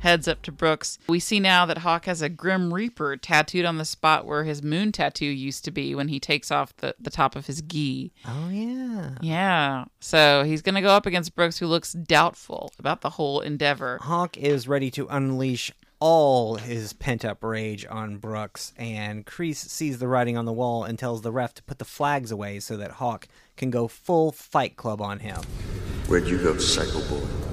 Heads 0.00 0.26
up 0.26 0.42
to 0.42 0.52
Brooks. 0.52 0.98
We 1.08 1.20
see 1.20 1.40
now 1.40 1.66
that 1.66 1.78
Hawk 1.78 2.06
has 2.06 2.22
a 2.22 2.28
Grim 2.28 2.72
Reaper 2.72 3.16
tattooed 3.16 3.64
on 3.64 3.78
the 3.78 3.84
spot 3.84 4.26
where 4.26 4.44
his 4.44 4.62
moon 4.62 4.92
tattoo 4.92 5.26
used 5.26 5.64
to 5.66 5.70
be 5.70 5.94
when 5.94 6.08
he 6.08 6.18
takes 6.18 6.50
off 6.50 6.76
the, 6.78 6.94
the 6.98 7.10
top 7.10 7.36
of 7.36 7.46
his 7.46 7.62
gi. 7.62 8.12
Oh, 8.26 8.48
yeah. 8.50 9.10
Yeah. 9.20 9.84
So 10.00 10.42
he's 10.44 10.62
going 10.62 10.74
to 10.74 10.80
go 10.80 10.90
up 10.90 11.06
against 11.06 11.34
Brooks, 11.34 11.58
who 11.58 11.66
looks 11.66 11.92
doubtful 11.92 12.72
about 12.78 13.02
the 13.02 13.10
whole 13.10 13.40
endeavor. 13.40 13.98
Hawk 14.02 14.36
is 14.36 14.66
ready 14.66 14.90
to 14.92 15.06
unleash 15.08 15.70
all 16.00 16.56
his 16.56 16.94
pent 16.94 17.24
up 17.26 17.44
rage 17.44 17.86
on 17.88 18.16
Brooks, 18.16 18.72
and 18.78 19.26
Kreese 19.26 19.56
sees 19.68 19.98
the 19.98 20.08
writing 20.08 20.36
on 20.38 20.46
the 20.46 20.52
wall 20.52 20.82
and 20.82 20.98
tells 20.98 21.20
the 21.20 21.30
ref 21.30 21.52
to 21.54 21.62
put 21.62 21.78
the 21.78 21.84
flags 21.84 22.30
away 22.30 22.58
so 22.58 22.78
that 22.78 22.92
Hawk 22.92 23.28
can 23.58 23.70
go 23.70 23.86
full 23.86 24.32
fight 24.32 24.76
club 24.76 25.02
on 25.02 25.18
him. 25.18 25.42
Where'd 26.06 26.26
you 26.26 26.38
go, 26.38 26.56
Psycho 26.56 27.00
Boy? 27.02 27.49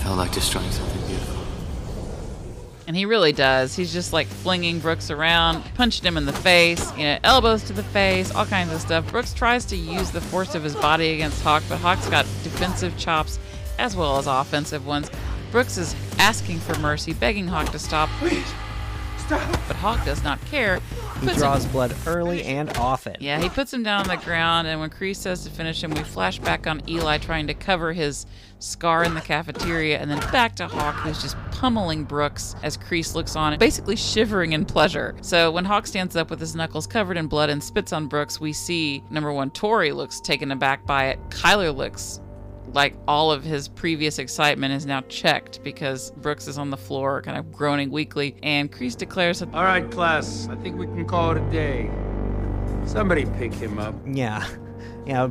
I 0.00 0.04
felt 0.04 0.16
like 0.16 0.32
destroying 0.32 0.70
something 0.70 1.06
beautiful. 1.06 1.36
And 2.86 2.96
he 2.96 3.04
really 3.04 3.32
does. 3.32 3.76
He's 3.76 3.92
just 3.92 4.14
like 4.14 4.26
flinging 4.26 4.78
Brooks 4.78 5.10
around, 5.10 5.62
punching 5.74 6.04
him 6.06 6.16
in 6.16 6.24
the 6.24 6.32
face, 6.32 6.90
you 6.96 7.04
know, 7.04 7.18
elbows 7.22 7.62
to 7.64 7.74
the 7.74 7.82
face, 7.82 8.34
all 8.34 8.46
kinds 8.46 8.72
of 8.72 8.80
stuff. 8.80 9.08
Brooks 9.10 9.34
tries 9.34 9.66
to 9.66 9.76
use 9.76 10.10
the 10.10 10.20
force 10.22 10.54
of 10.54 10.64
his 10.64 10.74
body 10.74 11.12
against 11.12 11.42
Hawk, 11.42 11.62
but 11.68 11.76
Hawk's 11.78 12.08
got 12.08 12.24
defensive 12.42 12.96
chops 12.96 13.38
as 13.78 13.94
well 13.94 14.18
as 14.18 14.26
offensive 14.26 14.86
ones. 14.86 15.10
Brooks 15.52 15.76
is 15.76 15.94
asking 16.18 16.60
for 16.60 16.78
mercy, 16.78 17.12
begging 17.12 17.46
Hawk 17.46 17.70
to 17.72 17.78
stop. 17.78 18.08
Please, 18.18 18.46
stop. 19.18 19.48
But 19.68 19.76
Hawk 19.76 20.04
does 20.04 20.24
not 20.24 20.40
care. 20.46 20.80
He 21.20 21.26
Puts 21.26 21.38
draws 21.38 21.64
him- 21.64 21.72
blood 21.72 21.94
early 22.06 22.42
and 22.44 22.74
often. 22.78 23.16
yeah, 23.20 23.38
he 23.40 23.48
puts 23.50 23.72
him 23.74 23.82
down 23.82 24.00
on 24.02 24.08
the 24.08 24.16
ground, 24.24 24.66
and 24.68 24.80
when 24.80 24.88
Kreese 24.90 25.16
says 25.16 25.44
to 25.44 25.50
finish 25.50 25.82
him, 25.84 25.90
we 25.90 26.02
flash 26.02 26.38
back 26.38 26.66
on 26.66 26.82
Eli 26.88 27.18
trying 27.18 27.46
to 27.48 27.54
cover 27.54 27.92
his 27.92 28.24
scar 28.58 29.04
in 29.04 29.14
the 29.14 29.20
cafeteria, 29.20 29.98
and 29.98 30.10
then 30.10 30.18
back 30.32 30.56
to 30.56 30.66
Hawk, 30.66 30.94
who's 30.96 31.20
just 31.20 31.36
pummeling 31.50 32.04
Brooks 32.04 32.56
as 32.62 32.76
Kreese 32.78 33.14
looks 33.14 33.36
on, 33.36 33.58
basically 33.58 33.96
shivering 33.96 34.52
in 34.54 34.64
pleasure. 34.64 35.14
So 35.20 35.50
when 35.50 35.64
Hawk 35.66 35.86
stands 35.86 36.16
up 36.16 36.30
with 36.30 36.40
his 36.40 36.54
knuckles 36.56 36.86
covered 36.86 37.16
in 37.18 37.26
blood 37.26 37.50
and 37.50 37.62
spits 37.62 37.92
on 37.92 38.06
Brooks, 38.06 38.40
we 38.40 38.52
see 38.54 39.02
number 39.10 39.30
one, 39.32 39.50
Tori 39.50 39.92
looks 39.92 40.20
taken 40.20 40.50
aback 40.50 40.86
by 40.86 41.06
it. 41.08 41.18
Kyler 41.28 41.74
looks 41.74 42.20
like 42.72 42.94
all 43.08 43.32
of 43.32 43.44
his 43.44 43.68
previous 43.68 44.18
excitement 44.18 44.74
is 44.74 44.86
now 44.86 45.00
checked 45.02 45.62
because 45.62 46.10
Brooks 46.12 46.46
is 46.46 46.58
on 46.58 46.70
the 46.70 46.76
floor, 46.76 47.22
kind 47.22 47.36
of 47.36 47.50
groaning 47.52 47.90
weakly, 47.90 48.36
and 48.42 48.70
Kreese 48.70 48.96
declares 48.96 49.40
that 49.40 49.52
All 49.54 49.64
right, 49.64 49.88
class. 49.90 50.48
I 50.48 50.56
think 50.56 50.78
we 50.78 50.86
can 50.86 51.06
call 51.06 51.32
it 51.32 51.38
a 51.38 51.50
day. 51.50 51.90
Somebody 52.86 53.24
pick 53.24 53.52
him 53.52 53.78
up. 53.78 53.94
Yeah. 54.06 54.46
Yeah. 55.06 55.28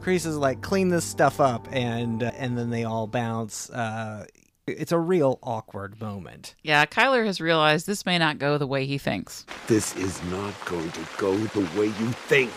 Kreese 0.00 0.26
is 0.26 0.36
like, 0.36 0.60
clean 0.62 0.88
this 0.88 1.04
stuff 1.04 1.40
up, 1.40 1.66
and 1.72 2.22
uh, 2.22 2.30
and 2.36 2.56
then 2.56 2.70
they 2.70 2.84
all 2.84 3.06
bounce. 3.06 3.70
Uh, 3.70 4.26
it's 4.66 4.92
a 4.92 4.98
real 4.98 5.38
awkward 5.42 6.00
moment. 6.00 6.54
Yeah, 6.62 6.86
Kyler 6.86 7.24
has 7.24 7.40
realized 7.40 7.86
this 7.86 8.04
may 8.04 8.18
not 8.18 8.38
go 8.38 8.58
the 8.58 8.66
way 8.66 8.84
he 8.84 8.98
thinks. 8.98 9.46
This 9.66 9.94
is 9.96 10.22
not 10.24 10.52
going 10.64 10.90
to 10.90 11.00
go 11.18 11.36
the 11.36 11.60
way 11.78 11.86
you 11.86 12.12
think. 12.28 12.50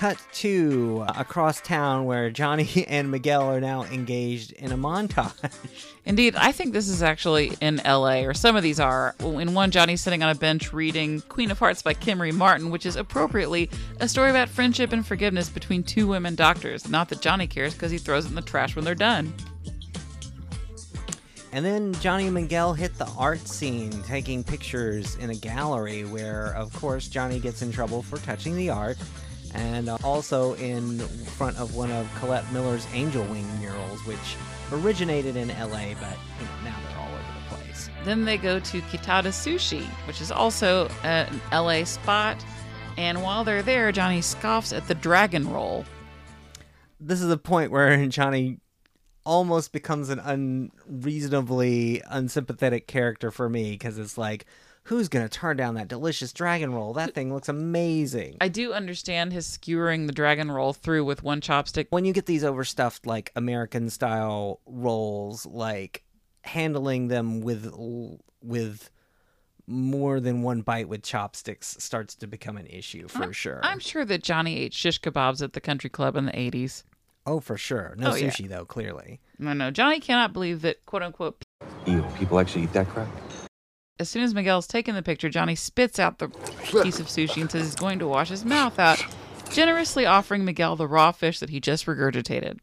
Cut 0.00 0.16
to 0.32 1.04
uh, 1.06 1.12
across 1.18 1.60
town 1.60 2.06
where 2.06 2.30
Johnny 2.30 2.86
and 2.88 3.10
Miguel 3.10 3.42
are 3.42 3.60
now 3.60 3.84
engaged 3.84 4.52
in 4.52 4.72
a 4.72 4.76
montage. 4.78 5.54
Indeed, 6.06 6.36
I 6.36 6.52
think 6.52 6.72
this 6.72 6.88
is 6.88 7.02
actually 7.02 7.52
in 7.60 7.82
LA, 7.84 8.22
or 8.22 8.32
some 8.32 8.56
of 8.56 8.62
these 8.62 8.80
are. 8.80 9.14
In 9.20 9.52
one, 9.52 9.70
Johnny's 9.70 10.00
sitting 10.00 10.22
on 10.22 10.30
a 10.30 10.34
bench 10.34 10.72
reading 10.72 11.20
Queen 11.28 11.50
of 11.50 11.58
Hearts 11.58 11.82
by 11.82 11.92
Kimmery 11.92 12.32
Martin, 12.32 12.70
which 12.70 12.86
is 12.86 12.96
appropriately 12.96 13.68
a 14.00 14.08
story 14.08 14.30
about 14.30 14.48
friendship 14.48 14.94
and 14.94 15.06
forgiveness 15.06 15.50
between 15.50 15.82
two 15.82 16.06
women 16.06 16.34
doctors. 16.34 16.88
Not 16.88 17.10
that 17.10 17.20
Johnny 17.20 17.46
cares 17.46 17.74
because 17.74 17.90
he 17.90 17.98
throws 17.98 18.24
it 18.24 18.30
in 18.30 18.36
the 18.36 18.40
trash 18.40 18.76
when 18.76 18.86
they're 18.86 18.94
done. 18.94 19.34
And 21.52 21.62
then 21.62 21.92
Johnny 22.00 22.24
and 22.24 22.32
Miguel 22.32 22.72
hit 22.72 22.96
the 22.96 23.10
art 23.18 23.46
scene, 23.46 23.90
taking 24.04 24.44
pictures 24.44 25.16
in 25.16 25.28
a 25.28 25.34
gallery 25.34 26.04
where, 26.04 26.54
of 26.56 26.72
course, 26.72 27.06
Johnny 27.06 27.38
gets 27.38 27.60
in 27.60 27.70
trouble 27.70 28.00
for 28.00 28.16
touching 28.16 28.56
the 28.56 28.70
art, 28.70 28.96
and 29.54 29.88
uh, 29.88 29.98
also 30.04 30.54
in 30.54 30.98
front 30.98 31.56
of 31.58 31.74
one 31.74 31.90
of 31.90 32.08
Colette 32.18 32.50
Miller's 32.52 32.86
Angel 32.92 33.24
Wing 33.24 33.46
murals, 33.60 34.04
which 34.06 34.36
originated 34.72 35.36
in 35.36 35.48
LA, 35.48 35.94
but 36.00 36.16
you 36.38 36.46
know, 36.46 36.64
now 36.64 36.76
they're 36.88 36.98
all 36.98 37.08
over 37.08 37.18
the 37.18 37.56
place. 37.56 37.90
Then 38.04 38.24
they 38.24 38.36
go 38.36 38.60
to 38.60 38.80
Kitada 38.82 39.28
Sushi, 39.28 39.84
which 40.06 40.20
is 40.20 40.30
also 40.30 40.88
an 41.02 41.40
LA 41.52 41.84
spot. 41.84 42.42
And 42.96 43.22
while 43.22 43.44
they're 43.44 43.62
there, 43.62 43.92
Johnny 43.92 44.20
scoffs 44.20 44.72
at 44.72 44.86
the 44.86 44.94
dragon 44.94 45.50
roll. 45.50 45.84
This 46.98 47.20
is 47.20 47.28
the 47.28 47.38
point 47.38 47.70
where 47.70 48.06
Johnny 48.08 48.58
almost 49.24 49.72
becomes 49.72 50.08
an 50.08 50.18
unreasonably 50.18 52.02
unsympathetic 52.08 52.86
character 52.86 53.30
for 53.30 53.48
me 53.48 53.72
because 53.72 53.98
it's 53.98 54.18
like, 54.18 54.46
who's 54.84 55.08
going 55.08 55.26
to 55.26 55.28
turn 55.28 55.56
down 55.56 55.74
that 55.74 55.88
delicious 55.88 56.32
dragon 56.32 56.72
roll? 56.72 56.92
That 56.94 57.14
thing 57.14 57.32
looks 57.32 57.48
amazing. 57.48 58.36
I 58.40 58.48
do 58.48 58.72
understand 58.72 59.32
his 59.32 59.46
skewering 59.46 60.06
the 60.06 60.12
dragon 60.12 60.50
roll 60.50 60.72
through 60.72 61.04
with 61.04 61.22
one 61.22 61.40
chopstick. 61.40 61.86
When 61.90 62.04
you 62.04 62.12
get 62.12 62.26
these 62.26 62.44
overstuffed, 62.44 63.06
like 63.06 63.30
American 63.36 63.90
style 63.90 64.60
rolls, 64.66 65.46
like 65.46 66.02
handling 66.42 67.08
them 67.08 67.40
with 67.40 67.70
with 68.42 68.90
more 69.66 70.18
than 70.18 70.42
one 70.42 70.62
bite 70.62 70.88
with 70.88 71.02
chopsticks 71.02 71.76
starts 71.78 72.14
to 72.16 72.26
become 72.26 72.56
an 72.56 72.66
issue 72.66 73.06
for 73.06 73.24
I'm, 73.24 73.32
sure. 73.32 73.60
I'm 73.62 73.78
sure 73.78 74.04
that 74.04 74.22
Johnny 74.24 74.58
ate 74.58 74.74
shish 74.74 75.00
kebabs 75.00 75.42
at 75.42 75.52
the 75.52 75.60
country 75.60 75.88
club 75.90 76.16
in 76.16 76.26
the 76.26 76.32
80s. 76.32 76.82
Oh, 77.26 77.38
for 77.38 77.56
sure. 77.56 77.94
No 77.96 78.10
Oh, 78.10 78.14
yeah. 78.16 78.30
sushi 78.30 78.48
though, 78.48 78.64
clearly. 78.64 79.20
No, 79.38 79.52
no. 79.52 79.70
Johnny 79.70 80.00
cannot 80.00 80.32
believe 80.32 80.62
that, 80.62 80.84
quote 80.86 81.02
unquote, 81.02 81.44
Ew, 81.86 82.02
people 82.18 82.40
actually 82.40 82.64
eat 82.64 82.72
that 82.72 82.88
crap? 82.88 83.06
As 84.00 84.08
soon 84.08 84.22
as 84.22 84.32
Miguel's 84.32 84.66
taken 84.66 84.94
the 84.94 85.02
picture, 85.02 85.28
Johnny 85.28 85.54
spits 85.54 85.98
out 85.98 86.18
the 86.18 86.28
piece 86.82 86.98
of 86.98 87.06
sushi 87.06 87.42
and 87.42 87.50
says 87.50 87.66
he's 87.66 87.74
going 87.74 87.98
to 87.98 88.08
wash 88.08 88.30
his 88.30 88.46
mouth 88.46 88.78
out, 88.78 89.04
generously 89.52 90.06
offering 90.06 90.44
Miguel 90.44 90.74
the 90.74 90.88
raw 90.88 91.12
fish 91.12 91.38
that 91.38 91.50
he 91.50 91.60
just 91.60 91.84
regurgitated. 91.84 92.58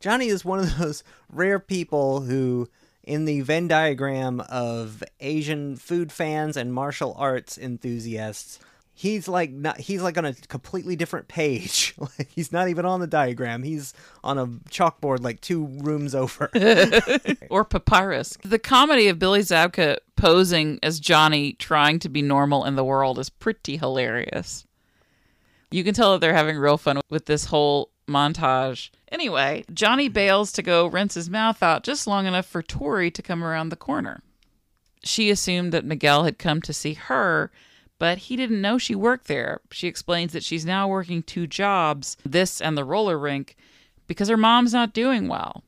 Johnny 0.00 0.26
is 0.26 0.44
one 0.44 0.58
of 0.58 0.76
those 0.78 1.02
rare 1.32 1.58
people 1.58 2.20
who, 2.20 2.68
in 3.02 3.24
the 3.24 3.40
Venn 3.40 3.68
diagram 3.68 4.40
of 4.40 5.02
Asian 5.18 5.76
food 5.76 6.12
fans 6.12 6.58
and 6.58 6.74
martial 6.74 7.14
arts 7.16 7.56
enthusiasts, 7.56 8.58
he's 8.94 9.28
like 9.28 9.50
not, 9.50 9.78
he's 9.80 10.02
like 10.02 10.16
on 10.16 10.24
a 10.24 10.34
completely 10.48 10.96
different 10.96 11.28
page. 11.28 11.94
like 11.98 12.28
he's 12.30 12.52
not 12.52 12.68
even 12.68 12.86
on 12.86 13.00
the 13.00 13.06
diagram. 13.06 13.62
He's 13.62 13.92
on 14.22 14.38
a 14.38 14.46
chalkboard 14.46 15.22
like 15.22 15.40
two 15.40 15.66
rooms 15.66 16.14
over. 16.14 16.50
or 17.50 17.64
papyrus. 17.64 18.38
The 18.42 18.58
comedy 18.58 19.08
of 19.08 19.18
Billy 19.18 19.40
Zabka 19.40 19.98
posing 20.16 20.78
as 20.82 21.00
Johnny 21.00 21.54
trying 21.54 21.98
to 21.98 22.08
be 22.08 22.22
normal 22.22 22.64
in 22.64 22.76
the 22.76 22.84
world 22.84 23.18
is 23.18 23.28
pretty 23.28 23.76
hilarious. 23.76 24.64
You 25.70 25.82
can 25.82 25.94
tell 25.94 26.12
that 26.12 26.20
they're 26.20 26.34
having 26.34 26.56
real 26.56 26.78
fun 26.78 27.00
with 27.10 27.26
this 27.26 27.46
whole 27.46 27.90
montage. 28.06 28.90
Anyway, 29.10 29.64
Johnny 29.72 30.08
bails 30.08 30.52
to 30.52 30.62
go 30.62 30.86
rinse 30.86 31.14
his 31.14 31.28
mouth 31.28 31.62
out 31.62 31.82
just 31.82 32.06
long 32.06 32.26
enough 32.26 32.46
for 32.46 32.62
Tori 32.62 33.10
to 33.10 33.22
come 33.22 33.42
around 33.42 33.70
the 33.70 33.76
corner. 33.76 34.22
She 35.02 35.30
assumed 35.30 35.72
that 35.72 35.84
Miguel 35.84 36.24
had 36.24 36.38
come 36.38 36.62
to 36.62 36.72
see 36.72 36.94
her, 36.94 37.50
but 38.04 38.18
he 38.18 38.36
didn't 38.36 38.60
know 38.60 38.76
she 38.76 38.94
worked 38.94 39.28
there. 39.28 39.62
She 39.70 39.88
explains 39.88 40.34
that 40.34 40.44
she's 40.44 40.66
now 40.66 40.86
working 40.86 41.22
two 41.22 41.46
jobs, 41.46 42.18
this 42.22 42.60
and 42.60 42.76
the 42.76 42.84
roller 42.84 43.18
rink, 43.18 43.56
because 44.06 44.28
her 44.28 44.36
mom's 44.36 44.74
not 44.74 44.92
doing 44.92 45.26
well. 45.26 45.64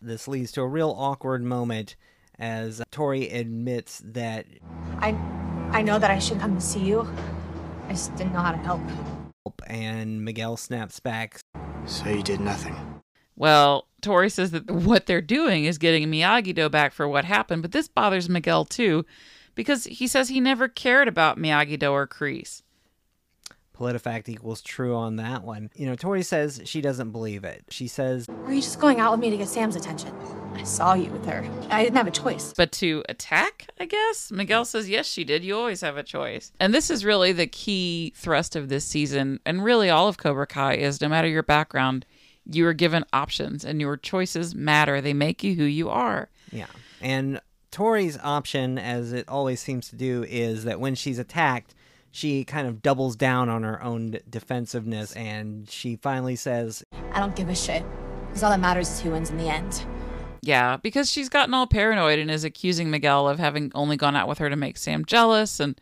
this 0.00 0.26
leads 0.26 0.52
to 0.52 0.62
a 0.62 0.66
real 0.66 0.94
awkward 0.96 1.44
moment 1.44 1.96
as 2.38 2.80
Tori 2.90 3.28
admits 3.28 4.00
that 4.06 4.46
I, 5.00 5.10
I 5.70 5.82
know 5.82 5.98
that 5.98 6.10
I 6.10 6.18
should 6.18 6.40
come 6.40 6.54
to 6.54 6.62
see 6.62 6.80
you. 6.80 7.06
I 7.88 7.92
just 7.92 8.16
didn't 8.16 8.32
know 8.32 8.40
how 8.40 8.52
to 8.52 8.56
help. 8.56 8.80
and 9.66 10.24
Miguel 10.24 10.56
snaps 10.56 10.98
back. 10.98 11.40
So 11.84 12.08
you 12.08 12.22
did 12.22 12.40
nothing. 12.40 12.74
Well, 13.36 13.86
Tori 14.00 14.30
says 14.30 14.50
that 14.52 14.70
what 14.70 15.04
they're 15.04 15.20
doing 15.20 15.66
is 15.66 15.76
getting 15.76 16.10
Miyagi 16.10 16.54
Do 16.54 16.70
back 16.70 16.94
for 16.94 17.06
what 17.06 17.26
happened, 17.26 17.60
but 17.60 17.72
this 17.72 17.86
bothers 17.86 18.30
Miguel 18.30 18.64
too 18.64 19.04
because 19.54 19.84
he 19.84 20.06
says 20.06 20.28
he 20.28 20.40
never 20.40 20.68
cared 20.68 21.08
about 21.08 21.38
Miyagi 21.38 21.78
Do 21.78 21.90
or 21.90 22.06
Kreese. 22.06 22.62
PolitiFact 23.76 24.28
equals 24.28 24.62
true 24.62 24.94
on 24.94 25.16
that 25.16 25.42
one. 25.42 25.68
You 25.74 25.86
know, 25.86 25.96
Tori 25.96 26.22
says 26.22 26.62
she 26.64 26.80
doesn't 26.80 27.10
believe 27.10 27.42
it. 27.42 27.64
She 27.70 27.88
says, 27.88 28.28
Or 28.28 28.44
are 28.44 28.52
you 28.52 28.62
just 28.62 28.78
going 28.78 29.00
out 29.00 29.10
with 29.10 29.20
me 29.20 29.30
to 29.30 29.36
get 29.36 29.48
Sam's 29.48 29.74
attention? 29.74 30.14
I 30.54 30.62
saw 30.62 30.94
you 30.94 31.10
with 31.10 31.26
her. 31.26 31.44
I 31.70 31.82
didn't 31.82 31.96
have 31.96 32.06
a 32.06 32.12
choice. 32.12 32.54
But 32.56 32.70
to 32.72 33.02
attack, 33.08 33.66
I 33.80 33.86
guess? 33.86 34.30
Miguel 34.30 34.64
says, 34.64 34.88
yes, 34.88 35.06
she 35.06 35.24
did. 35.24 35.44
You 35.44 35.56
always 35.56 35.80
have 35.80 35.96
a 35.96 36.04
choice. 36.04 36.52
And 36.60 36.72
this 36.72 36.88
is 36.90 37.04
really 37.04 37.32
the 37.32 37.48
key 37.48 38.12
thrust 38.16 38.54
of 38.54 38.68
this 38.68 38.84
season, 38.84 39.40
and 39.44 39.64
really 39.64 39.90
all 39.90 40.06
of 40.06 40.18
Cobra 40.18 40.46
Kai 40.46 40.76
is 40.76 41.00
no 41.00 41.08
matter 41.08 41.26
your 41.26 41.42
background, 41.42 42.06
you 42.46 42.66
are 42.66 42.74
given 42.74 43.04
options, 43.12 43.64
and 43.64 43.80
your 43.80 43.96
choices 43.96 44.54
matter. 44.54 45.00
They 45.00 45.14
make 45.14 45.42
you 45.42 45.56
who 45.56 45.64
you 45.64 45.90
are. 45.90 46.28
Yeah. 46.52 46.66
And 47.00 47.40
Tori's 47.74 48.16
option, 48.22 48.78
as 48.78 49.12
it 49.12 49.28
always 49.28 49.60
seems 49.60 49.88
to 49.88 49.96
do, 49.96 50.24
is 50.28 50.62
that 50.62 50.78
when 50.78 50.94
she's 50.94 51.18
attacked, 51.18 51.74
she 52.12 52.44
kind 52.44 52.68
of 52.68 52.82
doubles 52.82 53.16
down 53.16 53.48
on 53.48 53.64
her 53.64 53.82
own 53.82 54.20
defensiveness 54.30 55.12
and 55.14 55.68
she 55.68 55.96
finally 55.96 56.36
says, 56.36 56.84
I 57.10 57.18
don't 57.18 57.34
give 57.34 57.48
a 57.48 57.54
shit. 57.56 57.84
Because 58.28 58.44
all 58.44 58.50
that 58.50 58.60
matters 58.60 58.88
is 58.88 59.00
who 59.00 59.10
wins 59.10 59.30
in 59.30 59.38
the 59.38 59.48
end. 59.48 59.84
Yeah, 60.40 60.76
because 60.76 61.10
she's 61.10 61.28
gotten 61.28 61.52
all 61.52 61.66
paranoid 61.66 62.20
and 62.20 62.30
is 62.30 62.44
accusing 62.44 62.92
Miguel 62.92 63.28
of 63.28 63.40
having 63.40 63.72
only 63.74 63.96
gone 63.96 64.14
out 64.14 64.28
with 64.28 64.38
her 64.38 64.48
to 64.48 64.54
make 64.54 64.76
Sam 64.76 65.04
jealous. 65.04 65.58
And, 65.58 65.80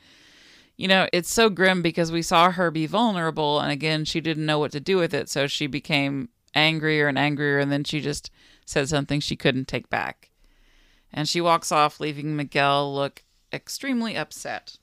you 0.78 0.88
know, 0.88 1.08
it's 1.12 1.30
so 1.30 1.50
grim 1.50 1.82
because 1.82 2.10
we 2.10 2.22
saw 2.22 2.52
her 2.52 2.70
be 2.70 2.86
vulnerable. 2.86 3.60
And 3.60 3.70
again, 3.70 4.06
she 4.06 4.22
didn't 4.22 4.46
know 4.46 4.58
what 4.58 4.72
to 4.72 4.80
do 4.80 4.96
with 4.96 5.12
it. 5.12 5.28
So 5.28 5.46
she 5.46 5.66
became 5.66 6.30
angrier 6.54 7.06
and 7.06 7.18
angrier. 7.18 7.58
And 7.58 7.70
then 7.70 7.84
she 7.84 8.00
just 8.00 8.30
said 8.64 8.88
something 8.88 9.20
she 9.20 9.36
couldn't 9.36 9.68
take 9.68 9.90
back. 9.90 10.30
And 11.12 11.28
she 11.28 11.40
walks 11.40 11.70
off, 11.70 12.00
leaving 12.00 12.36
Miguel 12.36 12.94
look 12.94 13.22
extremely 13.52 14.16
upset. 14.16 14.78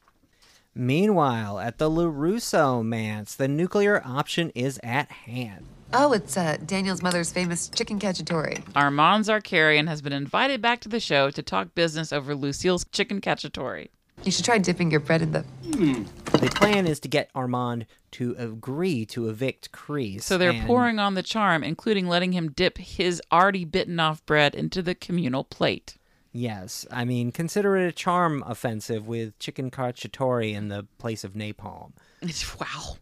Meanwhile, 0.75 1.59
at 1.59 1.77
the 1.77 1.89
LaRusso 1.89 2.83
manse, 2.83 3.35
the 3.35 3.47
nuclear 3.47 4.01
option 4.05 4.51
is 4.53 4.79
at 4.83 5.11
hand. 5.11 5.65
Oh, 5.91 6.13
it's 6.13 6.37
uh, 6.37 6.57
Daniel's 6.63 7.01
mother's 7.01 7.31
famous 7.31 7.67
chicken 7.67 7.99
cacciatore. 7.99 8.61
Armand 8.75 9.25
Zarkarian 9.25 9.87
has 9.87 10.03
been 10.03 10.13
invited 10.13 10.61
back 10.61 10.81
to 10.81 10.89
the 10.89 10.99
show 10.99 11.31
to 11.31 11.41
talk 11.41 11.73
business 11.73 12.13
over 12.13 12.35
Lucille's 12.35 12.85
chicken 12.91 13.19
cacciatore. 13.19 13.87
You 14.23 14.31
should 14.31 14.45
try 14.45 14.59
dipping 14.59 14.91
your 14.91 14.99
bread 14.99 15.21
in 15.21 15.31
the. 15.31 15.45
The 15.63 16.51
plan 16.53 16.85
is 16.85 16.99
to 17.01 17.07
get 17.07 17.31
Armand 17.33 17.85
to 18.11 18.35
agree 18.37 19.05
to 19.07 19.29
evict 19.29 19.71
Kreese. 19.71 20.23
So 20.23 20.37
they're 20.37 20.51
and- 20.51 20.67
pouring 20.67 20.99
on 20.99 21.15
the 21.15 21.23
charm, 21.23 21.63
including 21.63 22.07
letting 22.07 22.33
him 22.33 22.51
dip 22.51 22.77
his 22.77 23.21
already 23.31 23.65
bitten 23.65 23.99
off 23.99 24.23
bread 24.25 24.53
into 24.53 24.81
the 24.81 24.93
communal 24.93 25.43
plate. 25.43 25.95
Yes, 26.31 26.85
I 26.91 27.05
mean, 27.05 27.31
consider 27.31 27.75
it 27.77 27.87
a 27.87 27.91
charm 27.91 28.43
offensive 28.45 29.07
with 29.07 29.37
chicken 29.39 29.71
cacciatore 29.71 30.53
in 30.53 30.67
the 30.67 30.85
place 30.97 31.23
of 31.23 31.33
napalm. 31.33 31.93
wow. 32.59 32.97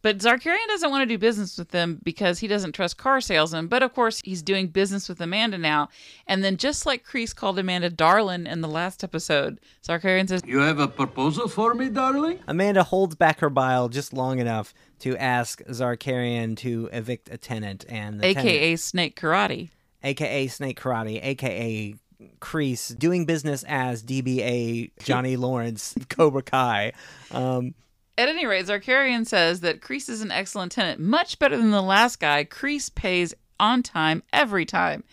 But 0.00 0.18
Zarkarian 0.18 0.66
doesn't 0.68 0.90
want 0.90 1.02
to 1.02 1.06
do 1.12 1.18
business 1.18 1.58
with 1.58 1.70
them 1.70 1.98
because 2.04 2.38
he 2.38 2.46
doesn't 2.46 2.72
trust 2.72 2.98
car 2.98 3.20
salesmen. 3.20 3.66
But 3.66 3.82
of 3.82 3.94
course, 3.94 4.22
he's 4.24 4.42
doing 4.42 4.68
business 4.68 5.08
with 5.08 5.20
Amanda 5.20 5.58
now. 5.58 5.88
And 6.28 6.44
then, 6.44 6.56
just 6.56 6.86
like 6.86 7.04
Kreese 7.04 7.34
called 7.34 7.58
Amanda 7.58 7.90
darling 7.90 8.46
in 8.46 8.60
the 8.60 8.68
last 8.68 9.02
episode, 9.02 9.58
Zarkarian 9.82 10.28
says, 10.28 10.42
You 10.46 10.60
have 10.60 10.78
a 10.78 10.86
proposal 10.86 11.48
for 11.48 11.74
me, 11.74 11.88
darling? 11.88 12.38
Amanda 12.46 12.84
holds 12.84 13.16
back 13.16 13.40
her 13.40 13.50
bile 13.50 13.88
just 13.88 14.12
long 14.12 14.38
enough 14.38 14.72
to 15.00 15.16
ask 15.16 15.62
Zarkarian 15.64 16.56
to 16.58 16.88
evict 16.92 17.28
a 17.32 17.36
tenant, 17.36 17.84
and 17.88 18.20
the 18.20 18.26
AKA 18.26 18.60
tenant, 18.60 18.80
Snake 18.80 19.20
Karate. 19.20 19.70
aka 20.04 20.46
Snake 20.46 20.80
Karate, 20.80 21.18
aka 21.24 21.94
Kreese, 22.40 22.98
doing 22.98 23.24
business 23.24 23.64
as 23.68 24.02
DBA 24.02 24.90
Johnny 25.02 25.36
Lawrence 25.36 25.94
Cobra 26.08 26.42
Kai. 26.42 26.92
Um, 27.30 27.74
At 28.16 28.28
any 28.28 28.46
rate, 28.46 28.66
Zarkarian 28.66 29.26
says 29.26 29.60
that 29.60 29.80
Kreese 29.80 30.08
is 30.08 30.20
an 30.20 30.30
excellent 30.30 30.72
tenant, 30.72 31.00
much 31.00 31.38
better 31.38 31.56
than 31.56 31.70
the 31.70 31.82
last 31.82 32.18
guy. 32.20 32.44
Kreese 32.44 32.92
pays 32.94 33.34
on 33.60 33.82
time 33.82 34.22
every 34.32 34.64
time. 34.64 35.04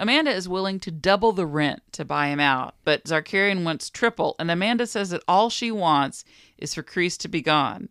Amanda 0.00 0.30
is 0.30 0.48
willing 0.48 0.78
to 0.80 0.92
double 0.92 1.32
the 1.32 1.46
rent 1.46 1.82
to 1.92 2.04
buy 2.04 2.28
him 2.28 2.38
out, 2.38 2.76
but 2.84 3.04
Zarkarian 3.04 3.64
wants 3.64 3.90
triple, 3.90 4.36
and 4.38 4.48
Amanda 4.48 4.86
says 4.86 5.10
that 5.10 5.24
all 5.26 5.50
she 5.50 5.72
wants 5.72 6.24
is 6.56 6.72
for 6.72 6.84
Kreese 6.84 7.18
to 7.18 7.28
be 7.28 7.42
gone. 7.42 7.88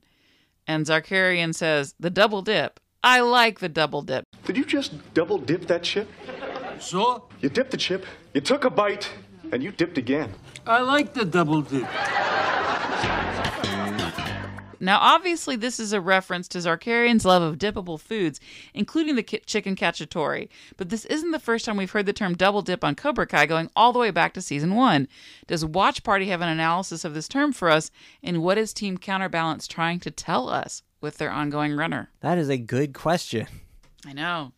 And 0.65 0.86
Zarkarian 0.86 1.53
says, 1.53 1.95
the 1.99 2.09
double 2.09 2.41
dip. 2.41 2.80
I 3.03 3.20
like 3.20 3.59
the 3.59 3.70
double 3.70 4.01
dip. 4.01 4.24
Did 4.45 4.57
you 4.57 4.65
just 4.65 5.13
double 5.13 5.38
dip 5.38 5.68
that 5.68 5.84
chip? 5.84 6.09
So? 6.80 7.28
You 7.41 7.49
dipped 7.49 7.71
the 7.71 7.78
chip, 7.78 8.05
you 8.34 8.41
took 8.41 8.63
a 8.65 8.69
bite, 8.69 9.09
and 9.51 9.63
you 9.63 9.71
dipped 9.71 9.97
again. 9.97 10.34
I 10.65 10.82
like 10.82 11.13
the 11.13 11.25
double 11.25 11.61
dip. 11.61 11.88
Now, 14.80 14.99
obviously, 14.99 15.55
this 15.55 15.80
is 15.80 15.91
a 15.91 15.99
reference 15.99 16.47
to 16.49 16.59
Zarkarian's 16.59 17.25
love 17.25 17.41
of 17.41 17.57
dippable 17.57 17.99
foods, 17.99 18.39
including 18.75 19.15
the 19.15 19.23
ki- 19.23 19.41
chicken 19.45 19.75
cacciatore. 19.75 20.49
But 20.78 20.89
this 20.89 21.03
isn't 21.05 21.32
the 21.32 21.39
first 21.39 21.65
time 21.65 21.78
we've 21.78 21.91
heard 21.91 22.05
the 22.05 22.13
term 22.13 22.36
double 22.36 22.61
dip 22.61 22.84
on 22.84 22.93
Cobra 22.93 23.25
Kai, 23.25 23.47
going 23.47 23.71
all 23.75 23.91
the 23.91 23.97
way 23.99 24.11
back 24.11 24.34
to 24.36 24.41
season 24.41 24.75
one. 24.75 25.07
Does 25.47 25.65
Watch 25.65 26.03
Party 26.03 26.28
have 26.28 26.41
an 26.41 26.49
analysis 26.49 27.03
of 27.03 27.15
this 27.15 27.28
term 27.28 27.53
for 27.53 27.71
us, 27.71 27.89
and 28.21 28.43
what 28.43 28.59
is 28.59 28.71
Team 28.71 28.99
Counterbalance 28.99 29.67
trying 29.67 29.99
to 30.01 30.11
tell 30.11 30.47
us 30.47 30.84
with 31.01 31.17
their 31.17 31.32
ongoing 31.32 31.75
runner? 31.75 32.11
that 32.19 32.38
is 32.38 32.49
a 32.49 32.57
good 32.57 32.93
question. 32.93 33.47
I 34.05 34.13
know. 34.13 34.53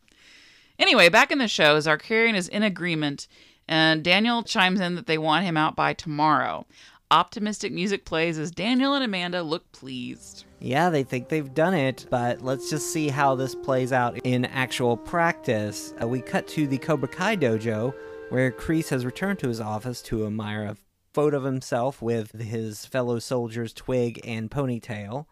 Anyway, 0.80 1.10
back 1.10 1.30
in 1.32 1.38
the 1.38 1.48
show, 1.48 1.78
Zarkarian 1.78 2.36
is 2.36 2.48
in 2.48 2.64
agreement, 2.64 3.28
and 3.68 4.04
Daniel 4.04 4.44
chimes 4.44 4.80
in 4.80 4.96
that 4.96 5.08
they 5.08 5.18
want 5.18 5.46
him 5.46 5.58
out 5.58 5.76
by 5.76 5.94
tomorrow. 5.94 6.66
Optimistic 7.12 7.74
music 7.74 8.06
plays 8.06 8.40
as 8.40 8.50
Daniel 8.50 8.94
and 8.94 9.04
Amanda 9.04 9.44
look 9.44 9.70
pleased. 9.74 10.46
Yeah, 10.60 10.90
they 10.90 11.04
think 11.04 11.28
they've 11.28 11.54
done 11.54 11.74
it, 11.74 12.06
but 12.10 12.42
let's 12.42 12.70
just 12.70 12.94
see 12.94 13.10
how 13.10 13.36
this 13.36 13.56
plays 13.56 13.92
out 13.92 14.18
in 14.20 14.46
actual 14.46 14.96
practice. 14.96 15.94
Uh, 16.02 16.08
we 16.08 16.22
cut 16.22 16.48
to 16.50 16.66
the 16.66 16.78
Cobra 16.78 17.08
Kai 17.08 17.36
dojo, 17.36 17.94
where 18.30 18.52
Kreese 18.52 18.90
has 18.90 19.06
returned 19.06 19.40
to 19.40 19.48
his 19.48 19.60
office 19.60 20.02
to 20.04 20.26
admire 20.26 20.64
a 20.64 20.78
photo 21.14 21.38
of 21.38 21.44
himself 21.44 22.02
with 22.02 22.40
his 22.40 22.86
fellow 22.86 23.20
soldiers 23.20 23.74
Twig 23.74 24.22
and 24.24 24.50
Ponytail. 24.52 25.26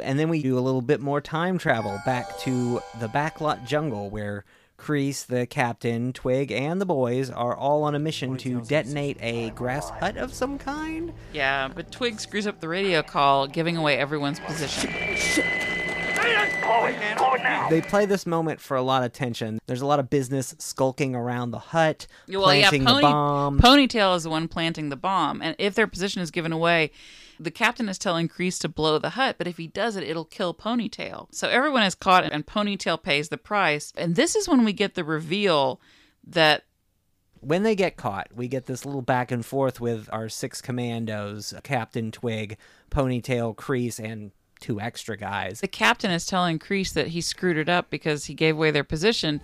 And 0.00 0.18
then 0.18 0.28
we 0.28 0.42
do 0.42 0.58
a 0.58 0.60
little 0.60 0.80
bit 0.80 1.00
more 1.00 1.20
time 1.20 1.58
travel 1.58 2.00
back 2.06 2.38
to 2.40 2.80
the 2.98 3.08
backlot 3.08 3.66
jungle 3.66 4.08
where 4.10 4.44
Kreese, 4.78 5.26
the 5.26 5.46
captain, 5.46 6.12
Twig, 6.12 6.50
and 6.50 6.80
the 6.80 6.86
boys 6.86 7.30
are 7.30 7.54
all 7.54 7.84
on 7.84 7.94
a 7.94 8.00
mission 8.00 8.36
to 8.38 8.60
detonate 8.62 9.16
a 9.20 9.50
grass 9.50 9.90
hut 9.90 10.16
of 10.16 10.34
some 10.34 10.58
kind. 10.58 11.12
Yeah, 11.32 11.68
but 11.68 11.92
Twig 11.92 12.18
screws 12.18 12.46
up 12.48 12.60
the 12.60 12.68
radio 12.68 13.02
call, 13.02 13.46
giving 13.46 13.76
away 13.76 13.96
everyone's 13.98 14.40
position. 14.40 14.92
They 17.70 17.80
play 17.80 18.06
this 18.06 18.26
moment 18.26 18.60
for 18.60 18.76
a 18.76 18.82
lot 18.82 19.02
of 19.02 19.12
tension. 19.12 19.60
There's 19.66 19.80
a 19.82 19.86
lot 19.86 19.98
of 19.98 20.10
business 20.10 20.54
skulking 20.58 21.14
around 21.14 21.50
the 21.52 21.58
hut, 21.58 22.06
Well, 22.28 22.54
yeah, 22.54 22.68
planting 22.68 22.84
Pony, 22.84 23.02
the 23.02 23.02
bomb. 23.02 23.60
Ponytail 23.60 24.16
is 24.16 24.24
the 24.24 24.30
one 24.30 24.48
planting 24.48 24.88
the 24.88 24.96
bomb, 24.96 25.42
and 25.42 25.54
if 25.58 25.74
their 25.74 25.86
position 25.86 26.22
is 26.22 26.30
given 26.30 26.52
away, 26.52 26.90
the 27.42 27.50
captain 27.50 27.88
is 27.88 27.98
telling 27.98 28.28
Kreese 28.28 28.60
to 28.60 28.68
blow 28.68 28.98
the 28.98 29.10
hut, 29.10 29.36
but 29.38 29.46
if 29.46 29.56
he 29.56 29.66
does 29.66 29.96
it, 29.96 30.04
it'll 30.04 30.24
kill 30.24 30.54
Ponytail. 30.54 31.28
So 31.32 31.48
everyone 31.48 31.82
is 31.82 31.94
caught, 31.94 32.24
and 32.24 32.46
Ponytail 32.46 33.02
pays 33.02 33.28
the 33.28 33.38
price. 33.38 33.92
And 33.96 34.16
this 34.16 34.34
is 34.34 34.48
when 34.48 34.64
we 34.64 34.72
get 34.72 34.94
the 34.94 35.04
reveal 35.04 35.80
that 36.26 36.64
when 37.40 37.64
they 37.64 37.74
get 37.74 37.96
caught, 37.96 38.28
we 38.34 38.46
get 38.46 38.66
this 38.66 38.86
little 38.86 39.02
back 39.02 39.32
and 39.32 39.44
forth 39.44 39.80
with 39.80 40.08
our 40.12 40.28
six 40.28 40.62
commandos 40.62 41.52
Captain 41.64 42.12
Twig, 42.12 42.56
Ponytail, 42.90 43.56
Kreese, 43.56 43.98
and 43.98 44.30
two 44.60 44.80
extra 44.80 45.16
guys. 45.16 45.60
the 45.60 45.66
captain 45.66 46.12
is 46.12 46.24
telling 46.24 46.58
Kreese 46.58 46.92
that 46.92 47.08
he 47.08 47.20
screwed 47.20 47.56
it 47.56 47.68
up 47.68 47.90
because 47.90 48.26
he 48.26 48.34
gave 48.34 48.54
away 48.54 48.70
their 48.70 48.84
position. 48.84 49.40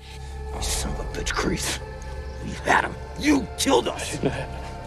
You 0.54 0.62
son 0.62 0.92
of 0.92 1.00
a 1.00 1.04
bitch, 1.18 1.34
Kreese. 1.34 1.80
We 2.44 2.50
had 2.70 2.84
him. 2.84 2.94
You 3.18 3.46
killed 3.58 3.88
us. 3.88 4.16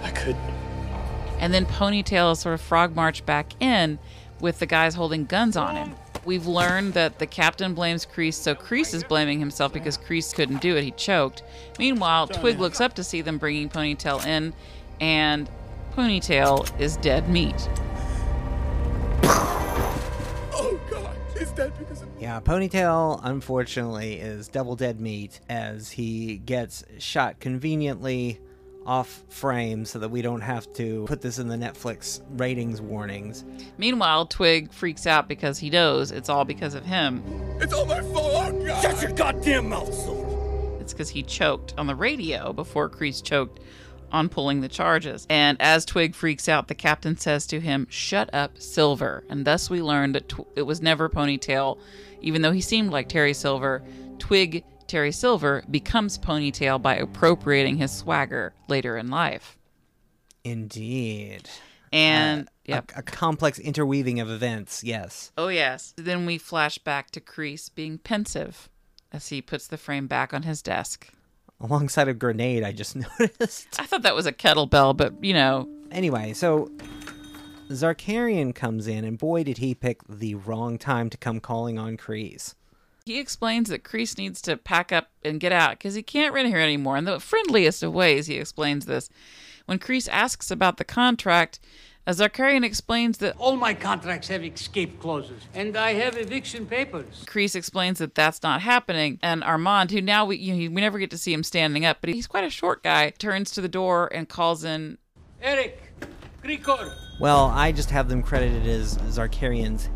I 0.04 0.12
could. 0.12 0.38
And 1.42 1.54
then 1.54 1.66
Ponytail 1.66 2.38
sort 2.38 2.54
of 2.54 2.62
frog 2.62 2.96
marched 2.96 3.26
back 3.26 3.52
in 3.60 4.00
with 4.40 4.60
the 4.60 4.66
guys 4.66 4.96
holding 4.96 5.26
guns 5.26 5.58
on 5.58 5.76
him. 5.76 5.96
We've 6.24 6.46
learned 6.46 6.94
that 6.94 7.18
the 7.18 7.26
captain 7.26 7.74
blames 7.74 8.06
Kreese, 8.06 8.36
so 8.36 8.54
Kreese 8.54 8.94
is 8.94 9.04
blaming 9.04 9.40
himself 9.40 9.74
because 9.74 9.98
Kreese 9.98 10.36
couldn't 10.36 10.62
do 10.62 10.78
it. 10.78 10.84
He 10.84 10.92
choked. 10.92 11.42
Meanwhile, 11.80 12.28
Twig 12.28 12.60
looks 12.60 12.80
up 12.80 12.94
to 12.94 13.04
see 13.04 13.22
them 13.22 13.40
bringing 13.40 13.70
Ponytail 13.70 14.24
in, 14.26 14.54
and 15.00 15.50
Ponytail 15.96 16.80
is 16.80 16.96
dead 16.98 17.28
meat. 17.28 17.68
Oh 19.24 20.80
God, 20.92 21.18
he's 21.36 21.50
dead 21.52 21.74
because 21.80 22.04
of 22.04 22.10
Yeah, 22.20 22.40
Ponytail, 22.40 23.20
unfortunately, 23.24 24.20
is 24.20 24.48
double 24.48 24.76
dead 24.76 25.02
meat 25.02 25.40
as 25.50 25.90
he 25.90 26.38
gets 26.38 26.84
shot 27.00 27.40
conveniently 27.40 28.40
off 28.86 29.24
frame 29.30 29.86
so 29.86 30.00
that 30.00 30.10
we 30.10 30.22
don't 30.22 30.42
have 30.42 30.72
to 30.74 31.06
put 31.08 31.22
this 31.22 31.40
in 31.40 31.48
the 31.48 31.56
Netflix 31.56 32.22
ratings 32.38 32.82
warnings. 32.82 33.44
Meanwhile, 33.78 34.26
Twig 34.28 34.72
freaks 34.74 35.06
out 35.06 35.28
because 35.28 35.60
he 35.60 35.70
knows 35.70 36.12
it's 36.12 36.30
all 36.30 36.46
because 36.46 36.74
of 36.74 36.86
him. 36.86 37.24
It's 37.60 37.74
all 37.74 37.86
my 37.86 38.02
fault. 38.02 38.54
Oh 38.54 38.66
God. 38.66 38.82
Shut 38.82 39.02
your 39.02 39.12
goddamn 39.12 39.70
mouth, 39.70 39.94
Silver. 39.94 40.82
It's 40.82 40.94
because 40.94 41.10
he 41.10 41.24
choked 41.24 41.74
on 41.78 41.88
the 41.88 41.96
radio 41.96 42.54
before 42.54 42.90
Kreese 42.90 43.24
choked 43.24 43.60
on 44.12 44.30
pulling 44.30 44.62
the 44.62 44.68
charges. 44.68 45.26
And 45.30 45.62
as 45.62 45.86
Twig 45.86 46.16
freaks 46.16 46.50
out, 46.50 46.68
the 46.68 46.76
captain 46.76 47.18
says 47.18 47.46
to 47.48 47.60
him, 47.60 47.88
Shut 47.90 48.30
up, 48.34 48.58
Silver. 48.60 49.24
And 49.30 49.46
thus 49.46 49.70
we 49.70 49.82
learn 49.82 50.12
that 50.14 50.28
tw- 50.28 50.48
it 50.56 50.64
was 50.64 50.82
never 50.82 51.08
Ponytail. 51.08 51.78
Even 52.22 52.42
though 52.42 52.52
he 52.52 52.62
seemed 52.62 52.92
like 52.92 53.08
Terry 53.10 53.34
Silver, 53.34 53.84
Twig 54.20 54.64
Terry 54.92 55.14
Silver 55.14 55.64
becomes 55.72 56.18
Ponytail 56.18 56.82
by 56.82 56.98
appropriating 56.98 57.78
his 57.78 57.94
swagger 57.94 58.52
later 58.68 58.98
in 58.98 59.10
life. 59.10 59.58
Indeed. 60.44 61.50
And, 61.94 62.48
Uh, 62.48 62.52
yep. 62.66 62.92
a, 62.94 63.00
a 63.00 63.02
complex 63.02 63.58
interweaving 63.58 64.20
of 64.20 64.30
events, 64.30 64.84
yes. 64.84 65.32
Oh, 65.38 65.48
yes. 65.48 65.94
Then 65.96 66.26
we 66.26 66.38
flash 66.38 66.78
back 66.78 67.10
to 67.12 67.22
Kreese 67.22 67.74
being 67.74 68.00
pensive 68.00 68.68
as 69.14 69.30
he 69.30 69.42
puts 69.42 69.66
the 69.66 69.78
frame 69.78 70.08
back 70.08 70.34
on 70.34 70.44
his 70.44 70.62
desk. 70.62 71.08
Alongside 71.62 72.10
a 72.10 72.14
grenade, 72.14 72.64
I 72.66 72.74
just 72.74 72.96
noticed. 73.20 73.80
I 73.80 73.86
thought 73.86 74.02
that 74.02 74.14
was 74.16 74.26
a 74.26 74.34
kettlebell, 74.34 74.98
but 74.98 75.24
you 75.24 75.34
know. 75.34 75.70
Anyway, 75.90 76.34
so 76.34 76.70
Zarkarian 77.70 78.54
comes 78.54 78.88
in, 78.88 79.06
and 79.06 79.18
boy, 79.18 79.46
did 79.46 79.60
he 79.60 79.74
pick 79.74 80.02
the 80.10 80.36
wrong 80.36 80.78
time 80.78 81.10
to 81.10 81.18
come 81.18 81.40
calling 81.40 81.80
on 81.80 81.96
Kreese. 81.96 82.56
He 83.06 83.20
explains 83.20 83.70
that 83.70 83.84
Kreese 83.84 84.18
needs 84.18 84.42
to 84.44 84.58
pack 84.58 84.92
up 84.92 85.10
and 85.24 85.40
get 85.40 85.52
out 85.52 85.72
because 85.72 85.96
he 85.96 86.04
can't 86.04 86.34
rent 86.34 86.50
here 86.50 86.60
anymore. 86.60 86.98
In 86.98 87.06
the 87.06 87.20
friendliest 87.20 87.82
of 87.84 87.94
ways, 87.94 88.28
he 88.28 88.36
explains 88.36 88.86
this. 88.86 89.10
When 89.66 89.80
Kreese 89.80 90.10
asks 90.12 90.52
about 90.52 90.78
the 90.78 90.84
contract, 90.84 91.60
Zarkarian 92.08 92.64
explains 92.64 93.20
that 93.20 93.36
All 93.38 93.56
my 93.56 93.74
contracts 93.74 94.28
have 94.28 94.44
escape 94.44 95.00
clauses, 95.00 95.44
and 95.54 95.78
I 95.78 95.94
have 95.94 96.18
eviction 96.18 96.66
papers. 96.66 97.24
Kreese 97.26 97.56
explains 97.56 98.00
that 98.00 98.16
that's 98.16 98.42
not 98.44 98.62
happening, 98.62 99.20
and 99.22 99.44
Armand, 99.44 99.92
who 99.92 100.02
now 100.02 100.26
we 100.26 100.38
you 100.38 100.54
know, 100.54 100.76
we 100.76 100.82
never 100.82 101.00
get 101.00 101.12
to 101.12 101.18
see 101.18 101.34
him 101.34 101.44
standing 101.44 101.86
up, 101.86 101.98
but 102.02 102.10
he's 102.10 102.28
quite 102.28 102.44
a 102.44 102.50
short 102.50 102.84
guy, 102.84 103.12
turns 103.12 103.52
to 103.52 103.62
the 103.62 103.70
door 103.70 104.10
and 104.14 104.28
calls 104.28 104.64
in 104.64 104.98
Eric, 105.42 105.80
Grigor. 106.44 106.94
Well, 107.20 107.46
I 107.48 107.72
just 107.72 107.92
have 107.92 108.10
them 108.10 108.24
credited 108.24 108.68
as 108.68 108.98
Zarkarian's 108.98 109.90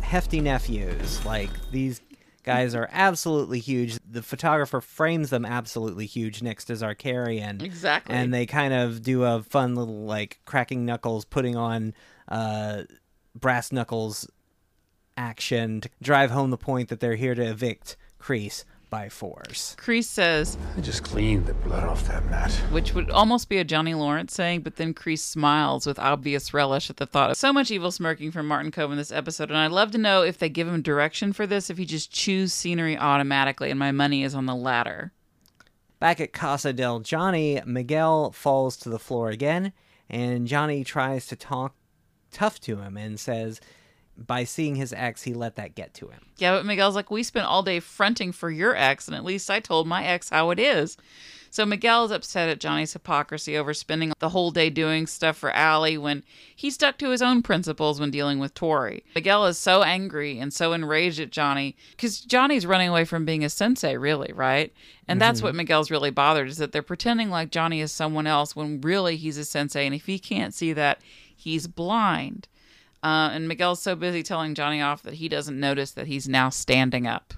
hefty 0.00 0.40
nephews. 0.40 1.24
Like, 1.24 1.50
these 1.70 2.00
guys 2.42 2.74
are 2.74 2.88
absolutely 2.92 3.58
huge. 3.58 3.98
The 4.08 4.22
photographer 4.22 4.80
frames 4.80 5.30
them 5.30 5.44
absolutely 5.44 6.06
huge 6.06 6.42
next 6.42 6.66
to 6.66 6.74
Zarkarian. 6.74 7.62
Exactly. 7.62 8.14
And 8.14 8.32
they 8.32 8.46
kind 8.46 8.74
of 8.74 9.02
do 9.02 9.24
a 9.24 9.42
fun 9.42 9.74
little, 9.74 10.04
like, 10.04 10.40
cracking 10.44 10.84
knuckles, 10.84 11.24
putting 11.24 11.56
on 11.56 11.94
uh, 12.28 12.82
brass 13.34 13.72
knuckles 13.72 14.28
action 15.16 15.82
to 15.82 15.90
drive 16.00 16.30
home 16.30 16.50
the 16.50 16.56
point 16.56 16.88
that 16.88 17.00
they're 17.00 17.16
here 17.16 17.34
to 17.34 17.42
evict 17.42 17.96
Kreese 18.20 18.64
by 18.92 19.08
force. 19.08 19.74
Kreese 19.78 20.04
says, 20.04 20.58
I 20.76 20.82
just 20.82 21.02
cleaned 21.02 21.46
the 21.46 21.54
blood 21.54 21.84
off 21.84 22.06
that 22.08 22.26
mat. 22.26 22.52
which 22.70 22.92
would 22.92 23.10
almost 23.10 23.48
be 23.48 23.56
a 23.56 23.64
Johnny 23.64 23.94
Lawrence 23.94 24.34
saying, 24.34 24.60
but 24.60 24.76
then 24.76 24.92
Kreese 24.92 25.20
smiles 25.20 25.86
with 25.86 25.98
obvious 25.98 26.52
relish 26.52 26.90
at 26.90 26.98
the 26.98 27.06
thought 27.06 27.30
of 27.30 27.38
so 27.38 27.54
much 27.54 27.70
evil 27.70 27.90
smirking 27.90 28.30
from 28.30 28.46
Martin 28.46 28.70
Kove 28.70 28.92
in 28.92 28.98
this 28.98 29.10
episode. 29.10 29.48
And 29.48 29.56
I'd 29.56 29.72
love 29.72 29.92
to 29.92 29.98
know 29.98 30.20
if 30.20 30.36
they 30.36 30.50
give 30.50 30.68
him 30.68 30.82
direction 30.82 31.32
for 31.32 31.46
this, 31.46 31.70
if 31.70 31.78
he 31.78 31.86
just 31.86 32.12
choose 32.12 32.52
scenery 32.52 32.98
automatically, 32.98 33.70
and 33.70 33.78
my 33.78 33.92
money 33.92 34.24
is 34.24 34.34
on 34.34 34.44
the 34.44 34.54
latter. 34.54 35.10
Back 35.98 36.20
at 36.20 36.34
Casa 36.34 36.74
del 36.74 37.00
Johnny, 37.00 37.62
Miguel 37.64 38.30
falls 38.32 38.76
to 38.76 38.90
the 38.90 38.98
floor 38.98 39.30
again, 39.30 39.72
and 40.10 40.46
Johnny 40.46 40.84
tries 40.84 41.26
to 41.28 41.34
talk 41.36 41.74
tough 42.30 42.60
to 42.60 42.76
him 42.76 42.98
and 42.98 43.18
says 43.18 43.58
by 44.16 44.44
seeing 44.44 44.76
his 44.76 44.92
ex, 44.92 45.22
he 45.22 45.34
let 45.34 45.56
that 45.56 45.74
get 45.74 45.94
to 45.94 46.08
him. 46.08 46.20
Yeah, 46.36 46.52
but 46.56 46.66
Miguel's 46.66 46.94
like, 46.94 47.10
we 47.10 47.22
spent 47.22 47.46
all 47.46 47.62
day 47.62 47.80
fronting 47.80 48.32
for 48.32 48.50
your 48.50 48.76
ex, 48.76 49.08
and 49.08 49.16
at 49.16 49.24
least 49.24 49.50
I 49.50 49.60
told 49.60 49.86
my 49.86 50.04
ex 50.04 50.28
how 50.30 50.50
it 50.50 50.58
is. 50.58 50.96
So 51.50 51.66
Miguel 51.66 52.06
is 52.06 52.10
upset 52.10 52.48
at 52.48 52.60
Johnny's 52.60 52.94
hypocrisy 52.94 53.58
over 53.58 53.74
spending 53.74 54.14
the 54.20 54.30
whole 54.30 54.50
day 54.52 54.70
doing 54.70 55.06
stuff 55.06 55.36
for 55.36 55.50
Allie 55.50 55.98
when 55.98 56.24
he 56.56 56.70
stuck 56.70 56.96
to 56.98 57.10
his 57.10 57.20
own 57.20 57.42
principles 57.42 58.00
when 58.00 58.10
dealing 58.10 58.38
with 58.38 58.54
Tori. 58.54 59.04
Miguel 59.14 59.44
is 59.44 59.58
so 59.58 59.82
angry 59.82 60.38
and 60.38 60.50
so 60.50 60.72
enraged 60.72 61.20
at 61.20 61.30
Johnny 61.30 61.76
because 61.90 62.20
Johnny's 62.20 62.64
running 62.64 62.88
away 62.88 63.04
from 63.04 63.26
being 63.26 63.44
a 63.44 63.50
sensei, 63.50 63.98
really, 63.98 64.32
right? 64.32 64.72
And 65.06 65.20
that's 65.20 65.40
Mhm. 65.40 65.44
what 65.44 65.54
Miguel's 65.54 65.90
really 65.90 66.10
bothered 66.10 66.48
is 66.48 66.56
that 66.56 66.72
they're 66.72 66.80
pretending 66.82 67.28
like 67.28 67.50
Johnny 67.50 67.82
is 67.82 67.92
someone 67.92 68.26
else 68.26 68.56
when 68.56 68.80
really 68.80 69.16
he's 69.18 69.36
a 69.36 69.44
sensei, 69.44 69.84
and 69.84 69.94
if 69.94 70.06
he 70.06 70.18
can't 70.18 70.54
see 70.54 70.72
that, 70.72 71.02
he's 71.36 71.66
blind. 71.66 72.48
Uh, 73.02 73.30
and 73.32 73.48
Miguel's 73.48 73.82
so 73.82 73.96
busy 73.96 74.22
telling 74.22 74.54
Johnny 74.54 74.80
off 74.80 75.02
that 75.02 75.14
he 75.14 75.28
doesn't 75.28 75.58
notice 75.58 75.90
that 75.92 76.06
he's 76.06 76.28
now 76.28 76.50
standing 76.50 77.06
up. 77.06 77.34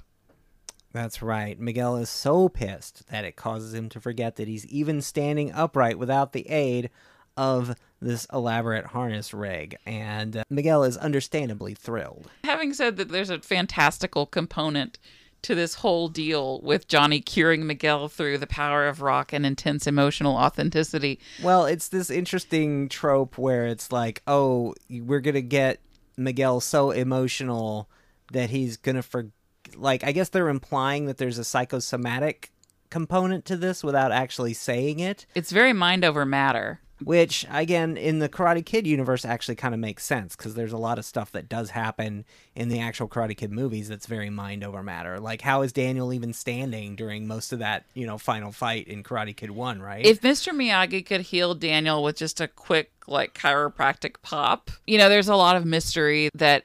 That's 0.93 1.23
right. 1.23 1.59
Miguel 1.59 1.97
is 1.97 2.09
so 2.09 2.49
pissed 2.49 3.09
that 3.09 3.25
it 3.25 3.35
causes 3.35 3.75
him 3.75 3.89
to 3.89 4.01
forget 4.01 4.37
that 4.37 4.47
he's 4.47 4.67
even 4.67 5.01
standing 5.01 5.51
upright 5.53 5.99
without 5.99 6.33
the 6.33 6.49
aid 6.49 6.91
of 7.37 7.75
this 8.01 8.27
elaborate 8.33 8.87
harness 8.87 9.35
rig. 9.35 9.77
And 9.87 10.37
uh, 10.37 10.45
Miguel 10.51 10.85
is 10.85 10.97
understandably 10.97 11.75
thrilled. 11.75 12.31
Having 12.45 12.75
said 12.75 12.97
that, 12.99 13.09
there's 13.09 13.31
a 13.31 13.41
fantastical 13.41 14.27
component 14.27 14.99
to 15.45 15.55
this 15.55 15.75
whole 15.75 16.09
deal 16.09 16.61
with 16.63 16.89
Johnny 16.89 17.21
curing 17.21 17.67
Miguel 17.67 18.09
through 18.09 18.39
the 18.39 18.47
power 18.47 18.87
of 18.87 19.03
rock 19.03 19.33
and 19.33 19.47
intense 19.47 19.87
emotional 19.87 20.37
authenticity. 20.37 21.21
Well, 21.43 21.67
it's 21.67 21.89
this 21.89 22.11
interesting 22.11 22.89
trope 22.89 23.39
where 23.39 23.67
it's 23.67 23.93
like, 23.93 24.23
oh, 24.27 24.75
we're 24.91 25.21
going 25.21 25.35
to 25.35 25.43
get 25.43 25.81
Miguel 26.17 26.61
so 26.61 26.91
emotional 26.91 27.89
that 28.33 28.51
he's 28.51 28.77
going 28.77 28.97
to 28.97 29.03
for 29.03 29.31
like 29.77 30.05
I 30.05 30.13
guess 30.13 30.29
they're 30.29 30.49
implying 30.49 31.07
that 31.07 31.17
there's 31.19 31.39
a 31.39 31.45
psychosomatic 31.45 32.51
component 32.91 33.45
to 33.47 33.57
this 33.57 33.83
without 33.83 34.13
actually 34.13 34.55
saying 34.55 35.01
it. 35.01 35.27
It's 35.35 35.51
very 35.51 35.73
mind 35.73 36.05
over 36.05 36.25
matter. 36.25 36.81
Which, 37.03 37.45
again, 37.51 37.97
in 37.97 38.21
the 38.21 38.29
Karate 38.29 38.65
Kid 38.65 38.87
universe 38.87 39.25
actually 39.25 39.57
kind 39.57 39.75
of 39.75 39.81
makes 39.81 40.05
sense 40.05 40.37
because 40.37 40.55
there's 40.55 40.73
a 40.73 40.79
lot 40.79 40.99
of 40.99 41.05
stuff 41.05 41.33
that 41.33 41.49
does 41.49 41.71
happen 41.71 42.25
in 42.55 42.69
the 42.69 42.79
actual 42.79 43.09
Karate 43.09 43.37
Kid 43.37 43.51
movies 43.51 43.89
that's 43.89 44.07
very 44.07 44.31
mind 44.31 44.63
over 44.63 44.83
matter. 44.83 45.19
Like, 45.19 45.41
how 45.41 45.63
is 45.63 45.73
Daniel 45.73 46.13
even 46.13 46.33
standing 46.33 46.95
during 46.95 47.27
most 47.27 47.53
of 47.53 47.59
that, 47.59 47.85
you 47.95 48.07
know, 48.07 48.17
final 48.17 48.53
fight 48.53 48.87
in 48.87 49.03
Karate 49.03 49.37
Kid 49.37 49.51
1, 49.51 49.83
right? 49.83 50.07
If 50.07 50.21
Mr. 50.21 50.53
Miyagi 50.53 51.05
could 51.05 51.23
heal 51.23 51.55
Daniel 51.55 52.03
with 52.03 52.17
just 52.17 52.41
a 52.41 52.47
quick, 52.47 52.93
like, 53.09 53.35
chiropractic 53.35 54.23
pop, 54.23 54.71
you 54.87 54.97
know, 54.97 55.09
there's 55.09 55.29
a 55.29 55.37
lot 55.37 55.57
of 55.57 55.67
mystery 55.67 56.31
that 56.35 56.65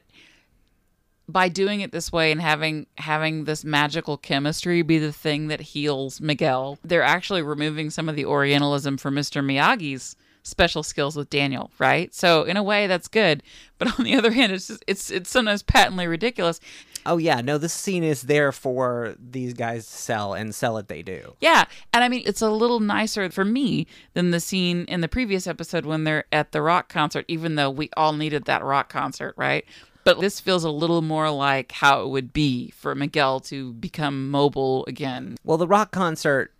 by 1.28 1.48
doing 1.48 1.80
it 1.80 1.92
this 1.92 2.10
way 2.10 2.32
and 2.32 2.40
having 2.40 2.86
having 2.98 3.44
this 3.44 3.64
magical 3.64 4.16
chemistry 4.16 4.82
be 4.82 4.98
the 4.98 5.12
thing 5.12 5.48
that 5.48 5.60
heals 5.60 6.20
Miguel, 6.20 6.78
they're 6.84 7.02
actually 7.02 7.42
removing 7.42 7.90
some 7.90 8.08
of 8.08 8.16
the 8.16 8.24
Orientalism 8.24 8.96
from 8.96 9.14
Mr. 9.14 9.44
Miyagi's 9.44 10.16
special 10.42 10.82
skills 10.82 11.16
with 11.16 11.30
Daniel, 11.30 11.70
right? 11.78 12.14
So 12.14 12.44
in 12.44 12.56
a 12.56 12.62
way 12.62 12.86
that's 12.86 13.08
good, 13.08 13.42
but 13.78 13.98
on 13.98 14.04
the 14.04 14.14
other 14.18 14.30
hand, 14.30 14.52
it's 14.52 14.68
just, 14.68 14.84
it's 14.86 15.10
it's 15.10 15.30
sometimes 15.30 15.62
patently 15.62 16.06
ridiculous. 16.06 16.60
Oh 17.06 17.16
yeah, 17.16 17.40
no, 17.40 17.56
this 17.56 17.72
scene 17.72 18.04
is 18.04 18.22
there 18.22 18.52
for 18.52 19.14
these 19.18 19.54
guys 19.54 19.86
to 19.86 19.92
sell 19.92 20.34
and 20.34 20.54
sell 20.54 20.76
it 20.76 20.88
they 20.88 21.02
do. 21.02 21.34
Yeah, 21.40 21.64
and 21.92 22.04
I 22.04 22.08
mean 22.08 22.22
it's 22.26 22.42
a 22.42 22.50
little 22.50 22.80
nicer 22.80 23.30
for 23.30 23.44
me 23.44 23.86
than 24.14 24.30
the 24.30 24.40
scene 24.40 24.84
in 24.86 25.00
the 25.00 25.08
previous 25.08 25.46
episode 25.46 25.86
when 25.86 26.04
they're 26.04 26.24
at 26.32 26.52
the 26.52 26.62
rock 26.62 26.88
concert 26.88 27.24
even 27.28 27.54
though 27.54 27.70
we 27.70 27.88
all 27.96 28.12
needed 28.12 28.44
that 28.44 28.62
rock 28.62 28.90
concert, 28.90 29.34
right? 29.36 29.64
But 30.04 30.20
this 30.20 30.40
feels 30.40 30.64
a 30.64 30.70
little 30.70 31.02
more 31.02 31.30
like 31.30 31.72
how 31.72 32.02
it 32.02 32.08
would 32.08 32.32
be 32.32 32.70
for 32.70 32.94
Miguel 32.94 33.40
to 33.40 33.74
become 33.74 34.30
mobile 34.30 34.84
again. 34.86 35.36
Well, 35.44 35.58
the 35.58 35.66
rock 35.66 35.90
concert 35.90 36.52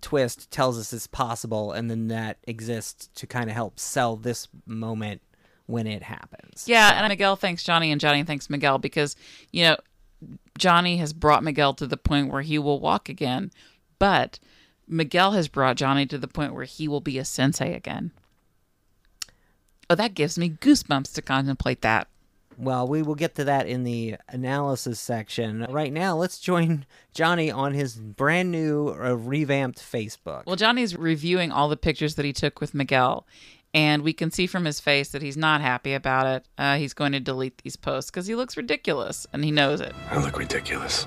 twist 0.00 0.50
tells 0.50 0.78
us 0.78 0.92
it's 0.92 1.06
possible, 1.06 1.72
and 1.72 1.90
then 1.90 2.08
that 2.08 2.38
exists 2.44 3.08
to 3.14 3.26
kind 3.26 3.48
of 3.48 3.54
help 3.54 3.78
sell 3.78 4.16
this 4.16 4.48
moment 4.66 5.20
when 5.66 5.86
it 5.86 6.02
happens. 6.02 6.64
Yeah, 6.66 6.98
and 6.98 7.08
Miguel 7.08 7.36
thanks 7.36 7.62
Johnny, 7.62 7.92
and 7.92 8.00
Johnny 8.00 8.22
thanks 8.24 8.48
Miguel 8.48 8.78
because, 8.78 9.16
you 9.52 9.64
know, 9.64 9.76
Johnny 10.56 10.96
has 10.96 11.12
brought 11.12 11.44
Miguel 11.44 11.74
to 11.74 11.86
the 11.86 11.96
point 11.96 12.30
where 12.32 12.42
he 12.42 12.58
will 12.58 12.80
walk 12.80 13.08
again, 13.08 13.50
but 13.98 14.38
Miguel 14.86 15.32
has 15.32 15.48
brought 15.48 15.76
Johnny 15.76 16.06
to 16.06 16.18
the 16.18 16.28
point 16.28 16.54
where 16.54 16.64
he 16.64 16.88
will 16.88 17.00
be 17.00 17.18
a 17.18 17.24
sensei 17.24 17.74
again. 17.74 18.12
Oh, 19.90 19.94
that 19.94 20.14
gives 20.14 20.38
me 20.38 20.50
goosebumps 20.50 21.14
to 21.14 21.22
contemplate 21.22 21.82
that. 21.82 22.08
Well, 22.58 22.88
we 22.88 23.02
will 23.02 23.14
get 23.14 23.36
to 23.36 23.44
that 23.44 23.68
in 23.68 23.84
the 23.84 24.16
analysis 24.28 24.98
section. 24.98 25.64
Right 25.70 25.92
now, 25.92 26.16
let's 26.16 26.40
join 26.40 26.86
Johnny 27.14 27.52
on 27.52 27.72
his 27.72 27.94
brand 27.94 28.50
new 28.50 28.88
uh, 28.88 29.14
revamped 29.14 29.78
Facebook. 29.78 30.42
Well, 30.44 30.56
Johnny's 30.56 30.96
reviewing 30.96 31.52
all 31.52 31.68
the 31.68 31.76
pictures 31.76 32.16
that 32.16 32.24
he 32.24 32.32
took 32.32 32.60
with 32.60 32.74
Miguel, 32.74 33.28
and 33.72 34.02
we 34.02 34.12
can 34.12 34.32
see 34.32 34.48
from 34.48 34.64
his 34.64 34.80
face 34.80 35.10
that 35.10 35.22
he's 35.22 35.36
not 35.36 35.60
happy 35.60 35.94
about 35.94 36.26
it. 36.26 36.46
Uh, 36.58 36.78
he's 36.78 36.94
going 36.94 37.12
to 37.12 37.20
delete 37.20 37.58
these 37.58 37.76
posts 37.76 38.10
because 38.10 38.26
he 38.26 38.34
looks 38.34 38.56
ridiculous, 38.56 39.24
and 39.32 39.44
he 39.44 39.52
knows 39.52 39.80
it. 39.80 39.94
I 40.10 40.18
look 40.18 40.36
ridiculous. 40.36 41.06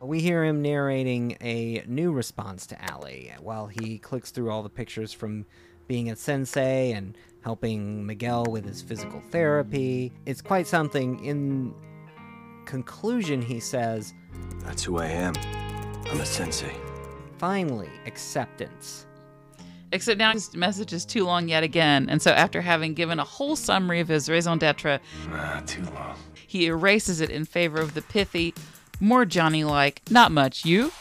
We 0.00 0.20
hear 0.20 0.44
him 0.44 0.62
narrating 0.62 1.36
a 1.40 1.82
new 1.86 2.12
response 2.12 2.66
to 2.68 2.92
Allie 2.92 3.32
while 3.40 3.66
he 3.66 3.98
clicks 3.98 4.30
through 4.30 4.50
all 4.50 4.62
the 4.62 4.68
pictures 4.68 5.12
from 5.12 5.46
being 5.88 6.10
a 6.10 6.16
sensei 6.16 6.92
and 6.92 7.16
helping 7.42 8.06
Miguel 8.06 8.46
with 8.46 8.64
his 8.64 8.82
physical 8.82 9.22
therapy. 9.30 10.12
It's 10.26 10.40
quite 10.40 10.66
something. 10.66 11.22
In 11.24 11.74
conclusion, 12.64 13.42
he 13.42 13.60
says, 13.60 14.14
That's 14.64 14.82
who 14.82 14.98
I 14.98 15.06
am. 15.06 15.34
I'm 16.10 16.20
a 16.20 16.26
sensei. 16.26 16.74
Finally, 17.38 17.90
acceptance. 18.06 19.06
Except 19.92 20.18
now 20.18 20.32
his 20.32 20.54
message 20.56 20.92
is 20.92 21.04
too 21.04 21.24
long 21.24 21.48
yet 21.48 21.62
again, 21.62 22.08
and 22.08 22.22
so 22.22 22.30
after 22.30 22.62
having 22.62 22.94
given 22.94 23.18
a 23.18 23.24
whole 23.24 23.56
summary 23.56 24.00
of 24.00 24.08
his 24.08 24.28
raison 24.28 24.56
d'etre, 24.58 24.98
ah, 25.30 25.62
too 25.66 25.82
long. 25.82 26.16
He 26.46 26.66
erases 26.66 27.20
it 27.20 27.28
in 27.28 27.44
favor 27.44 27.78
of 27.80 27.92
the 27.92 28.00
pithy, 28.00 28.54
more 29.00 29.26
Johnny 29.26 29.64
like, 29.64 30.00
not 30.10 30.32
much, 30.32 30.64
you? 30.64 30.92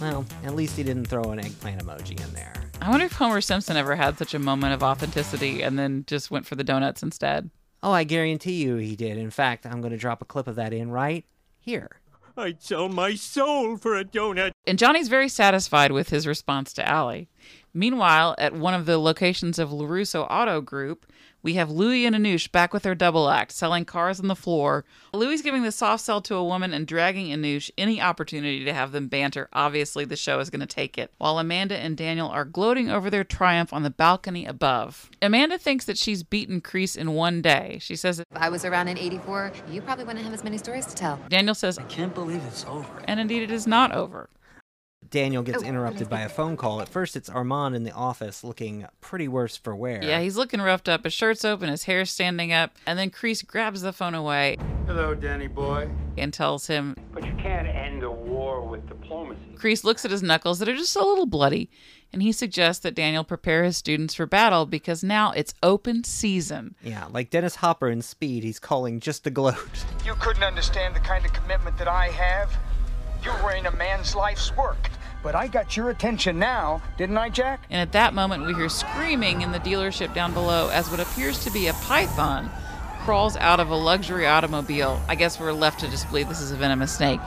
Well, 0.00 0.26
at 0.44 0.54
least 0.54 0.76
he 0.76 0.82
didn't 0.82 1.06
throw 1.06 1.24
an 1.30 1.40
eggplant 1.40 1.82
emoji 1.82 2.22
in 2.22 2.32
there. 2.34 2.67
I 2.80 2.90
wonder 2.90 3.06
if 3.06 3.12
Homer 3.12 3.40
Simpson 3.40 3.76
ever 3.76 3.96
had 3.96 4.18
such 4.18 4.34
a 4.34 4.38
moment 4.38 4.72
of 4.72 4.82
authenticity 4.82 5.62
and 5.62 5.78
then 5.78 6.04
just 6.06 6.30
went 6.30 6.46
for 6.46 6.54
the 6.54 6.64
donuts 6.64 7.02
instead. 7.02 7.50
Oh, 7.82 7.92
I 7.92 8.04
guarantee 8.04 8.62
you 8.62 8.76
he 8.76 8.96
did. 8.96 9.18
In 9.18 9.30
fact, 9.30 9.66
I'm 9.66 9.80
going 9.80 9.90
to 9.92 9.98
drop 9.98 10.22
a 10.22 10.24
clip 10.24 10.46
of 10.46 10.56
that 10.56 10.72
in 10.72 10.90
right 10.90 11.24
here. 11.58 12.00
I'd 12.36 12.62
sell 12.62 12.88
my 12.88 13.14
soul 13.14 13.76
for 13.76 13.96
a 13.96 14.04
donut. 14.04 14.52
And 14.66 14.78
Johnny's 14.78 15.08
very 15.08 15.28
satisfied 15.28 15.90
with 15.90 16.10
his 16.10 16.26
response 16.26 16.72
to 16.74 16.88
Allie. 16.88 17.28
Meanwhile, 17.74 18.36
at 18.38 18.54
one 18.54 18.74
of 18.74 18.86
the 18.86 18.98
locations 18.98 19.58
of 19.58 19.70
LaRusso 19.70 20.26
Auto 20.30 20.60
Group, 20.60 21.04
we 21.48 21.54
have 21.54 21.70
Louie 21.70 22.04
and 22.04 22.14
Anoush 22.14 22.52
back 22.52 22.74
with 22.74 22.82
their 22.82 22.94
double 22.94 23.30
act, 23.30 23.52
selling 23.52 23.86
cars 23.86 24.20
on 24.20 24.26
the 24.26 24.36
floor. 24.36 24.84
Louie's 25.14 25.40
giving 25.40 25.62
the 25.62 25.72
soft 25.72 26.04
sell 26.04 26.20
to 26.20 26.34
a 26.34 26.44
woman 26.44 26.74
and 26.74 26.86
dragging 26.86 27.28
Anoush 27.28 27.70
any 27.78 28.02
opportunity 28.02 28.66
to 28.66 28.74
have 28.74 28.92
them 28.92 29.08
banter. 29.08 29.48
Obviously, 29.54 30.04
the 30.04 30.14
show 30.14 30.40
is 30.40 30.50
going 30.50 30.60
to 30.60 30.66
take 30.66 30.98
it. 30.98 31.10
While 31.16 31.38
Amanda 31.38 31.74
and 31.74 31.96
Daniel 31.96 32.28
are 32.28 32.44
gloating 32.44 32.90
over 32.90 33.08
their 33.08 33.24
triumph 33.24 33.72
on 33.72 33.82
the 33.82 33.88
balcony 33.88 34.44
above. 34.44 35.10
Amanda 35.22 35.56
thinks 35.56 35.86
that 35.86 35.96
she's 35.96 36.22
beaten 36.22 36.60
Kreese 36.60 36.98
in 36.98 37.14
one 37.14 37.40
day. 37.40 37.78
She 37.80 37.96
says, 37.96 38.20
If 38.20 38.26
I 38.32 38.50
was 38.50 38.66
around 38.66 38.88
in 38.88 38.98
84, 38.98 39.52
you 39.70 39.80
probably 39.80 40.04
wouldn't 40.04 40.26
have 40.26 40.34
as 40.34 40.44
many 40.44 40.58
stories 40.58 40.84
to 40.84 40.94
tell. 40.94 41.18
Daniel 41.30 41.54
says, 41.54 41.78
I 41.78 41.84
can't 41.84 42.14
believe 42.14 42.44
it's 42.44 42.66
over. 42.66 43.02
And 43.06 43.18
indeed, 43.18 43.42
it 43.42 43.50
is 43.50 43.66
not 43.66 43.92
over. 43.92 44.28
Daniel 45.10 45.42
gets 45.42 45.62
oh, 45.62 45.66
interrupted 45.66 46.10
by 46.10 46.20
a 46.20 46.28
phone 46.28 46.56
call. 46.56 46.80
At 46.80 46.88
first, 46.88 47.16
it's 47.16 47.30
Armand 47.30 47.74
in 47.74 47.84
the 47.84 47.92
office 47.92 48.44
looking 48.44 48.86
pretty 49.00 49.26
worse 49.26 49.56
for 49.56 49.74
wear. 49.74 50.02
Yeah, 50.02 50.20
he's 50.20 50.36
looking 50.36 50.60
roughed 50.60 50.88
up. 50.88 51.04
His 51.04 51.14
shirt's 51.14 51.44
open, 51.44 51.68
his 51.70 51.84
hair's 51.84 52.10
standing 52.10 52.52
up, 52.52 52.76
and 52.86 52.98
then 52.98 53.10
Kreese 53.10 53.46
grabs 53.46 53.80
the 53.80 53.92
phone 53.92 54.14
away. 54.14 54.58
Hello, 54.86 55.14
Danny 55.14 55.46
boy. 55.46 55.88
And 56.18 56.32
tells 56.32 56.66
him. 56.66 56.94
But 57.12 57.24
you 57.24 57.32
can't 57.38 57.68
end 57.68 58.02
a 58.02 58.10
war 58.10 58.60
with 58.62 58.86
diplomacy. 58.88 59.40
Kreese 59.54 59.84
looks 59.84 60.04
at 60.04 60.10
his 60.10 60.22
knuckles 60.22 60.58
that 60.58 60.68
are 60.68 60.76
just 60.76 60.96
a 60.96 61.04
little 61.04 61.26
bloody, 61.26 61.70
and 62.12 62.20
he 62.20 62.32
suggests 62.32 62.82
that 62.82 62.94
Daniel 62.94 63.24
prepare 63.24 63.64
his 63.64 63.76
students 63.76 64.14
for 64.14 64.26
battle 64.26 64.66
because 64.66 65.02
now 65.02 65.32
it's 65.32 65.54
open 65.62 66.04
season. 66.04 66.74
Yeah, 66.82 67.06
like 67.10 67.30
Dennis 67.30 67.56
Hopper 67.56 67.88
in 67.88 68.02
Speed, 68.02 68.44
he's 68.44 68.58
calling 68.58 69.00
just 69.00 69.24
to 69.24 69.30
gloat. 69.30 69.84
You 70.04 70.14
couldn't 70.14 70.44
understand 70.44 70.94
the 70.94 71.00
kind 71.00 71.24
of 71.24 71.32
commitment 71.32 71.78
that 71.78 71.88
I 71.88 72.08
have. 72.08 72.50
You 73.24 73.32
were 73.42 73.52
in 73.52 73.66
a 73.66 73.72
man's 73.72 74.14
life's 74.14 74.56
work. 74.56 74.90
But 75.22 75.34
I 75.34 75.48
got 75.48 75.76
your 75.76 75.90
attention 75.90 76.38
now, 76.38 76.80
didn't 76.96 77.18
I, 77.18 77.28
Jack? 77.28 77.64
And 77.70 77.80
at 77.80 77.92
that 77.92 78.14
moment, 78.14 78.46
we 78.46 78.54
hear 78.54 78.68
screaming 78.68 79.42
in 79.42 79.50
the 79.50 79.58
dealership 79.58 80.14
down 80.14 80.32
below 80.32 80.70
as 80.70 80.90
what 80.90 81.00
appears 81.00 81.42
to 81.44 81.50
be 81.50 81.66
a 81.66 81.72
python 81.74 82.48
crawls 83.00 83.36
out 83.36 83.58
of 83.58 83.70
a 83.70 83.74
luxury 83.74 84.26
automobile. 84.26 85.00
I 85.08 85.14
guess 85.14 85.40
we're 85.40 85.52
left 85.52 85.80
to 85.80 85.88
just 85.88 86.08
believe 86.08 86.28
this 86.28 86.40
is 86.40 86.52
a 86.52 86.56
venomous 86.56 86.94
snake. 86.94 87.20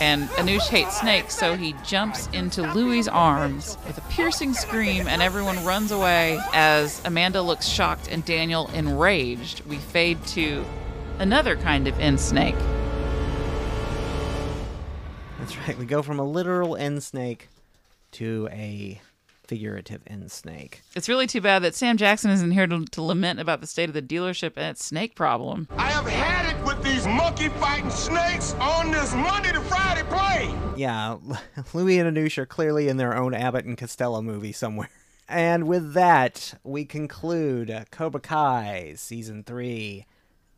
And 0.00 0.28
Anoush 0.30 0.68
hates 0.68 1.00
snakes, 1.00 1.34
so 1.34 1.56
he 1.56 1.74
jumps 1.84 2.28
into 2.32 2.62
Louie's 2.72 3.08
arms 3.08 3.78
with 3.86 3.98
a 3.98 4.00
piercing 4.02 4.52
scream, 4.52 5.06
and 5.06 5.22
everyone 5.22 5.64
runs 5.64 5.92
away 5.92 6.38
as 6.52 7.00
Amanda 7.04 7.40
looks 7.40 7.66
shocked 7.66 8.08
and 8.08 8.24
Daniel 8.24 8.68
enraged. 8.74 9.64
We 9.66 9.76
fade 9.76 10.24
to 10.28 10.64
another 11.18 11.56
kind 11.56 11.86
of 11.88 11.98
end 11.98 12.20
snake. 12.20 12.56
That's 15.42 15.58
right. 15.58 15.76
We 15.76 15.86
go 15.86 16.02
from 16.02 16.20
a 16.20 16.24
literal 16.24 16.76
end 16.76 17.02
snake 17.02 17.48
to 18.12 18.48
a 18.52 19.00
figurative 19.48 20.00
end 20.06 20.30
snake. 20.30 20.82
It's 20.94 21.08
really 21.08 21.26
too 21.26 21.40
bad 21.40 21.64
that 21.64 21.74
Sam 21.74 21.96
Jackson 21.96 22.30
isn't 22.30 22.52
here 22.52 22.68
to, 22.68 22.84
to 22.84 23.02
lament 23.02 23.40
about 23.40 23.60
the 23.60 23.66
state 23.66 23.88
of 23.88 23.92
the 23.92 24.02
dealership 24.02 24.52
and 24.54 24.66
its 24.66 24.84
snake 24.84 25.16
problem. 25.16 25.66
I 25.76 25.90
have 25.90 26.06
had 26.06 26.54
it 26.56 26.64
with 26.64 26.80
these 26.84 27.08
monkey 27.08 27.48
fighting 27.48 27.90
snakes 27.90 28.54
on 28.60 28.92
this 28.92 29.12
Monday 29.16 29.50
to 29.50 29.60
Friday 29.62 30.04
plane. 30.04 30.56
Yeah, 30.76 31.16
Louis 31.74 31.98
and 31.98 32.16
Anoush 32.16 32.38
are 32.38 32.46
clearly 32.46 32.86
in 32.86 32.96
their 32.96 33.16
own 33.16 33.34
Abbott 33.34 33.64
and 33.64 33.76
Costello 33.76 34.22
movie 34.22 34.52
somewhere. 34.52 34.90
And 35.28 35.66
with 35.66 35.94
that, 35.94 36.54
we 36.62 36.84
conclude 36.84 37.86
Cobra 37.90 38.20
Kai 38.20 38.92
Season 38.96 39.44
3, 39.44 40.04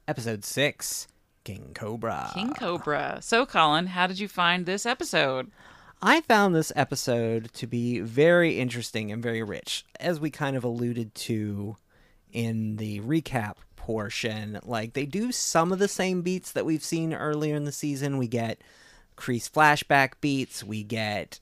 Episode 0.08 0.44
6 0.44 1.06
King 1.44 1.72
Cobra. 1.74 2.30
King 2.34 2.54
Cobra. 2.54 3.18
So, 3.20 3.44
Colin, 3.46 3.86
how 3.88 4.06
did 4.06 4.18
you 4.18 4.28
find 4.28 4.64
this 4.64 4.86
episode? 4.86 5.50
I 6.02 6.20
found 6.22 6.54
this 6.54 6.72
episode 6.74 7.52
to 7.54 7.66
be 7.66 8.00
very 8.00 8.58
interesting 8.58 9.12
and 9.12 9.22
very 9.22 9.42
rich. 9.42 9.84
As 10.00 10.18
we 10.20 10.30
kind 10.30 10.56
of 10.56 10.64
alluded 10.64 11.14
to 11.14 11.76
in 12.32 12.76
the 12.76 13.00
recap 13.00 13.56
portion, 13.76 14.58
like 14.64 14.94
they 14.94 15.06
do 15.06 15.32
some 15.32 15.72
of 15.72 15.78
the 15.78 15.88
same 15.88 16.22
beats 16.22 16.52
that 16.52 16.66
we've 16.66 16.84
seen 16.84 17.14
earlier 17.14 17.54
in 17.54 17.64
the 17.64 17.72
season. 17.72 18.18
We 18.18 18.28
get 18.28 18.60
Kreese 19.16 19.50
flashback 19.50 20.14
beats, 20.20 20.64
we 20.64 20.82
get 20.82 21.40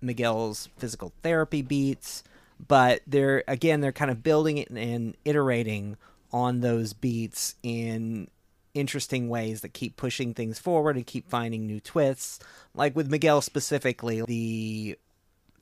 Miguel's 0.00 0.68
physical 0.76 1.12
therapy 1.22 1.62
beats, 1.62 2.22
but 2.66 3.00
they're 3.06 3.44
again 3.48 3.80
they're 3.80 3.92
kind 3.92 4.10
of 4.10 4.22
building 4.22 4.58
it 4.58 4.70
and 4.70 5.16
iterating 5.24 5.96
on 6.32 6.60
those 6.60 6.92
beats 6.92 7.54
in 7.62 8.28
interesting 8.78 9.28
ways 9.28 9.60
that 9.60 9.74
keep 9.74 9.96
pushing 9.96 10.34
things 10.34 10.58
forward 10.58 10.96
and 10.96 11.06
keep 11.06 11.28
finding 11.28 11.66
new 11.66 11.80
twists. 11.80 12.38
Like 12.74 12.94
with 12.94 13.10
Miguel 13.10 13.40
specifically, 13.40 14.22
the 14.22 14.98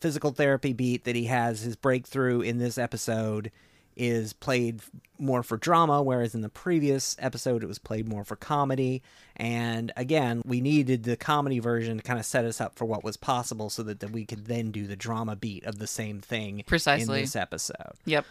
physical 0.00 0.30
therapy 0.30 0.72
beat 0.72 1.04
that 1.04 1.16
he 1.16 1.24
has, 1.24 1.60
his 1.60 1.76
breakthrough 1.76 2.40
in 2.40 2.58
this 2.58 2.78
episode 2.78 3.50
is 3.96 4.34
played 4.34 4.80
more 5.18 5.42
for 5.42 5.56
drama, 5.56 6.02
whereas 6.02 6.34
in 6.34 6.42
the 6.42 6.50
previous 6.50 7.16
episode 7.18 7.62
it 7.62 7.66
was 7.66 7.78
played 7.78 8.06
more 8.06 8.24
for 8.24 8.36
comedy. 8.36 9.02
And 9.36 9.90
again, 9.96 10.42
we 10.44 10.60
needed 10.60 11.04
the 11.04 11.16
comedy 11.16 11.58
version 11.58 11.96
to 11.96 12.02
kind 12.02 12.18
of 12.18 12.26
set 12.26 12.44
us 12.44 12.60
up 12.60 12.76
for 12.76 12.84
what 12.84 13.02
was 13.02 13.16
possible 13.16 13.70
so 13.70 13.82
that, 13.84 14.00
that 14.00 14.10
we 14.10 14.26
could 14.26 14.46
then 14.46 14.70
do 14.70 14.86
the 14.86 14.96
drama 14.96 15.34
beat 15.34 15.64
of 15.64 15.78
the 15.78 15.86
same 15.86 16.20
thing 16.20 16.62
Precisely. 16.66 17.20
in 17.20 17.24
this 17.24 17.36
episode. 17.36 17.94
Yep. 18.04 18.26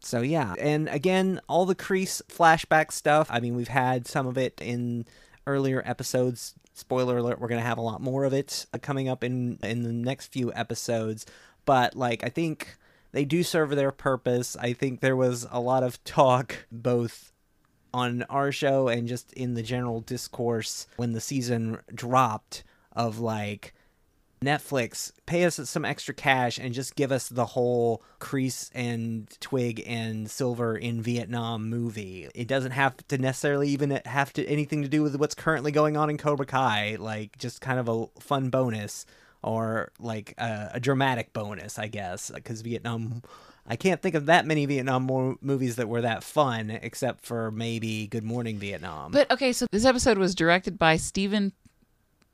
So 0.00 0.20
yeah, 0.20 0.54
and 0.58 0.88
again, 0.88 1.40
all 1.48 1.66
the 1.66 1.74
Kreese 1.74 2.22
flashback 2.28 2.92
stuff. 2.92 3.28
I 3.30 3.40
mean, 3.40 3.56
we've 3.56 3.68
had 3.68 4.06
some 4.06 4.26
of 4.26 4.38
it 4.38 4.60
in 4.60 5.06
earlier 5.46 5.82
episodes. 5.84 6.54
Spoiler 6.72 7.18
alert: 7.18 7.40
we're 7.40 7.48
gonna 7.48 7.62
have 7.62 7.78
a 7.78 7.82
lot 7.82 8.00
more 8.00 8.24
of 8.24 8.32
it 8.32 8.66
uh, 8.72 8.78
coming 8.78 9.08
up 9.08 9.24
in 9.24 9.58
in 9.62 9.82
the 9.82 9.92
next 9.92 10.26
few 10.32 10.52
episodes. 10.54 11.26
But 11.64 11.96
like, 11.96 12.24
I 12.24 12.28
think 12.28 12.76
they 13.12 13.24
do 13.24 13.42
serve 13.42 13.70
their 13.70 13.90
purpose. 13.90 14.56
I 14.56 14.72
think 14.72 15.00
there 15.00 15.16
was 15.16 15.46
a 15.50 15.60
lot 15.60 15.82
of 15.82 16.02
talk 16.04 16.66
both 16.70 17.32
on 17.92 18.22
our 18.24 18.52
show 18.52 18.88
and 18.88 19.08
just 19.08 19.32
in 19.32 19.54
the 19.54 19.62
general 19.62 20.00
discourse 20.00 20.86
when 20.96 21.12
the 21.12 21.20
season 21.20 21.78
dropped 21.94 22.62
of 22.92 23.18
like 23.18 23.74
Netflix, 24.40 25.12
pay 25.26 25.44
us 25.44 25.60
some 25.68 25.84
extra 25.84 26.14
cash 26.14 26.58
and 26.58 26.72
just 26.72 26.94
give 26.94 27.10
us 27.10 27.28
the 27.28 27.46
whole 27.46 28.02
Kreese 28.20 28.70
and 28.74 29.28
Twig 29.40 29.82
and 29.86 30.30
Silver 30.30 30.76
in 30.76 31.02
Vietnam 31.02 31.68
movie. 31.68 32.28
It 32.34 32.48
doesn't 32.48 32.72
have 32.72 32.96
to 33.08 33.18
necessarily 33.18 33.68
even 33.70 34.00
have 34.04 34.32
to 34.34 34.46
anything 34.46 34.82
to 34.82 34.88
do 34.88 35.02
with 35.02 35.16
what's 35.16 35.34
currently 35.34 35.72
going 35.72 35.96
on 35.96 36.10
in 36.10 36.18
Cobra 36.18 36.46
Kai. 36.46 36.96
Like 36.98 37.36
just 37.38 37.60
kind 37.60 37.78
of 37.80 37.88
a 37.88 38.06
fun 38.20 38.50
bonus 38.50 39.06
or 39.42 39.92
like 39.98 40.34
a, 40.38 40.70
a 40.74 40.80
dramatic 40.80 41.32
bonus, 41.32 41.78
I 41.78 41.88
guess, 41.88 42.30
because 42.30 42.60
Vietnam. 42.62 43.22
I 43.70 43.76
can't 43.76 44.00
think 44.00 44.14
of 44.14 44.26
that 44.26 44.46
many 44.46 44.64
Vietnam 44.64 45.04
mo- 45.04 45.36
movies 45.42 45.76
that 45.76 45.90
were 45.90 46.00
that 46.00 46.24
fun, 46.24 46.70
except 46.70 47.22
for 47.22 47.50
maybe 47.50 48.06
Good 48.06 48.24
Morning 48.24 48.58
Vietnam. 48.58 49.12
But 49.12 49.30
okay, 49.30 49.52
so 49.52 49.66
this 49.70 49.84
episode 49.84 50.16
was 50.16 50.34
directed 50.34 50.78
by 50.78 50.96
Steven 50.96 51.52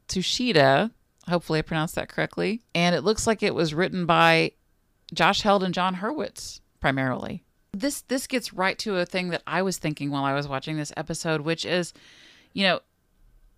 Tsuchida. 0.06 0.92
Hopefully, 1.28 1.58
I 1.58 1.62
pronounced 1.62 1.94
that 1.94 2.08
correctly. 2.08 2.62
And 2.74 2.94
it 2.94 3.02
looks 3.02 3.26
like 3.26 3.42
it 3.42 3.54
was 3.54 3.74
written 3.74 4.06
by 4.06 4.52
Josh 5.12 5.42
Heald 5.42 5.62
and 5.62 5.74
Jon 5.74 5.96
Hurwitz 5.96 6.60
primarily. 6.80 7.44
This 7.72 8.02
this 8.02 8.26
gets 8.26 8.52
right 8.52 8.78
to 8.80 8.98
a 8.98 9.06
thing 9.06 9.30
that 9.30 9.42
I 9.46 9.62
was 9.62 9.78
thinking 9.78 10.10
while 10.10 10.24
I 10.24 10.34
was 10.34 10.46
watching 10.46 10.76
this 10.76 10.92
episode, 10.96 11.40
which 11.40 11.64
is, 11.64 11.92
you 12.52 12.62
know, 12.64 12.80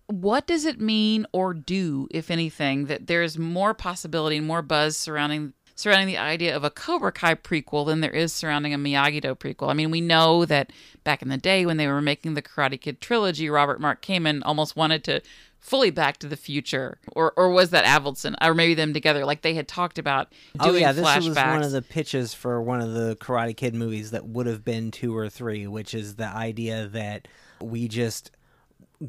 what 0.07 0.47
does 0.47 0.65
it 0.65 0.79
mean 0.79 1.27
or 1.33 1.53
do, 1.53 2.07
if 2.11 2.31
anything, 2.31 2.85
that 2.85 3.07
there's 3.07 3.37
more 3.37 3.73
possibility 3.73 4.37
and 4.37 4.47
more 4.47 4.61
buzz 4.61 4.97
surrounding 4.97 5.53
surrounding 5.75 6.07
the 6.07 6.17
idea 6.17 6.55
of 6.55 6.63
a 6.63 6.71
Cobra 6.71 7.11
Kai 7.11 7.35
prequel 7.35 7.85
than 7.85 8.01
there 8.01 8.11
is 8.11 8.33
surrounding 8.33 8.73
a 8.73 8.79
Miyagi 8.79 9.21
Do 9.21 9.35
prequel. 9.35 9.69
I 9.69 9.73
mean, 9.73 9.91
we 9.91 10.01
know 10.01 10.43
that 10.45 10.73
back 11.03 11.21
in 11.21 11.29
the 11.29 11.37
day 11.37 11.67
when 11.67 11.77
they 11.77 11.87
were 11.87 12.01
making 12.01 12.33
the 12.33 12.41
Karate 12.41 12.81
Kid 12.81 12.99
trilogy, 12.99 13.47
Robert 13.47 13.79
Mark 13.79 14.01
Kamen 14.01 14.41
almost 14.43 14.75
wanted 14.75 15.03
to 15.03 15.21
fully 15.59 15.89
Back 15.91 16.17
to 16.19 16.27
the 16.27 16.37
Future, 16.37 16.99
or 17.13 17.33
or 17.35 17.49
was 17.49 17.71
that 17.71 17.85
Avildsen, 17.85 18.35
or 18.41 18.53
maybe 18.53 18.73
them 18.73 18.93
together? 18.93 19.25
Like 19.25 19.41
they 19.41 19.53
had 19.53 19.67
talked 19.67 19.97
about 19.99 20.31
doing 20.61 20.75
oh 20.75 20.77
yeah, 20.77 20.91
this 20.91 21.05
flashbacks. 21.05 21.27
was 21.27 21.35
one 21.35 21.63
of 21.63 21.71
the 21.71 21.81
pitches 21.81 22.33
for 22.33 22.61
one 22.61 22.81
of 22.81 22.93
the 22.93 23.15
Karate 23.17 23.55
Kid 23.55 23.75
movies 23.75 24.11
that 24.11 24.25
would 24.25 24.47
have 24.47 24.63
been 24.63 24.91
two 24.91 25.15
or 25.15 25.29
three, 25.29 25.67
which 25.67 25.93
is 25.93 26.15
the 26.15 26.27
idea 26.27 26.87
that 26.87 27.27
we 27.61 27.87
just 27.87 28.31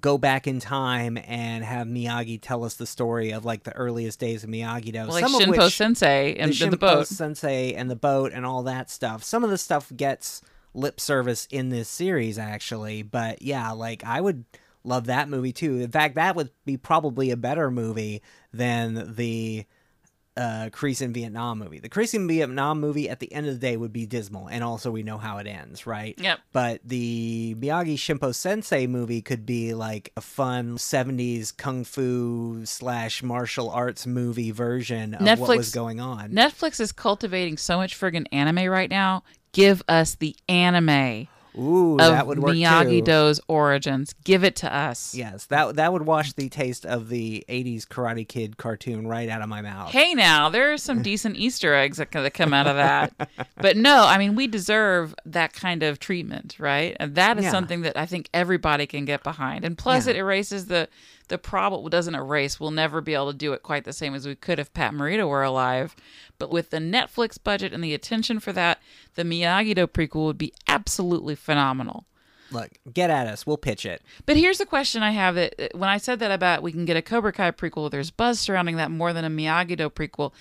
go 0.00 0.18
back 0.18 0.46
in 0.46 0.60
time 0.60 1.16
and 1.24 1.64
have 1.64 1.86
Miyagi 1.86 2.38
tell 2.40 2.64
us 2.64 2.74
the 2.74 2.86
story 2.86 3.32
of 3.32 3.44
like 3.44 3.62
the 3.62 3.72
earliest 3.72 4.20
days 4.20 4.44
of 4.44 4.50
Miyagi 4.50 4.92
Do. 4.92 4.98
Well, 4.98 5.08
like 5.08 5.26
some 5.26 5.40
Shinpo 5.40 5.64
which, 5.64 5.76
Sensei 5.76 6.34
and 6.34 6.52
the, 6.52 6.66
the 6.68 6.76
Shinpo 6.76 6.80
boat. 6.80 7.06
Sensei 7.06 7.72
and 7.72 7.90
the 7.90 7.96
boat 7.96 8.32
and 8.32 8.44
all 8.44 8.64
that 8.64 8.90
stuff. 8.90 9.24
Some 9.24 9.44
of 9.44 9.50
the 9.50 9.58
stuff 9.58 9.90
gets 9.96 10.42
lip 10.74 11.00
service 11.00 11.46
in 11.50 11.70
this 11.70 11.88
series 11.88 12.38
actually, 12.38 13.02
but 13.02 13.40
yeah, 13.40 13.70
like 13.72 14.04
I 14.04 14.20
would 14.20 14.44
love 14.88 15.06
that 15.06 15.28
movie 15.28 15.52
too. 15.52 15.78
In 15.78 15.90
fact, 15.90 16.16
that 16.16 16.34
would 16.36 16.50
be 16.64 16.76
probably 16.76 17.30
a 17.30 17.36
better 17.36 17.70
movie 17.70 18.22
than 18.52 19.14
the 19.14 19.66
uh, 20.38 20.70
Kreese 20.70 21.02
in 21.02 21.12
Vietnam 21.12 21.58
movie. 21.58 21.80
The 21.80 21.88
Kreese 21.88 22.14
in 22.14 22.28
Vietnam 22.28 22.80
movie 22.80 23.08
at 23.08 23.18
the 23.18 23.32
end 23.32 23.48
of 23.48 23.54
the 23.54 23.58
day 23.58 23.76
would 23.76 23.92
be 23.92 24.06
dismal, 24.06 24.48
and 24.48 24.62
also 24.62 24.90
we 24.90 25.02
know 25.02 25.18
how 25.18 25.38
it 25.38 25.48
ends, 25.48 25.84
right? 25.84 26.14
Yep. 26.16 26.38
But 26.52 26.80
the 26.84 27.56
Miyagi 27.58 27.94
Shimpo 27.94 28.32
Sensei 28.32 28.86
movie 28.86 29.20
could 29.20 29.44
be 29.44 29.74
like 29.74 30.12
a 30.16 30.20
fun 30.20 30.78
70s 30.78 31.56
kung 31.56 31.82
fu 31.82 32.64
slash 32.64 33.22
martial 33.22 33.68
arts 33.68 34.06
movie 34.06 34.52
version 34.52 35.14
of 35.14 35.20
Netflix 35.22 35.38
what 35.38 35.56
was 35.56 35.74
going 35.74 35.98
on. 35.98 36.30
Netflix 36.30 36.80
is 36.80 36.92
cultivating 36.92 37.56
so 37.56 37.76
much 37.76 37.98
friggin' 37.98 38.26
anime 38.30 38.70
right 38.70 38.90
now. 38.90 39.24
Give 39.52 39.82
us 39.88 40.14
the 40.14 40.36
anime 40.48 41.26
Ooh, 41.56 41.96
that 41.98 42.26
would 42.26 42.40
work 42.40 42.54
Miyagi. 42.54 43.04
Do's 43.04 43.40
origins. 43.48 44.14
Give 44.24 44.44
it 44.44 44.56
to 44.56 44.74
us. 44.74 45.14
Yes, 45.14 45.46
that 45.46 45.76
that 45.76 45.92
would 45.92 46.02
wash 46.06 46.32
the 46.32 46.48
taste 46.48 46.84
of 46.84 47.08
the 47.08 47.44
80s 47.48 47.84
Karate 47.86 48.26
Kid 48.26 48.56
cartoon 48.56 49.06
right 49.06 49.28
out 49.28 49.42
of 49.42 49.48
my 49.48 49.62
mouth. 49.62 49.90
Hey, 49.90 50.14
now 50.14 50.48
there 50.48 50.72
are 50.72 50.76
some 50.78 51.02
decent 51.02 51.36
Easter 51.38 51.74
eggs 51.74 51.96
that, 51.98 52.10
that 52.12 52.34
come 52.34 52.52
out 52.52 52.66
of 52.66 52.76
that, 52.76 53.30
but 53.56 53.76
no, 53.76 54.04
I 54.04 54.18
mean 54.18 54.34
we 54.34 54.46
deserve 54.46 55.14
that 55.26 55.52
kind 55.52 55.82
of 55.82 55.98
treatment, 55.98 56.56
right? 56.58 56.96
And 57.00 57.14
that 57.14 57.38
is 57.38 57.44
Yeah. 57.44 57.50
something 57.50 57.82
that 57.82 57.96
I 57.96 58.06
think 58.06 58.28
everybody 58.34 58.86
can 58.86 59.04
get 59.04 59.22
behind. 59.22 59.64
And 59.64 59.76
plus, 59.78 60.06
Yeah. 60.06 60.12
it 60.12 60.16
erases 60.16 60.66
the 60.66 60.88
the 61.28 61.36
problem. 61.38 61.86
Doesn't 61.90 62.14
erase. 62.14 62.58
We'll 62.58 62.70
never 62.70 63.02
be 63.02 63.12
able 63.12 63.30
to 63.32 63.36
do 63.36 63.52
it 63.52 63.62
quite 63.62 63.84
the 63.84 63.92
same 63.92 64.14
as 64.14 64.26
we 64.26 64.34
could 64.34 64.58
if 64.58 64.72
Pat 64.72 64.94
Morita 64.94 65.28
were 65.28 65.42
alive. 65.42 65.94
But 66.38 66.50
with 66.50 66.70
the 66.70 66.78
Netflix 66.78 67.36
budget 67.42 67.72
and 67.72 67.82
the 67.82 67.94
attention 67.94 68.38
for 68.38 68.52
that, 68.52 68.80
the 69.14 69.24
Miyagi 69.24 69.74
Do 69.74 69.86
prequel 69.86 70.26
would 70.26 70.38
be 70.38 70.52
absolutely 70.68 71.34
phenomenal. 71.34 72.06
Look, 72.50 72.70
get 72.92 73.10
at 73.10 73.26
us. 73.26 73.46
We'll 73.46 73.56
pitch 73.58 73.84
it. 73.84 74.02
But 74.24 74.36
here's 74.36 74.58
the 74.58 74.64
question 74.64 75.02
I 75.02 75.10
have 75.10 75.34
that 75.34 75.54
uh, 75.58 75.68
when 75.76 75.88
I 75.88 75.98
said 75.98 76.18
that 76.20 76.30
about 76.30 76.62
we 76.62 76.72
can 76.72 76.84
get 76.84 76.96
a 76.96 77.02
Cobra 77.02 77.32
Kai 77.32 77.50
prequel, 77.50 77.90
there's 77.90 78.10
buzz 78.10 78.38
surrounding 78.40 78.76
that 78.76 78.90
more 78.90 79.12
than 79.12 79.24
a 79.24 79.30
Miyagi 79.30 79.76
Do 79.76 79.90
prequel. 79.90 80.32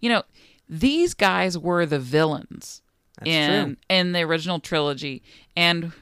You 0.00 0.10
know, 0.10 0.22
these 0.68 1.14
guys 1.14 1.56
were 1.58 1.86
the 1.86 1.98
villains 1.98 2.82
That's 3.18 3.30
in 3.30 3.64
true. 3.64 3.76
in 3.88 4.12
the 4.12 4.20
original 4.22 4.60
trilogy 4.60 5.22
and 5.56 5.92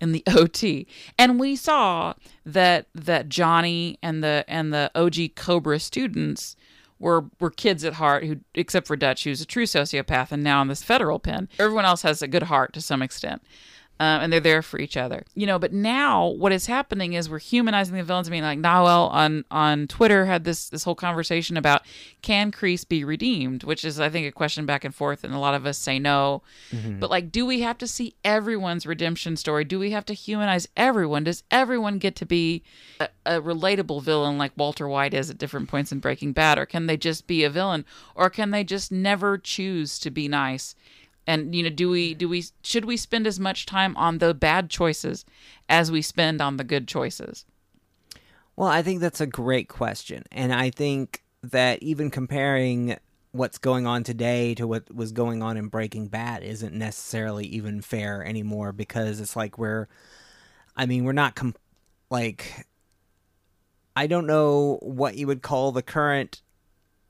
in 0.00 0.12
the 0.12 0.22
OT. 0.28 0.86
And 1.18 1.40
we 1.40 1.56
saw 1.56 2.14
that 2.44 2.86
that 2.94 3.28
Johnny 3.28 3.98
and 4.02 4.22
the 4.22 4.44
and 4.46 4.72
the 4.72 4.90
OG 4.94 5.34
Cobra 5.34 5.80
students 5.80 6.54
were 6.98 7.26
were 7.40 7.50
kids 7.50 7.84
at 7.84 7.94
heart 7.94 8.24
who 8.24 8.36
except 8.54 8.86
for 8.86 8.96
Dutch 8.96 9.24
who's 9.24 9.40
a 9.40 9.46
true 9.46 9.64
sociopath 9.64 10.32
and 10.32 10.42
now 10.42 10.62
in 10.62 10.68
this 10.68 10.82
federal 10.82 11.18
pen. 11.18 11.48
Everyone 11.58 11.84
else 11.84 12.02
has 12.02 12.22
a 12.22 12.28
good 12.28 12.44
heart 12.44 12.72
to 12.74 12.80
some 12.80 13.02
extent 13.02 13.42
uh, 14.00 14.18
and 14.22 14.32
they're 14.32 14.40
there 14.40 14.62
for 14.62 14.78
each 14.78 14.96
other. 14.96 15.24
You 15.34 15.46
know, 15.46 15.58
but 15.58 15.72
now 15.72 16.26
what 16.28 16.52
is 16.52 16.66
happening 16.66 17.14
is 17.14 17.28
we're 17.28 17.38
humanizing 17.38 17.96
the 17.96 18.02
villains. 18.04 18.28
I 18.28 18.30
mean, 18.30 18.44
like 18.44 18.58
Nawel 18.58 19.08
on 19.10 19.44
on 19.50 19.86
Twitter 19.88 20.26
had 20.26 20.44
this 20.44 20.68
this 20.68 20.84
whole 20.84 20.94
conversation 20.94 21.56
about 21.56 21.82
can 22.22 22.52
Kreese 22.52 22.86
be 22.88 23.04
redeemed, 23.04 23.64
which 23.64 23.84
is 23.84 23.98
I 23.98 24.08
think 24.08 24.26
a 24.26 24.32
question 24.32 24.66
back 24.66 24.84
and 24.84 24.94
forth, 24.94 25.24
and 25.24 25.34
a 25.34 25.38
lot 25.38 25.54
of 25.54 25.66
us 25.66 25.78
say 25.78 25.98
no. 25.98 26.42
Mhm. 26.70 27.00
But 27.00 27.10
like, 27.10 27.32
do 27.32 27.44
we 27.44 27.60
have 27.60 27.78
to 27.78 27.86
see 27.86 28.14
everyone's 28.24 28.86
redemption 28.86 29.36
story? 29.36 29.64
Do 29.64 29.78
we 29.78 29.90
have 29.90 30.06
to 30.06 30.14
humanize 30.14 30.68
everyone? 30.76 31.24
Does 31.24 31.42
everyone 31.50 31.98
get 31.98 32.14
to 32.16 32.26
be 32.26 32.62
a, 33.00 33.08
a 33.26 33.40
relatable 33.40 34.02
villain 34.02 34.38
like 34.38 34.52
Walter 34.56 34.88
White 34.88 35.14
is 35.14 35.30
at 35.30 35.38
different 35.38 35.68
points 35.68 35.92
in 35.92 35.98
Breaking 35.98 36.32
Bad, 36.32 36.58
or 36.58 36.66
can 36.66 36.86
they 36.86 36.96
just 36.96 37.26
be 37.26 37.42
a 37.44 37.50
villain, 37.50 37.84
or 38.14 38.30
can 38.30 38.50
they 38.50 38.64
just 38.64 38.92
never 38.92 39.38
choose 39.38 39.98
to 40.00 40.10
be 40.10 40.28
nice? 40.28 40.74
And 41.28 41.54
you 41.54 41.62
know 41.62 41.68
do 41.68 41.88
we 41.90 42.14
do 42.14 42.28
we 42.28 42.44
should 42.62 42.84
we 42.84 42.96
spend 42.96 43.26
as 43.26 43.38
much 43.38 43.66
time 43.66 43.96
on 43.96 44.18
the 44.18 44.34
bad 44.34 44.68
choices 44.70 45.24
as 45.68 45.92
we 45.92 46.02
spend 46.02 46.40
on 46.40 46.56
the 46.56 46.64
good 46.64 46.88
choices 46.88 47.44
Well, 48.58 48.68
I 48.68 48.82
think 48.82 49.00
that's 49.00 49.20
a 49.20 49.26
great 49.26 49.68
question. 49.68 50.24
And 50.32 50.52
I 50.52 50.70
think 50.70 51.22
that 51.44 51.80
even 51.80 52.10
comparing 52.10 52.96
what's 53.30 53.58
going 53.58 53.86
on 53.86 54.02
today 54.02 54.56
to 54.56 54.66
what 54.66 54.92
was 54.92 55.12
going 55.12 55.44
on 55.44 55.56
in 55.56 55.68
Breaking 55.68 56.08
Bad 56.08 56.42
isn't 56.42 56.74
necessarily 56.74 57.46
even 57.46 57.82
fair 57.82 58.26
anymore 58.26 58.72
because 58.72 59.20
it's 59.20 59.36
like 59.36 59.58
we're 59.58 59.86
I 60.76 60.86
mean, 60.86 61.04
we're 61.04 61.12
not 61.12 61.36
com- 61.36 61.54
like 62.10 62.66
I 63.94 64.08
don't 64.08 64.26
know 64.26 64.80
what 64.82 65.14
you 65.14 65.28
would 65.28 65.42
call 65.42 65.70
the 65.70 65.82
current 65.82 66.42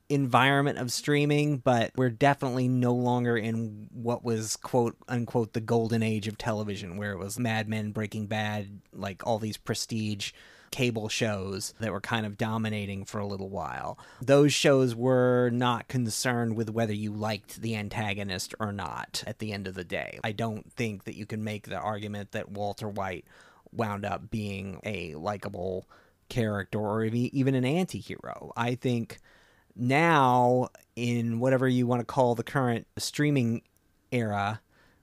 environment 0.09 0.78
of 0.78 0.90
streaming, 0.90 1.59
but 1.59 1.92
we're 1.96 2.11
definitely 2.11 2.68
no 2.68 2.94
longer 2.94 3.36
in 3.36 3.88
what 3.92 4.24
was 4.24 4.56
quote 4.56 4.96
unquote 5.09 5.52
the 5.52 5.61
golden 5.61 6.02
age 6.02 6.28
of 6.28 6.38
television, 6.38 6.96
where 6.96 7.12
it 7.12 7.18
was 7.18 7.38
Mad 7.38 7.68
Men, 7.68 7.92
Breaking 7.92 8.26
Bad, 8.26 8.80
like 8.92 9.26
all 9.26 9.38
these 9.38 9.56
prestige 9.56 10.32
cable 10.70 11.09
shows 11.09 11.72
that 11.80 11.92
were 11.92 12.00
kind 12.00 12.26
of 12.26 12.36
dominating 12.36 13.04
for 13.04 13.18
a 13.18 13.26
little 13.26 13.48
while. 13.48 13.98
Those 14.20 14.52
shows 14.52 14.94
were 14.94 15.50
not 15.50 15.88
concerned 15.88 16.56
with 16.56 16.70
whether 16.70 16.92
you 16.92 17.12
liked 17.12 17.62
the 17.62 17.76
antagonist 17.76 18.54
or 18.61 18.72
not 18.72 19.24
at 19.26 19.38
the 19.38 19.52
end 19.52 19.66
of 19.66 19.74
the 19.74 19.84
day. 19.84 20.18
I 20.22 20.32
don't 20.32 20.70
think 20.72 21.04
that 21.04 21.16
you 21.16 21.26
can 21.26 21.42
make 21.42 21.68
the 21.68 21.78
argument 21.78 22.32
that 22.32 22.50
Walter 22.50 22.88
White 22.88 23.24
wound 23.72 24.04
up 24.04 24.30
being 24.30 24.80
a 24.84 25.14
likable 25.14 25.86
character 26.28 26.78
or 26.78 27.04
even 27.04 27.54
an 27.54 27.64
anti 27.64 27.98
hero. 27.98 28.52
I 28.56 28.74
think 28.74 29.18
now 29.79 30.68
in 30.97 31.39
whatever 31.41 31.68
you 31.68 31.87
want 31.87 32.01
to 32.01 32.05
call 32.05 32.35
the 32.35 32.43
current 32.43 32.87
streaming 32.97 33.62
era, 34.12 34.61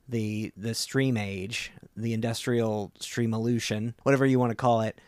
the 0.08 0.52
the 0.58 0.74
stream 0.74 1.18
age, 1.18 1.72
the 1.96 2.14
industrial 2.14 2.92
stream 3.00 3.34
illusion, 3.34 3.96
whatever 4.04 4.26
you 4.26 4.40
want 4.40 4.52
to 4.52 4.56
call 4.56 4.82
it. 4.82 5.00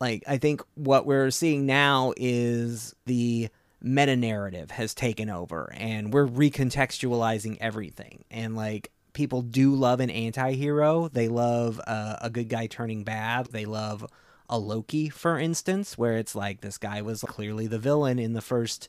Like 0.00 0.24
I 0.26 0.38
think 0.38 0.62
what 0.74 1.06
we're 1.06 1.30
seeing 1.30 1.66
now 1.66 2.12
is 2.16 2.94
the 3.06 3.48
meta 3.82 4.16
narrative 4.16 4.70
has 4.72 4.94
taken 4.94 5.30
over 5.30 5.72
and 5.74 6.12
we're 6.12 6.26
recontextualizing 6.26 7.58
everything. 7.60 8.24
And 8.30 8.56
like 8.56 8.90
people 9.12 9.42
do 9.42 9.74
love 9.74 10.00
an 10.00 10.10
anti-hero. 10.10 11.08
They 11.08 11.28
love 11.28 11.80
uh, 11.86 12.16
a 12.20 12.30
good 12.30 12.48
guy 12.48 12.66
turning 12.66 13.04
bad. 13.04 13.46
They 13.46 13.64
love 13.64 14.06
a 14.50 14.58
Loki, 14.58 15.08
for 15.08 15.38
instance, 15.38 15.96
where 15.96 16.18
it's 16.18 16.34
like 16.34 16.60
this 16.60 16.76
guy 16.76 17.00
was 17.00 17.22
clearly 17.22 17.66
the 17.66 17.78
villain 17.78 18.18
in 18.18 18.34
the 18.34 18.42
first 18.42 18.88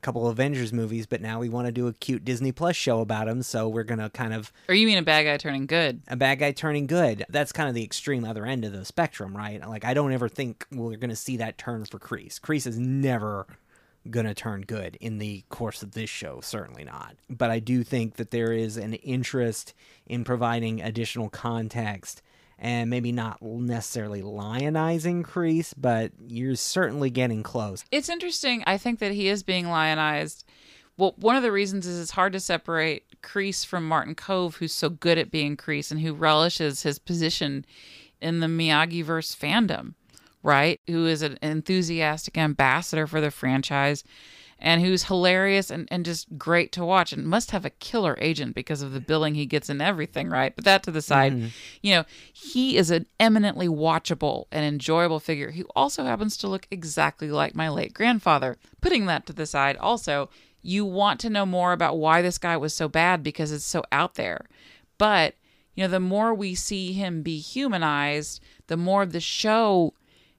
couple 0.00 0.28
Avengers 0.28 0.72
movies, 0.72 1.06
but 1.06 1.20
now 1.20 1.40
we 1.40 1.48
want 1.48 1.66
to 1.66 1.72
do 1.72 1.88
a 1.88 1.92
cute 1.92 2.24
Disney 2.24 2.52
Plus 2.52 2.76
show 2.76 3.00
about 3.00 3.26
him, 3.26 3.42
so 3.42 3.68
we're 3.68 3.82
gonna 3.82 4.08
kind 4.10 4.32
of 4.32 4.52
Or 4.68 4.74
you 4.76 4.86
mean 4.86 4.98
a 4.98 5.02
bad 5.02 5.24
guy 5.24 5.36
turning 5.38 5.66
good? 5.66 6.02
a 6.06 6.14
bad 6.14 6.36
guy 6.38 6.52
turning 6.52 6.86
good. 6.86 7.24
That's 7.28 7.50
kind 7.50 7.68
of 7.68 7.74
the 7.74 7.82
extreme 7.82 8.24
other 8.24 8.46
end 8.46 8.64
of 8.64 8.70
the 8.72 8.84
spectrum, 8.84 9.36
right? 9.36 9.60
Like 9.68 9.84
I 9.84 9.94
don't 9.94 10.12
ever 10.12 10.28
think 10.28 10.66
we're 10.70 10.96
gonna 10.98 11.16
see 11.16 11.36
that 11.38 11.58
turn 11.58 11.84
for 11.84 11.98
Kreese. 11.98 12.38
Kreese 12.38 12.68
is 12.68 12.78
never 12.78 13.48
gonna 14.08 14.34
turn 14.34 14.60
good 14.60 14.96
in 15.00 15.18
the 15.18 15.42
course 15.48 15.82
of 15.82 15.90
this 15.92 16.08
show, 16.08 16.40
certainly 16.42 16.84
not. 16.84 17.16
But 17.28 17.50
I 17.50 17.58
do 17.58 17.82
think 17.82 18.14
that 18.16 18.30
there 18.30 18.52
is 18.52 18.76
an 18.76 18.94
interest 18.94 19.74
in 20.06 20.22
providing 20.22 20.80
additional 20.80 21.28
context 21.28 22.22
and 22.58 22.90
maybe 22.90 23.12
not 23.12 23.40
necessarily 23.40 24.22
lionizing 24.22 25.22
Kreese, 25.22 25.72
but 25.76 26.12
you're 26.26 26.56
certainly 26.56 27.10
getting 27.10 27.42
close. 27.42 27.84
It's 27.90 28.08
interesting. 28.08 28.64
I 28.66 28.78
think 28.78 28.98
that 28.98 29.12
he 29.12 29.28
is 29.28 29.42
being 29.42 29.68
lionized. 29.68 30.44
Well, 30.96 31.14
one 31.16 31.36
of 31.36 31.44
the 31.44 31.52
reasons 31.52 31.86
is 31.86 32.00
it's 32.00 32.10
hard 32.10 32.32
to 32.32 32.40
separate 32.40 33.04
Kreese 33.22 33.64
from 33.64 33.86
Martin 33.86 34.16
Kove, 34.16 34.56
who's 34.56 34.72
so 34.72 34.88
good 34.88 35.18
at 35.18 35.30
being 35.30 35.56
Kreese 35.56 35.92
and 35.92 36.00
who 36.00 36.12
relishes 36.12 36.82
his 36.82 36.98
position 36.98 37.64
in 38.20 38.40
the 38.40 38.48
Miyagi 38.48 39.04
verse 39.04 39.34
fandom, 39.34 39.94
right? 40.42 40.80
Who 40.88 41.06
is 41.06 41.22
an 41.22 41.38
enthusiastic 41.40 42.36
ambassador 42.36 43.06
for 43.06 43.20
the 43.20 43.30
franchise 43.30 44.02
and 44.60 44.80
who's 44.82 45.04
hilarious 45.04 45.70
and, 45.70 45.86
and 45.90 46.04
just 46.04 46.36
great 46.36 46.72
to 46.72 46.84
watch 46.84 47.12
and 47.12 47.24
must 47.24 47.52
have 47.52 47.64
a 47.64 47.70
killer 47.70 48.16
agent 48.20 48.54
because 48.54 48.82
of 48.82 48.92
the 48.92 49.00
billing 49.00 49.34
he 49.36 49.46
gets 49.46 49.68
and 49.68 49.80
everything, 49.80 50.28
right? 50.28 50.54
But 50.56 50.64
that 50.64 50.82
to 50.84 50.90
the 50.90 51.00
side, 51.02 51.32
Mm-hmm. 51.32 51.46
you 51.82 51.94
know, 51.94 52.04
he 52.32 52.76
is 52.76 52.90
an 52.90 53.06
eminently 53.20 53.68
watchable 53.68 54.46
and 54.50 54.64
enjoyable 54.64 55.20
figure 55.20 55.52
who 55.52 55.64
also 55.76 56.04
happens 56.04 56.36
to 56.38 56.48
look 56.48 56.66
exactly 56.70 57.30
like 57.30 57.54
my 57.54 57.68
late 57.68 57.94
grandfather. 57.94 58.56
Putting 58.80 59.06
that 59.06 59.26
to 59.26 59.32
the 59.32 59.46
side, 59.46 59.76
also, 59.76 60.28
you 60.60 60.84
want 60.84 61.20
to 61.20 61.30
know 61.30 61.46
more 61.46 61.72
about 61.72 61.98
why 61.98 62.20
this 62.20 62.36
guy 62.38 62.56
was 62.56 62.74
so 62.74 62.88
bad 62.88 63.22
because 63.22 63.52
it's 63.52 63.64
so 63.64 63.84
out 63.92 64.14
there. 64.16 64.44
But, 64.98 65.34
you 65.76 65.84
know, 65.84 65.88
the 65.88 66.00
more 66.00 66.34
we 66.34 66.56
see 66.56 66.92
him 66.92 67.22
be 67.22 67.38
humanized, 67.38 68.42
the 68.66 68.76
more 68.76 69.06
the 69.06 69.20
show 69.20 69.94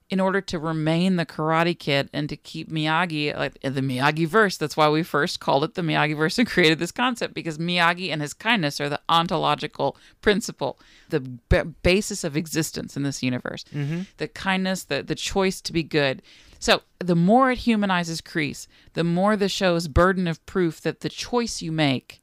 in 0.10 0.20
order 0.20 0.42
to 0.42 0.58
remain 0.58 1.18
the 1.18 1.26
Karate 1.26 1.78
Kid 1.78 2.10
and 2.14 2.28
to 2.30 2.36
keep 2.36 2.72
Miyagi 2.72 3.36
like 3.38 3.60
the 3.62 3.82
Miyagi 3.82 4.28
verse. 4.28 4.58
That's 4.58 4.76
why 4.76 4.90
we 4.90 5.04
first 5.04 5.40
called 5.40 5.64
it 5.64 5.76
the 5.76 5.84
Miyagi 5.84 6.18
verse 6.18 6.40
and 6.40 6.48
created 6.56 6.80
this 6.80 6.92
concept 6.92 7.34
because 7.36 7.58
Miyagi 7.60 8.10
and 8.12 8.22
his 8.22 8.34
kindness 8.34 8.82
are 8.82 8.90
the 8.90 9.00
ontological 9.08 9.96
principle, 10.22 10.80
the 11.10 11.20
b- 11.20 11.62
basis 11.84 12.24
of 12.24 12.36
existence 12.36 12.98
in 12.98 13.04
this 13.04 13.22
universe. 13.22 13.64
Mhm. 13.74 14.08
The 14.18 14.28
kindness, 14.28 14.84
the 14.86 15.04
the 15.04 15.16
choice 15.16 15.62
to 15.62 15.72
be 15.72 15.84
good. 15.84 16.22
So 16.58 16.82
the 17.00 17.16
more 17.16 17.52
it 17.52 17.60
humanizes 17.60 18.20
Kreese, 18.20 18.68
the 18.94 19.04
more 19.04 19.38
the 19.38 19.48
show's 19.48 19.88
burden 19.88 20.28
of 20.28 20.46
proof 20.46 20.82
that 20.82 21.02
the 21.02 21.10
choice 21.10 21.62
you 21.62 21.72
make 21.72 22.22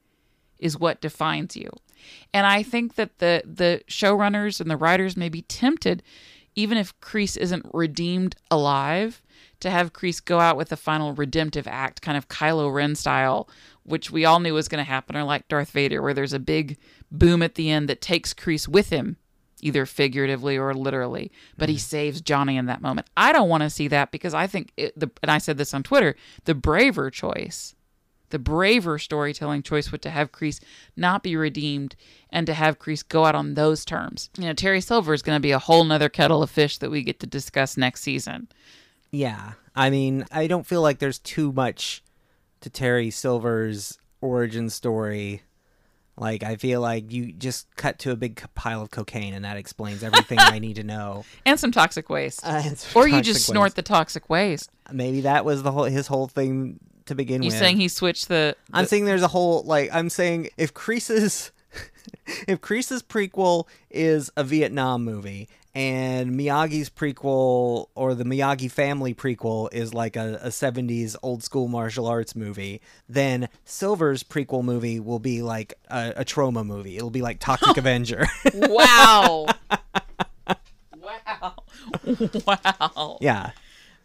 is 0.59 0.79
what 0.79 1.01
defines 1.01 1.57
you. 1.57 1.71
And 2.35 2.47
I 2.47 2.63
think 2.63 2.97
that 2.97 3.19
the 3.19 3.43
the 3.45 3.83
showrunners 3.89 4.61
and 4.61 4.71
the 4.71 4.77
writers 4.77 5.17
may 5.17 5.29
be 5.29 5.43
tempted, 5.43 6.03
even 6.57 6.79
if 6.79 6.99
Kreese 7.01 7.37
isn't 7.37 7.67
redeemed 7.73 8.35
alive, 8.51 9.23
to 9.61 9.71
have 9.71 9.93
Kreese 9.93 10.25
go 10.25 10.41
out 10.41 10.57
with 10.57 10.73
a 10.73 10.77
final 10.77 11.13
redemptive 11.13 11.67
act, 11.67 12.03
kind 12.03 12.19
of 12.19 12.29
Kylo 12.29 12.73
Ren 12.73 12.95
style, 12.95 13.49
which 13.85 14.11
we 14.11 14.25
all 14.25 14.41
knew 14.41 14.55
was 14.55 14.69
going 14.69 14.85
to 14.85 14.91
happen, 14.91 15.17
or 15.17 15.25
like 15.25 15.49
Darth 15.49 15.71
Vader, 15.71 16.03
where 16.03 16.15
there's 16.15 16.33
a 16.33 16.39
big 16.39 16.77
boom 17.11 17.43
at 17.43 17.55
the 17.55 17.71
end 17.71 17.89
that 17.89 18.01
takes 18.01 18.35
Kreese 18.35 18.69
with 18.69 18.91
him, 18.91 19.17
either 19.61 19.87
figuratively 19.87 20.57
or 20.59 20.75
literally. 20.75 21.31
But 21.57 21.69
he 21.69 21.77
mm-hmm. 21.77 21.81
saves 21.81 22.21
Johnny 22.21 22.57
in 22.57 22.67
that 22.67 22.83
moment. 22.83 23.09
I 23.17 23.33
don't 23.33 23.49
want 23.49 23.63
to 23.63 23.71
see 23.71 23.89
that 23.89 24.11
because 24.11 24.35
I 24.35 24.47
think, 24.47 24.73
it, 24.77 24.99
the, 24.99 25.11
and 25.23 25.31
I 25.31 25.39
said 25.39 25.59
this 25.59 25.75
on 25.75 25.83
Twitter, 25.83 26.17
the 26.45 26.55
braver 26.55 27.11
choice 27.11 27.75
the 28.31 28.39
braver 28.39 28.99
storytelling 28.99 29.63
choice 29.63 29.93
would 29.93 30.03
to 30.03 30.11
have 30.11 30.33
Kreese 30.33 30.61
not 30.97 31.23
be 31.23 31.37
redeemed 31.37 31.97
and 32.31 32.47
to 32.47 32.55
have 32.55 32.79
Kreese 32.79 33.07
go 33.07 33.25
out 33.25 33.35
on 33.35 33.55
those 33.55 33.85
terms. 33.85 34.31
You 34.39 34.45
know, 34.45 34.53
Terry 34.53 34.81
Silver 34.81 35.15
is 35.15 35.23
going 35.23 35.37
to 35.37 35.41
be 35.41 35.53
a 35.53 35.59
whole 35.59 35.85
nother 35.85 36.09
kettle 36.09 36.43
of 36.43 36.51
fish 36.51 36.79
that 36.79 36.91
we 36.91 37.03
get 37.03 37.21
to 37.21 37.27
discuss 37.27 37.77
next 37.77 38.03
season. 38.03 38.49
Yeah. 39.11 39.53
I 39.75 39.91
mean, 39.91 40.25
I 40.31 40.47
don't 40.47 40.67
feel 40.67 40.83
like 40.83 40.99
there's 40.99 41.19
too 41.19 41.53
much 41.53 42.03
to 42.61 42.71
Terry 42.71 43.11
Silver's 43.11 43.99
origin 44.21 44.71
story. 44.71 45.43
Like, 46.19 46.43
I 46.43 46.57
feel 46.57 46.81
like 46.81 47.13
you 47.13 47.31
just 47.33 47.75
cut 47.77 47.99
to 48.01 48.11
a 48.11 48.17
big 48.17 48.43
pile 48.55 48.81
of 48.81 48.91
cocaine 48.91 49.35
and 49.35 49.45
that 49.45 49.59
explains 49.59 50.03
everything 50.03 50.39
I 50.41 50.59
need 50.59 50.77
to 50.77 50.83
know. 50.83 51.25
And 51.45 51.61
some 51.61 51.71
toxic 51.71 52.09
waste. 52.09 52.45
Uh, 52.45 52.63
some 52.63 53.01
or 53.01 53.07
you 53.07 53.17
toxic 53.17 53.35
just 53.35 53.47
snort 53.47 53.75
the 53.75 53.83
toxic 53.83 54.29
waste. 54.29 54.71
Maybe 54.91 55.21
that 55.23 55.45
was 55.45 55.63
the 55.63 55.71
whole 55.71 55.85
his 55.85 56.07
whole 56.07 56.27
thing 56.27 56.81
to 57.07 57.15
begin 57.15 57.41
with, 57.41 57.47
You 57.47 57.51
with. 57.51 57.59
saying 57.59 57.77
he 57.79 57.89
switched 57.89 58.29
the, 58.29 58.57
I'm 58.73 58.87
saying 58.87 59.05
there's 59.05 59.23
a 59.23 59.29
whole 59.29 59.63
like 59.65 59.91
I'm 59.93 60.11
saying 60.11 60.51
if 60.57 60.75
Kreese's 60.75 61.51
if 62.49 62.61
Kreese's 62.61 63.03
prequel 63.03 63.67
is 63.91 64.31
a 64.37 64.45
Vietnam 64.45 65.05
movie 65.05 65.49
and 65.75 66.31
Miyagi's 66.33 66.89
prequel 66.89 67.89
or 67.95 68.15
the 68.15 68.25
Miyagi 68.25 68.71
family 68.71 69.13
prequel 69.13 69.69
is 69.75 69.93
like 69.93 70.17
a, 70.17 70.39
a 70.43 70.49
70s 70.49 71.17
old 71.23 71.43
school 71.43 71.69
martial 71.69 72.07
arts 72.07 72.35
movie, 72.35 72.81
then 73.11 73.49
Silver's 73.67 74.23
prequel 74.23 74.65
movie 74.65 74.99
will 75.01 75.19
be 75.19 75.43
like 75.43 75.75
a, 75.91 76.15
a 76.17 76.25
trauma 76.25 76.65
movie. 76.65 76.97
It'll 76.97 77.11
be 77.11 77.21
like 77.21 77.41
Toxic 77.41 77.77
Avenger. 77.77 78.27
wow. 78.55 79.47
wow. 80.97 81.55
wow. 82.47 83.19
yeah. 83.21 83.51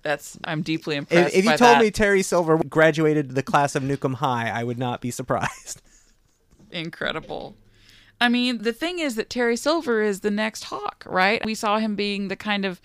That's 0.03 0.37
I'm 0.43 0.61
deeply 0.61 0.95
impressed. 0.95 1.33
If, 1.33 1.39
if 1.39 1.45
you 1.45 1.57
told 1.57 1.75
that. 1.75 1.81
me 1.81 1.91
Terry 1.91 2.23
Silver 2.23 2.57
graduated 2.57 3.35
the 3.35 3.43
class 3.43 3.75
of 3.75 3.83
Nukem 3.83 4.15
High, 4.15 4.49
I 4.49 4.63
would 4.63 4.79
not 4.79 5.01
be 5.01 5.11
surprised. 5.11 5.81
incredible. 6.71 7.55
I 8.19 8.29
mean, 8.29 8.59
the 8.59 8.73
thing 8.73 8.99
is 8.99 9.15
that 9.15 9.29
Terry 9.29 9.57
Silver 9.57 10.01
is 10.01 10.21
the 10.21 10.31
next 10.31 10.65
Hawk, 10.65 11.03
right? 11.07 11.43
We 11.45 11.55
saw 11.55 11.79
him 11.79 11.95
being 11.95 12.27
the 12.27 12.35
kind 12.35 12.65
of 12.65 12.81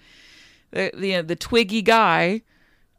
the 0.70 0.90
the, 0.94 1.16
uh, 1.16 1.22
the 1.22 1.36
twiggy 1.36 1.82
guy. 1.82 2.42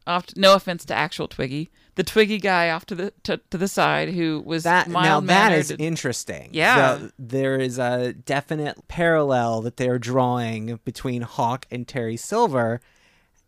Off 0.06 0.28
no 0.38 0.56
offense 0.56 0.86
to 0.86 0.94
actual 0.94 1.28
Twiggy, 1.28 1.70
the 1.96 2.04
Twiggy 2.04 2.38
guy 2.38 2.70
off 2.70 2.86
to 2.86 2.96
the 2.96 3.12
to, 3.24 3.42
to 3.50 3.58
the 3.58 3.68
side 3.68 4.10
who 4.10 4.42
was 4.46 4.64
that 4.64 4.88
now 4.88 5.20
that 5.20 5.52
is 5.52 5.72
interesting. 5.72 6.50
Yeah. 6.54 6.96
The- 6.96 7.12
there 7.20 7.60
is 7.60 7.78
a 7.78 8.14
definite 8.14 8.88
parallel 8.88 9.62
that 9.64 9.76
they're 9.78 10.00
drawing 10.00 10.80
between 10.86 11.24
Hawk 11.24 11.66
and 11.70 11.86
Terry 11.88 12.16
Silver, 12.16 12.80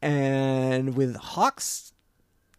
and 0.01 0.95
with 0.95 1.15
Hawk's 1.15 1.93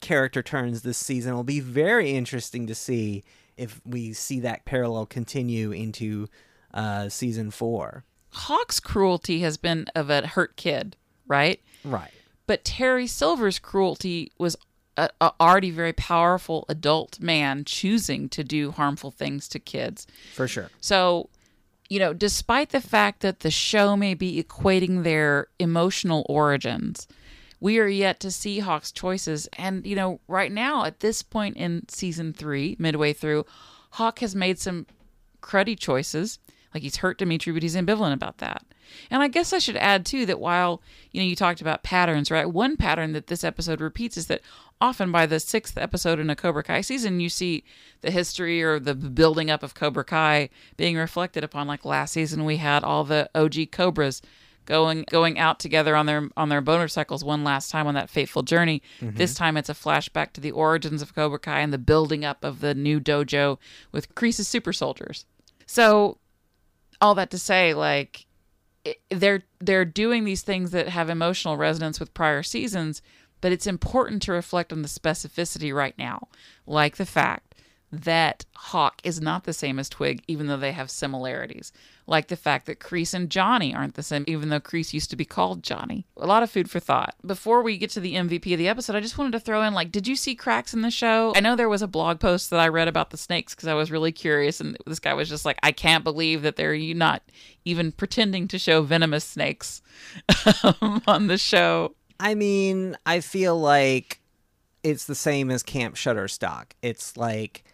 character 0.00 0.42
turns 0.42 0.82
this 0.82 0.98
season, 0.98 1.30
it'll 1.30 1.44
be 1.44 1.60
very 1.60 2.12
interesting 2.12 2.66
to 2.66 2.74
see 2.74 3.22
if 3.56 3.80
we 3.84 4.12
see 4.12 4.40
that 4.40 4.64
parallel 4.64 5.06
continue 5.06 5.70
into 5.70 6.28
uh, 6.72 7.08
season 7.08 7.50
four. 7.50 8.04
Hawk's 8.32 8.80
cruelty 8.80 9.40
has 9.40 9.56
been 9.56 9.86
of 9.94 10.08
a 10.08 10.26
hurt 10.26 10.56
kid, 10.56 10.96
right? 11.26 11.60
Right. 11.84 12.10
But 12.46 12.64
Terry 12.64 13.06
Silver's 13.06 13.58
cruelty 13.58 14.32
was 14.38 14.56
a, 14.96 15.10
a 15.20 15.32
already 15.40 15.70
very 15.70 15.92
powerful 15.92 16.64
adult 16.68 17.20
man 17.20 17.64
choosing 17.64 18.28
to 18.30 18.44
do 18.44 18.70
harmful 18.70 19.10
things 19.10 19.48
to 19.48 19.58
kids. 19.58 20.06
For 20.34 20.46
sure. 20.48 20.70
So, 20.80 21.28
you 21.88 21.98
know, 21.98 22.12
despite 22.12 22.70
the 22.70 22.80
fact 22.80 23.20
that 23.20 23.40
the 23.40 23.50
show 23.50 23.96
may 23.96 24.14
be 24.14 24.42
equating 24.42 25.02
their 25.02 25.48
emotional 25.58 26.24
origins, 26.28 27.08
we 27.60 27.78
are 27.78 27.88
yet 27.88 28.20
to 28.20 28.30
see 28.30 28.58
Hawk's 28.58 28.90
choices. 28.90 29.48
And, 29.58 29.86
you 29.86 29.94
know, 29.94 30.20
right 30.26 30.50
now, 30.50 30.84
at 30.84 31.00
this 31.00 31.22
point 31.22 31.56
in 31.56 31.88
season 31.88 32.32
three, 32.32 32.76
midway 32.78 33.12
through, 33.12 33.44
Hawk 33.92 34.20
has 34.20 34.34
made 34.34 34.58
some 34.58 34.86
cruddy 35.42 35.78
choices. 35.78 36.38
Like 36.72 36.82
he's 36.82 36.96
hurt 36.96 37.18
Demetri, 37.18 37.52
but 37.52 37.62
he's 37.62 37.76
ambivalent 37.76 38.14
about 38.14 38.38
that. 38.38 38.64
And 39.10 39.22
I 39.22 39.28
guess 39.28 39.52
I 39.52 39.58
should 39.58 39.76
add 39.76 40.06
too 40.06 40.26
that 40.26 40.40
while 40.40 40.82
you 41.12 41.20
know 41.20 41.26
you 41.26 41.36
talked 41.36 41.60
about 41.60 41.82
patterns, 41.82 42.30
right? 42.30 42.50
One 42.50 42.76
pattern 42.76 43.12
that 43.12 43.26
this 43.26 43.44
episode 43.44 43.80
repeats 43.80 44.16
is 44.16 44.26
that 44.26 44.40
often 44.80 45.12
by 45.12 45.26
the 45.26 45.40
sixth 45.40 45.76
episode 45.76 46.18
in 46.18 46.30
a 46.30 46.36
Cobra 46.36 46.62
Kai 46.62 46.80
season, 46.80 47.20
you 47.20 47.28
see 47.28 47.64
the 48.00 48.10
history 48.10 48.62
or 48.62 48.78
the 48.78 48.94
building 48.94 49.50
up 49.50 49.62
of 49.62 49.74
Cobra 49.74 50.04
Kai 50.04 50.48
being 50.76 50.96
reflected 50.96 51.44
upon. 51.44 51.66
Like 51.66 51.84
last 51.84 52.12
season, 52.12 52.44
we 52.44 52.56
had 52.56 52.84
all 52.84 53.04
the 53.04 53.28
OG 53.34 53.70
Cobras 53.72 54.22
going 54.66 55.04
going 55.10 55.38
out 55.38 55.58
together 55.58 55.96
on 55.96 56.06
their 56.06 56.28
on 56.36 56.48
their 56.48 56.60
motorcycles 56.60 57.24
one 57.24 57.42
last 57.44 57.70
time 57.70 57.86
on 57.86 57.94
that 57.94 58.08
fateful 58.10 58.42
journey. 58.42 58.82
Mhm. 59.00 59.16
This 59.16 59.34
time 59.34 59.56
it's 59.56 59.68
a 59.68 59.74
flashback 59.74 60.32
to 60.34 60.40
the 60.40 60.50
origins 60.52 61.02
of 61.02 61.14
Cobra 61.14 61.38
Kai 61.38 61.60
and 61.60 61.72
the 61.72 61.78
building 61.78 62.24
up 62.24 62.44
of 62.44 62.60
the 62.60 62.74
new 62.74 63.00
dojo 63.00 63.58
with 63.92 64.14
Kreese's 64.14 64.46
super 64.48 64.72
soldiers. 64.72 65.24
So 65.66 66.18
all 67.00 67.14
that 67.16 67.30
to 67.30 67.38
say 67.38 67.74
like 67.74 68.26
it- 68.84 69.00
they're 69.10 69.42
they're 69.58 69.84
doing 69.84 70.24
these 70.24 70.42
things 70.42 70.70
that 70.70 70.88
have 70.88 71.10
emotional 71.10 71.56
resonance 71.56 71.98
with 72.00 72.14
prior 72.14 72.42
seasons, 72.42 73.02
but 73.40 73.52
it's 73.52 73.66
important 73.66 74.22
to 74.22 74.32
reflect 74.32 74.72
on 74.72 74.82
the 74.82 74.88
specificity 74.88 75.74
right 75.74 75.96
now, 75.98 76.28
like 76.66 76.96
the 76.96 77.06
fact 77.06 77.49
that 77.92 78.44
Hawk 78.54 79.00
is 79.02 79.20
not 79.20 79.44
the 79.44 79.52
same 79.52 79.78
as 79.78 79.88
Twig, 79.88 80.22
even 80.28 80.46
though 80.46 80.56
they 80.56 80.72
have 80.72 80.90
similarities. 80.90 81.72
Like 82.06 82.28
the 82.28 82.36
fact 82.36 82.66
that 82.66 82.80
Kreese 82.80 83.14
and 83.14 83.30
Johnny 83.30 83.74
aren't 83.74 83.94
the 83.94 84.02
same, 84.02 84.24
even 84.26 84.48
though 84.48 84.60
Kreese 84.60 84.92
used 84.92 85.10
to 85.10 85.16
be 85.16 85.24
called 85.24 85.62
Johnny. 85.62 86.06
A 86.16 86.26
lot 86.26 86.42
of 86.42 86.50
food 86.50 86.70
for 86.70 86.80
thought. 86.80 87.14
Before 87.24 87.62
we 87.62 87.78
get 87.78 87.90
to 87.90 88.00
the 88.00 88.14
MVP 88.14 88.52
of 88.52 88.58
the 88.58 88.68
episode, 88.68 88.96
I 88.96 89.00
just 89.00 89.18
wanted 89.18 89.32
to 89.32 89.40
throw 89.40 89.62
in 89.62 89.74
like, 89.74 89.92
did 89.92 90.06
you 90.06 90.16
see 90.16 90.34
cracks 90.34 90.74
in 90.74 90.82
the 90.82 90.90
show? 90.90 91.32
I 91.34 91.40
know 91.40 91.56
there 91.56 91.68
was 91.68 91.82
a 91.82 91.88
blog 91.88 92.20
post 92.20 92.50
that 92.50 92.60
I 92.60 92.68
read 92.68 92.88
about 92.88 93.10
the 93.10 93.16
snakes 93.16 93.54
because 93.54 93.68
I 93.68 93.74
was 93.74 93.90
really 93.90 94.12
curious, 94.12 94.60
and 94.60 94.76
this 94.86 95.00
guy 95.00 95.14
was 95.14 95.28
just 95.28 95.44
like, 95.44 95.58
I 95.62 95.72
can't 95.72 96.04
believe 96.04 96.42
that 96.42 96.56
they're 96.56 96.76
not 96.94 97.22
even 97.64 97.92
pretending 97.92 98.48
to 98.48 98.58
show 98.58 98.82
venomous 98.82 99.24
snakes 99.24 99.82
um, 100.62 101.02
on 101.06 101.26
the 101.26 101.38
show. 101.38 101.94
I 102.18 102.34
mean, 102.34 102.96
I 103.06 103.20
feel 103.20 103.58
like 103.58 104.20
it's 104.82 105.06
the 105.06 105.14
same 105.14 105.50
as 105.50 105.62
Camp 105.62 105.94
Shutterstock. 105.94 106.72
It's 106.82 107.16
like 107.16 107.64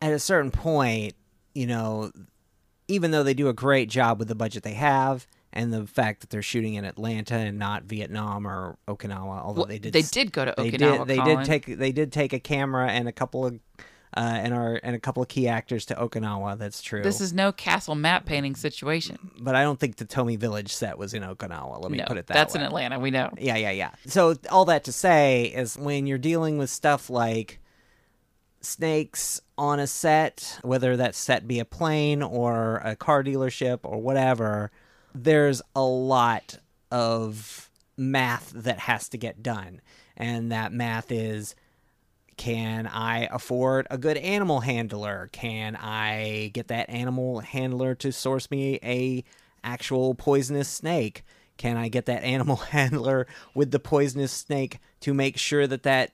at 0.00 0.12
a 0.12 0.18
certain 0.18 0.50
point, 0.50 1.14
you 1.54 1.66
know, 1.66 2.10
even 2.88 3.10
though 3.10 3.22
they 3.22 3.34
do 3.34 3.48
a 3.48 3.52
great 3.52 3.88
job 3.88 4.18
with 4.18 4.28
the 4.28 4.34
budget 4.34 4.62
they 4.62 4.74
have 4.74 5.26
and 5.52 5.72
the 5.72 5.86
fact 5.86 6.20
that 6.20 6.30
they're 6.30 6.42
shooting 6.42 6.74
in 6.74 6.84
Atlanta 6.84 7.34
and 7.34 7.58
not 7.58 7.84
Vietnam 7.84 8.46
or 8.46 8.78
Okinawa, 8.86 9.42
although 9.42 9.60
Well, 9.62 9.66
they 9.68 9.78
did 9.78 9.92
they 9.92 10.02
did 10.02 10.32
go 10.32 10.44
to 10.44 10.54
they 10.56 10.70
Okinawa, 10.70 10.98
Did, 10.98 11.08
they 11.08 11.16
Colin. 11.16 11.36
did 11.38 11.44
take 11.46 11.78
they 11.78 11.92
did 11.92 12.12
take 12.12 12.32
a 12.32 12.38
camera 12.40 12.90
and 12.90 13.08
a 13.08 13.12
couple 13.12 13.46
of 13.46 13.58
uh, 14.16 14.20
and 14.20 14.54
our 14.54 14.80
and 14.82 14.96
a 14.96 14.98
couple 14.98 15.22
of 15.22 15.28
key 15.28 15.46
actors 15.48 15.84
to 15.86 15.94
Okinawa. 15.94 16.56
That's 16.58 16.80
true. 16.80 17.02
This 17.02 17.20
is 17.20 17.34
no 17.34 17.52
castle 17.52 17.94
map 17.94 18.24
painting 18.24 18.56
situation. 18.56 19.18
but 19.38 19.54
I 19.54 19.62
don't 19.62 19.78
think 19.78 19.96
the 19.96 20.06
Tomi 20.06 20.36
Village 20.36 20.72
set 20.72 20.96
was 20.96 21.12
in 21.12 21.22
Okinawa. 21.22 21.82
Let 21.82 21.90
me 21.90 21.98
No, 21.98 22.04
put 22.06 22.16
it 22.16 22.26
that 22.28 22.34
way. 22.34 22.40
that's 22.40 22.54
way. 22.54 22.60
in 22.60 22.66
Atlanta. 22.66 22.98
We 23.00 23.10
know. 23.10 23.30
Yeah, 23.38 23.56
yeah, 23.56 23.70
yeah. 23.70 23.90
So 24.06 24.34
all 24.50 24.64
that 24.66 24.84
to 24.84 24.92
say 24.92 25.44
is 25.54 25.76
when 25.76 26.06
you're 26.06 26.16
dealing 26.18 26.56
with 26.56 26.70
stuff 26.70 27.10
like 27.10 27.60
snakes 28.68 29.40
on 29.56 29.80
a 29.80 29.86
set, 29.86 30.58
whether 30.62 30.96
that 30.96 31.14
set 31.14 31.48
be 31.48 31.58
a 31.58 31.64
plane 31.64 32.22
or 32.22 32.76
a 32.84 32.94
car 32.94 33.24
dealership 33.24 33.80
or 33.82 34.00
whatever, 34.00 34.70
there's 35.14 35.62
a 35.74 35.82
lot 35.82 36.58
of 36.90 37.70
math 37.96 38.52
that 38.54 38.78
has 38.80 39.08
to 39.08 39.18
get 39.18 39.42
done. 39.42 39.80
And 40.16 40.52
that 40.52 40.72
math 40.72 41.10
is 41.10 41.54
can 42.36 42.86
I 42.86 43.28
afford 43.32 43.88
a 43.90 43.98
good 43.98 44.16
animal 44.16 44.60
handler? 44.60 45.28
Can 45.32 45.74
I 45.74 46.52
get 46.54 46.68
that 46.68 46.88
animal 46.88 47.40
handler 47.40 47.96
to 47.96 48.12
source 48.12 48.48
me 48.50 48.78
a 48.82 49.24
actual 49.64 50.14
poisonous 50.14 50.68
snake? 50.68 51.24
Can 51.56 51.76
I 51.76 51.88
get 51.88 52.06
that 52.06 52.22
animal 52.24 52.56
handler 52.56 53.26
with 53.54 53.72
the 53.72 53.80
poisonous 53.80 54.32
snake 54.32 54.78
to 55.00 55.12
make 55.12 55.36
sure 55.36 55.66
that 55.66 55.82
that 55.82 56.12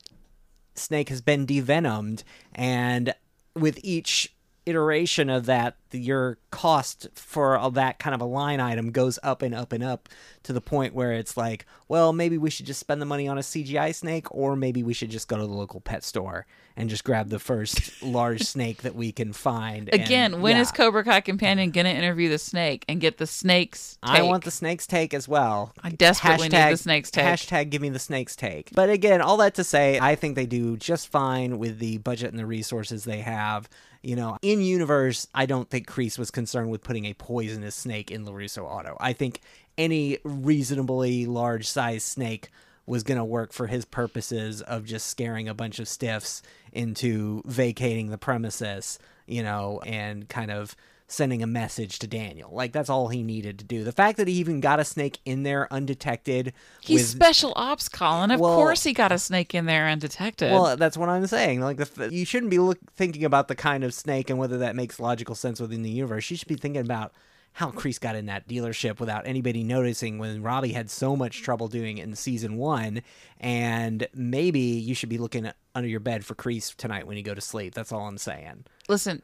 snake 0.74 1.08
has 1.08 1.20
been 1.20 1.46
devenomed 1.46 2.24
and 2.54 3.14
with 3.54 3.78
each 3.82 4.34
iteration 4.66 5.28
of 5.28 5.46
that 5.46 5.76
your 5.92 6.38
cost 6.50 7.06
for 7.14 7.70
that 7.72 7.98
kind 7.98 8.14
of 8.14 8.20
a 8.20 8.24
line 8.24 8.60
item 8.60 8.90
goes 8.90 9.18
up 9.22 9.42
and 9.42 9.54
up 9.54 9.72
and 9.72 9.84
up 9.84 10.08
to 10.42 10.52
the 10.52 10.60
point 10.60 10.94
where 10.94 11.12
it's 11.12 11.36
like 11.36 11.66
well 11.88 12.12
maybe 12.12 12.38
we 12.38 12.50
should 12.50 12.66
just 12.66 12.80
spend 12.80 13.00
the 13.00 13.06
money 13.06 13.28
on 13.28 13.38
a 13.38 13.42
cgi 13.42 13.94
snake 13.94 14.26
or 14.34 14.56
maybe 14.56 14.82
we 14.82 14.94
should 14.94 15.10
just 15.10 15.28
go 15.28 15.36
to 15.36 15.46
the 15.46 15.52
local 15.52 15.80
pet 15.80 16.02
store 16.02 16.46
and 16.76 16.90
just 16.90 17.04
grab 17.04 17.28
the 17.28 17.38
first 17.38 18.02
large 18.02 18.42
snake 18.42 18.82
that 18.82 18.94
we 18.94 19.12
can 19.12 19.32
find 19.32 19.88
and- 19.92 20.04
Again, 20.04 20.42
when 20.42 20.56
is 20.56 20.70
yeah. 20.70 20.76
Cobra 20.76 21.04
Kai 21.04 21.20
Companion 21.20 21.70
going 21.70 21.86
to 21.86 21.90
interview 21.90 22.28
the 22.28 22.38
snake 22.38 22.84
and 22.88 23.00
get 23.00 23.18
the 23.18 23.26
snake's 23.26 23.98
I 24.02 24.22
want 24.22 24.44
the 24.44 24.50
snake's 24.50 24.86
take 24.86 25.14
as 25.14 25.26
well. 25.26 25.72
I 25.82 25.90
desperately 25.90 26.48
need 26.48 26.72
the 26.72 26.76
snake's 26.76 27.10
take. 27.10 27.24
Hashtag 27.24 27.70
give 27.70 27.80
me 27.80 27.88
the 27.88 27.98
snake's 27.98 28.36
take. 28.36 28.70
But 28.74 28.90
again, 28.90 29.20
all 29.20 29.36
that 29.38 29.54
to 29.54 29.64
say, 29.64 29.98
I 29.98 30.14
think 30.14 30.34
they 30.34 30.46
do 30.46 30.76
just 30.76 31.08
fine 31.08 31.58
with 31.58 31.78
the 31.78 31.98
budget 31.98 32.30
and 32.30 32.38
the 32.38 32.46
resources 32.46 33.04
they 33.04 33.20
have. 33.20 33.68
You 34.04 34.16
know, 34.16 34.36
in 34.42 34.60
universe, 34.60 35.26
I 35.34 35.46
don't 35.46 35.70
think 35.70 35.88
Kreese 35.88 36.18
was 36.18 36.30
concerned 36.30 36.70
with 36.70 36.82
putting 36.82 37.06
a 37.06 37.14
poisonous 37.14 37.74
snake 37.74 38.10
in 38.10 38.26
LaRusso 38.26 38.62
Auto. 38.62 38.98
I 39.00 39.14
think 39.14 39.40
any 39.78 40.18
reasonably 40.24 41.24
large 41.24 41.66
sized 41.66 42.06
snake 42.06 42.50
was 42.84 43.02
going 43.02 43.16
to 43.16 43.24
work 43.24 43.54
for 43.54 43.66
his 43.66 43.86
purposes 43.86 44.60
of 44.60 44.84
just 44.84 45.06
scaring 45.06 45.48
a 45.48 45.54
bunch 45.54 45.78
of 45.78 45.88
stiffs 45.88 46.42
into 46.70 47.42
vacating 47.46 48.10
the 48.10 48.18
premises, 48.18 48.98
you 49.26 49.42
know, 49.42 49.80
and 49.86 50.28
kind 50.28 50.50
of 50.50 50.76
sending 51.06 51.42
a 51.42 51.46
message 51.46 51.98
to 51.98 52.06
Daniel. 52.06 52.50
Like 52.52 52.72
that's 52.72 52.88
all 52.88 53.08
he 53.08 53.22
needed 53.22 53.58
to 53.58 53.64
do. 53.64 53.84
The 53.84 53.92
fact 53.92 54.16
that 54.16 54.26
he 54.26 54.34
even 54.34 54.60
got 54.60 54.80
a 54.80 54.84
snake 54.84 55.18
in 55.24 55.42
there 55.42 55.70
undetected 55.72 56.52
He's 56.80 57.00
with 57.02 57.08
special 57.08 57.52
ops, 57.56 57.88
Colin. 57.88 58.30
Of 58.30 58.40
Well- 58.40 58.56
course, 58.56 58.82
he 58.84 58.92
got 58.92 59.12
a 59.12 59.18
snake 59.18 59.54
in 59.54 59.66
there 59.66 59.86
undetected. 59.86 60.50
well, 60.50 60.76
that's 60.76 60.96
what 60.96 61.08
I'm 61.08 61.26
saying. 61.26 61.60
Like, 61.60 61.76
the, 61.76 62.10
you 62.10 62.24
shouldn't 62.24 62.50
be 62.50 62.58
look, 62.58 62.78
thinking 62.96 63.24
about 63.24 63.48
the 63.48 63.54
kind 63.54 63.84
of 63.84 63.92
snake 63.94 64.30
and 64.30 64.38
whether 64.38 64.58
that 64.58 64.74
makes 64.76 64.98
logical 64.98 65.34
sense 65.34 65.60
within 65.60 65.82
the 65.82 65.90
universe. 65.90 66.30
You 66.30 66.36
should 66.36 66.48
be 66.48 66.54
thinking 66.56 66.80
about 66.82 67.12
how 67.52 67.70
Kreese 67.70 68.00
got 68.00 68.16
in 68.16 68.26
that 68.26 68.48
dealership 68.48 68.98
without 68.98 69.26
anybody 69.28 69.62
noticing 69.62 70.18
when 70.18 70.42
Robbie 70.42 70.72
had 70.72 70.90
so 70.90 71.14
much 71.14 71.42
trouble 71.42 71.68
doing 71.68 71.98
it 71.98 72.02
in 72.02 72.16
season 72.16 72.56
one. 72.56 73.00
And 73.38 74.08
maybe 74.12 74.58
you 74.58 74.94
should 74.94 75.08
be 75.08 75.18
looking 75.18 75.48
under 75.74 75.88
your 75.88 76.00
bed 76.00 76.24
for 76.24 76.34
Kreese 76.34 76.74
tonight 76.74 77.06
when 77.06 77.16
you 77.16 77.22
go 77.22 77.34
to 77.34 77.40
sleep. 77.40 77.74
That's 77.74 77.92
all 77.92 78.08
I'm 78.08 78.18
saying. 78.18 78.64
Listen, 78.88 79.22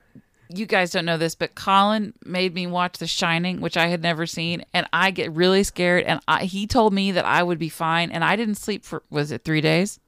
you 0.53 0.67
guys 0.67 0.91
don't 0.91 1.05
know 1.05 1.17
this, 1.17 1.35
but 1.35 1.55
Colin 1.55 2.13
made 2.25 2.55
me 2.55 2.67
watch 2.67 2.99
The 2.99 3.07
Shining, 3.07 3.61
which 3.61 3.77
I 3.77 3.87
had 3.89 4.03
never 4.03 4.27
seen, 4.27 4.65
and 4.75 4.87
I 4.93 5.11
get 5.11 5.31
really 5.33 5.63
scared. 5.63 6.05
And 6.05 6.21
I, 6.29 6.45
he 6.45 6.67
told 6.67 6.93
me 6.93 7.13
that 7.13 7.25
I 7.25 7.43
would 7.43 7.59
be 7.59 7.69
fine, 7.69 8.11
and 8.11 8.25
I 8.25 8.37
didn't 8.37 8.57
sleep 8.57 8.85
for 8.85 9.03
was 9.11 9.31
it 9.31 9.45
three 9.45 9.61
days? 9.61 10.01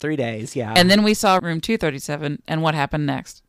Three 0.00 0.16
days, 0.16 0.56
yeah. 0.56 0.74
And 0.76 0.90
then 0.90 1.02
we 1.04 1.14
saw 1.14 1.38
Room 1.42 1.60
Two 1.60 1.76
Thirty 1.78 1.98
Seven, 1.98 2.42
and 2.48 2.62
what 2.62 2.74
happened 2.74 3.06
next? 3.06 3.42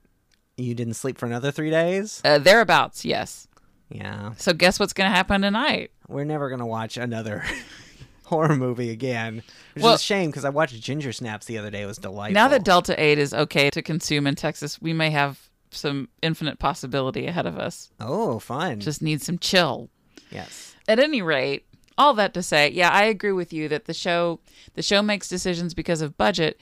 you 0.56 0.76
didn't 0.76 0.94
sleep 0.94 1.18
for 1.18 1.26
another 1.26 1.52
three 1.52 1.72
days? 1.72 2.22
Uh, 2.24 2.38
thereabouts, 2.38 3.04
yes. 3.04 3.48
Yeah. 3.90 4.34
So 4.38 4.54
guess 4.54 4.80
what's 4.80 4.94
going 4.94 5.10
to 5.10 5.16
happen 5.16 5.42
tonight? 5.42 5.90
We're 6.08 6.26
never 6.26 6.48
going 6.50 6.60
to 6.60 6.66
watch 6.66 6.96
another 6.96 7.44
horror 8.26 8.56
movie 8.56 8.92
again. 8.92 9.42
Which 9.74 9.84
Well- 9.84 9.96
is 9.96 10.02
a 10.02 10.04
shame 10.04 10.30
because 10.30 10.46
I 10.46 10.50
watched 10.50 10.80
Ginger 10.80 11.12
Snaps 11.12 11.48
the 11.48 11.58
other 11.58 11.72
day. 11.72 11.82
It 11.82 11.86
was 11.88 11.98
delightful. 11.98 12.36
Now 12.36 12.48
that 12.50 12.64
Delta 12.64 12.94
Eight 13.02 13.18
is 13.18 13.34
okay 13.34 13.72
to 13.72 13.82
consume 13.82 14.28
in 14.28 14.36
Texas, 14.36 14.80
we 14.80 14.94
may 14.94 15.10
have 15.10 15.50
some 15.76 16.10
infinite 16.22 16.60
possibility 16.60 17.28
ahead 17.28 17.46
of 17.46 17.58
us. 17.58 17.92
Oh, 18.00 18.40
fun. 18.40 18.80
Just 18.80 19.02
need 19.02 19.22
some 19.22 19.38
chill. 19.38 19.90
Yes. 20.32 20.76
At 20.88 21.00
any 21.00 21.22
rate, 21.22 21.66
all 21.98 22.14
that 22.16 22.34
to 22.34 22.44
say, 22.44 22.70
yeah, 22.72 22.90
I 22.90 23.04
agree 23.04 23.32
with 23.32 23.54
you 23.54 23.68
that 23.70 23.86
the 23.86 23.94
show 23.94 24.40
the 24.74 24.82
show 24.82 25.02
makes 25.02 25.28
decisions 25.28 25.74
because 25.74 26.02
of 26.02 26.18
budget. 26.18 26.60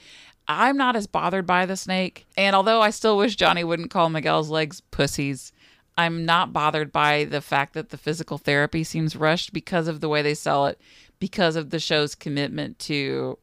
I'm 0.48 0.76
not 0.76 0.96
as 0.96 1.06
bothered 1.06 1.46
by 1.46 1.66
the 1.66 1.76
snake, 1.76 2.26
and 2.36 2.56
although 2.56 2.82
I 2.82 2.90
still 2.90 3.16
wish 3.16 3.36
Johnny 3.36 3.62
wouldn't 3.62 3.90
call 3.90 4.10
Miguel's 4.10 4.50
legs 4.50 4.80
pussies, 4.80 5.52
I'm 5.96 6.24
not 6.24 6.52
bothered 6.52 6.90
by 6.90 7.24
the 7.24 7.40
fact 7.40 7.74
that 7.74 7.90
the 7.90 7.96
physical 7.96 8.38
therapy 8.38 8.82
seems 8.82 9.14
rushed 9.14 9.52
because 9.52 9.88
of 9.88 10.00
the 10.00 10.08
way 10.08 10.20
they 10.20 10.34
sell 10.34 10.66
it, 10.66 10.80
because 11.20 11.54
of 11.54 11.70
the 11.70 11.78
show's 11.78 12.14
commitment 12.14 12.78
to 12.80 13.38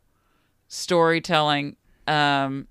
storytelling. 0.68 1.78
Um, 2.08 2.68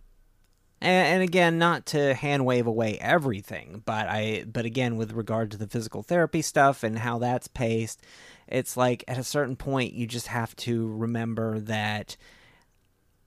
and, 0.81 1.23
again, 1.23 1.59
not 1.59 1.87
to 1.87 2.15
hand 2.15 2.47
wave 2.47 2.67
away 2.67 2.99
everything, 3.01 3.83
but 3.85 4.09
I, 4.09 4.45
but 4.47 4.65
again, 4.65 4.97
with 4.97 5.13
regard 5.13 5.51
to 5.51 5.57
the 5.57 5.67
physical 5.67 6.03
therapy 6.03 6.43
stuff 6.43 6.83
and 6.83 6.99
how 6.99 7.19
that's 7.19 7.49
paced, 7.49 8.03
it's 8.47 8.77
like 8.77 9.05
at 9.09 9.19
a 9.19 9.25
certain 9.25 9.57
point 9.57 9.95
you 9.95 10.07
just 10.07 10.29
have 10.29 10.55
to 10.57 10.89
remember 10.89 11.59
that 11.61 12.17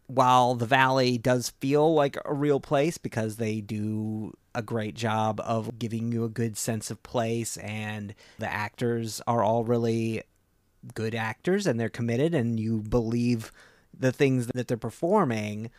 while 0.07 0.55
the 0.55 0.65
valley 0.65 1.17
does 1.17 1.51
feel 1.61 1.93
like 1.93 2.17
a 2.25 2.33
real 2.33 2.59
place 2.59 2.97
because 2.97 3.37
they 3.37 3.61
do 3.61 4.33
a 4.53 4.61
great 4.61 4.93
job 4.93 5.39
of 5.45 5.79
giving 5.79 6.11
you 6.11 6.25
a 6.25 6.29
good 6.29 6.57
sense 6.57 6.91
of 6.91 7.01
place 7.03 7.55
and 7.57 8.13
the 8.37 8.51
actors 8.51 9.21
are 9.25 9.41
all 9.41 9.63
really 9.63 10.21
good 10.93 11.15
actors 11.15 11.65
and 11.65 11.79
they're 11.79 11.87
committed 11.87 12.33
and 12.33 12.59
you 12.59 12.81
believe 12.81 13.53
the 13.97 14.11
things 14.11 14.47
that 14.47 14.67
they're 14.67 14.75
performing 14.75 15.69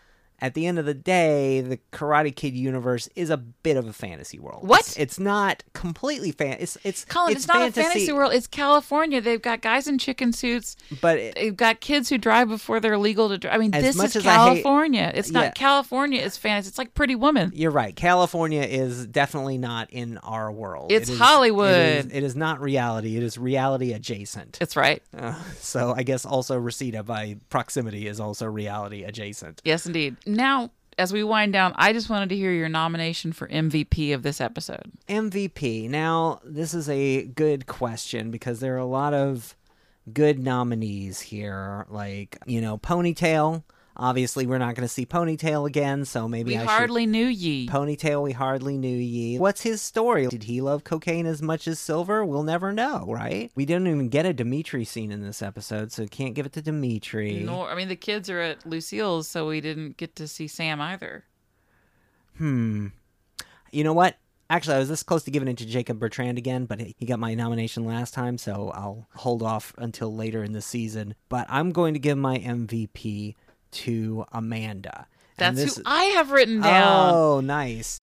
at 0.42 0.54
the 0.54 0.66
end 0.66 0.76
of 0.80 0.84
the 0.84 0.92
day, 0.92 1.60
the 1.60 1.78
Karate 1.92 2.34
Kid 2.34 2.54
universe 2.54 3.08
is 3.14 3.30
a 3.30 3.36
bit 3.36 3.76
of 3.76 3.86
a 3.86 3.92
fantasy 3.92 4.40
world. 4.40 4.66
What? 4.66 4.80
It's, 4.80 4.96
it's 4.96 5.18
not 5.20 5.62
completely 5.72 6.32
fan. 6.32 6.56
It's 6.58 6.76
it's 6.82 7.04
Colin, 7.04 7.36
it's, 7.36 7.46
not 7.46 7.68
a 7.68 7.70
fantasy 7.70 8.12
world. 8.12 8.34
It's 8.34 8.48
California. 8.48 9.20
They've 9.20 9.40
got 9.40 9.60
guys 9.62 9.86
in 9.86 9.98
chicken 9.98 10.32
suits, 10.32 10.76
but 11.00 11.16
it, 11.16 11.34
they've 11.36 11.56
got 11.56 11.80
kids 11.80 12.08
who 12.08 12.18
drive 12.18 12.48
before 12.48 12.80
they're 12.80 12.98
legal 12.98 13.28
to 13.28 13.38
drive. 13.38 13.54
I 13.54 13.58
mean, 13.58 13.70
this 13.70 13.94
is 13.96 14.16
as 14.16 14.26
I 14.26 14.30
hate- 14.30 14.34
California. 14.64 15.12
it's 15.14 15.30
Yeah. 15.30 15.40
not 15.42 15.54
California. 15.54 16.20
It's 16.20 16.36
fantasy. 16.36 16.68
It's 16.68 16.78
like 16.78 16.92
Pretty 16.94 17.14
Woman. 17.14 17.52
You're 17.54 17.70
right. 17.70 17.94
California 17.94 18.62
is 18.62 19.06
definitely 19.06 19.58
not 19.58 19.90
in 19.92 20.18
our 20.18 20.50
world. 20.50 20.90
It's 20.90 21.08
It 21.08 21.12
is- 21.12 21.18
Hollywood. 21.20 21.70
It 21.76 22.06
is, 22.06 22.12
it 22.12 22.22
is 22.24 22.34
not 22.34 22.60
reality. 22.60 23.16
It 23.16 23.22
is 23.22 23.38
reality 23.38 23.92
adjacent. 23.92 24.58
That's 24.58 24.74
right. 24.74 25.00
Uh, 25.16 25.34
so 25.60 25.94
I 25.96 26.02
guess 26.02 26.24
also 26.24 26.56
Reseda 26.58 27.04
by 27.04 27.36
proximity 27.48 28.08
is 28.08 28.18
also 28.18 28.46
reality 28.46 29.04
adjacent. 29.04 29.62
Yes, 29.64 29.86
indeed. 29.86 30.16
Now, 30.34 30.70
as 30.98 31.12
we 31.12 31.24
wind 31.24 31.52
down, 31.52 31.72
I 31.76 31.92
just 31.92 32.10
wanted 32.10 32.28
to 32.30 32.36
hear 32.36 32.52
your 32.52 32.68
nomination 32.68 33.32
for 33.32 33.48
MVP 33.48 34.14
of 34.14 34.22
this 34.22 34.40
episode. 34.40 34.92
MVP. 35.08 35.88
Now, 35.88 36.40
this 36.44 36.74
is 36.74 36.88
a 36.88 37.24
good 37.26 37.66
question 37.66 38.30
because 38.30 38.60
there 38.60 38.74
are 38.74 38.78
a 38.78 38.84
lot 38.84 39.14
of 39.14 39.56
good 40.12 40.38
nominees 40.38 41.20
here. 41.20 41.86
Like, 41.88 42.38
you 42.46 42.60
know, 42.60 42.78
Ponytail. 42.78 43.62
Obviously, 43.96 44.46
we're 44.46 44.58
not 44.58 44.74
going 44.74 44.86
to 44.86 44.92
see 44.92 45.04
Ponytail 45.04 45.66
again, 45.66 46.04
so 46.04 46.26
maybe 46.26 46.52
We 46.52 46.56
I 46.58 46.64
hardly 46.64 47.04
knew 47.04 47.26
ye. 47.26 47.68
Ponytail, 47.68 48.22
we 48.22 48.32
hardly 48.32 48.78
knew 48.78 48.96
ye. 48.96 49.38
What's 49.38 49.62
his 49.62 49.82
story? 49.82 50.26
Did 50.28 50.44
he 50.44 50.60
love 50.62 50.82
cocaine 50.82 51.26
as 51.26 51.42
much 51.42 51.68
as 51.68 51.78
Silver? 51.78 52.24
We'll 52.24 52.42
never 52.42 52.72
know, 52.72 53.06
right? 53.08 53.50
We 53.54 53.66
didn't 53.66 53.88
even 53.88 54.08
get 54.08 54.24
a 54.24 54.32
Demetri 54.32 54.84
scene 54.84 55.12
in 55.12 55.22
this 55.22 55.42
episode, 55.42 55.92
so 55.92 56.06
can't 56.06 56.34
give 56.34 56.46
it 56.46 56.52
to 56.52 56.62
Demetri. 56.62 57.40
Nor, 57.40 57.68
I 57.68 57.74
mean, 57.74 57.88
the 57.88 57.96
kids 57.96 58.30
are 58.30 58.40
at 58.40 58.64
Lucille's, 58.64 59.28
so 59.28 59.46
we 59.48 59.60
didn't 59.60 59.98
get 59.98 60.16
to 60.16 60.26
see 60.26 60.48
Sam 60.48 60.80
either. 60.80 61.24
Hmm. 62.38 62.88
You 63.72 63.84
know 63.84 63.92
what? 63.92 64.16
Actually, 64.48 64.76
I 64.76 64.80
was 64.80 64.88
this 64.88 65.02
close 65.02 65.22
to 65.24 65.30
giving 65.30 65.48
it 65.48 65.56
to 65.58 65.66
Jacob 65.66 65.98
Bertrand 65.98 66.36
again, 66.36 66.66
but 66.66 66.80
he 66.80 67.06
got 67.06 67.18
my 67.18 67.34
nomination 67.34 67.84
last 67.86 68.12
time, 68.12 68.36
so 68.36 68.70
I'll 68.74 69.06
hold 69.14 69.42
off 69.42 69.72
until 69.78 70.14
later 70.14 70.44
in 70.44 70.52
the 70.52 70.60
season. 70.60 71.14
But 71.30 71.46
I'm 71.48 71.72
going 71.72 71.94
to 71.94 72.00
give 72.00 72.18
my 72.18 72.38
MVP 72.38 73.34
to 73.72 74.24
Amanda. 74.32 75.06
And 75.38 75.56
That's 75.56 75.74
this- 75.74 75.76
who 75.76 75.82
I 75.86 76.04
have 76.04 76.30
written 76.30 76.60
down. 76.60 77.14
Oh, 77.14 77.40
nice. 77.40 78.00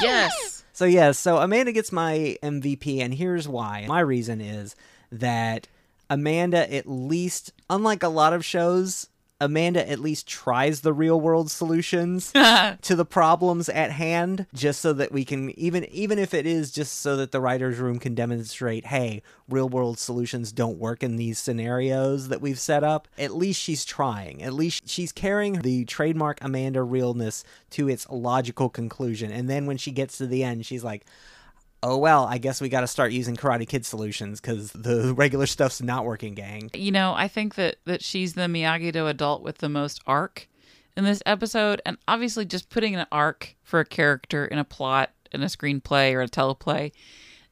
Yes. 0.00 0.64
So 0.72 0.84
yeah, 0.84 1.10
so 1.12 1.38
Amanda 1.38 1.72
gets 1.72 1.90
my 1.90 2.36
MVP, 2.42 3.00
and 3.00 3.12
here's 3.12 3.48
why. 3.48 3.84
My 3.88 4.00
reason 4.00 4.40
is 4.40 4.76
that 5.10 5.66
Amanda, 6.08 6.72
at 6.72 6.88
least, 6.88 7.52
unlike 7.68 8.02
a 8.04 8.08
lot 8.08 8.32
of 8.32 8.44
shows, 8.44 9.08
Amanda 9.40 9.88
at 9.88 10.00
least 10.00 10.26
tries 10.26 10.80
the 10.80 10.92
real 10.92 11.20
world 11.20 11.50
solutions 11.50 12.32
to 12.32 12.96
the 12.96 13.04
problems 13.04 13.68
at 13.68 13.92
hand, 13.92 14.46
just 14.52 14.80
so 14.80 14.92
that 14.92 15.12
we 15.12 15.24
can 15.24 15.50
even 15.58 15.84
even 15.86 16.18
if 16.18 16.34
it 16.34 16.46
is 16.46 16.70
just 16.70 17.00
so 17.00 17.16
that 17.16 17.30
the 17.30 17.40
writers' 17.40 17.78
room 17.78 17.98
can 17.98 18.14
demonstrate, 18.14 18.86
hey, 18.86 19.22
real 19.48 19.68
world 19.68 19.98
solutions 19.98 20.52
don't 20.52 20.78
work 20.78 21.02
in 21.02 21.16
these 21.16 21.38
scenarios 21.38 22.28
that 22.28 22.40
we've 22.40 22.58
set 22.58 22.82
up. 22.82 23.06
At 23.16 23.34
least 23.34 23.60
she's 23.60 23.84
trying. 23.84 24.42
At 24.42 24.52
least 24.52 24.88
she's 24.88 25.12
carrying 25.12 25.60
the 25.60 25.84
trademark 25.84 26.38
Amanda 26.42 26.82
realness 26.82 27.44
to 27.70 27.88
its 27.88 28.08
logical 28.10 28.68
conclusion. 28.68 29.30
And 29.30 29.48
then 29.48 29.66
when 29.66 29.76
she 29.76 29.92
gets 29.92 30.18
to 30.18 30.26
the 30.26 30.42
end, 30.42 30.66
she's 30.66 30.84
like, 30.84 31.06
oh 31.82 31.96
well, 31.96 32.24
I 32.24 32.38
guess 32.38 32.60
we 32.60 32.68
got 32.68 32.80
to 32.80 32.86
start 32.86 33.12
using 33.12 33.36
Karate 33.36 33.68
Kid 33.68 33.84
solutions 33.86 34.40
because 34.40 34.72
the 34.72 35.14
regular 35.16 35.46
stuff's 35.46 35.82
not 35.82 36.04
working, 36.04 36.34
gang. 36.34 36.70
You 36.74 36.92
know, 36.92 37.14
I 37.14 37.28
think 37.28 37.54
that 37.56 37.76
that 37.84 38.02
she's 38.02 38.34
the 38.34 38.42
Miyagi 38.42 38.92
Do 38.92 39.06
adult 39.06 39.42
with 39.42 39.58
the 39.58 39.68
most 39.68 40.00
arc 40.06 40.48
in 40.96 41.04
this 41.04 41.22
episode, 41.26 41.80
and 41.86 41.96
obviously, 42.08 42.44
just 42.44 42.70
putting 42.70 42.96
an 42.96 43.06
arc 43.12 43.54
for 43.62 43.80
a 43.80 43.84
character 43.84 44.44
in 44.44 44.58
a 44.58 44.64
plot, 44.64 45.10
in 45.32 45.42
a 45.42 45.46
screenplay 45.46 46.12
or 46.12 46.22
a 46.22 46.28
teleplay, 46.28 46.92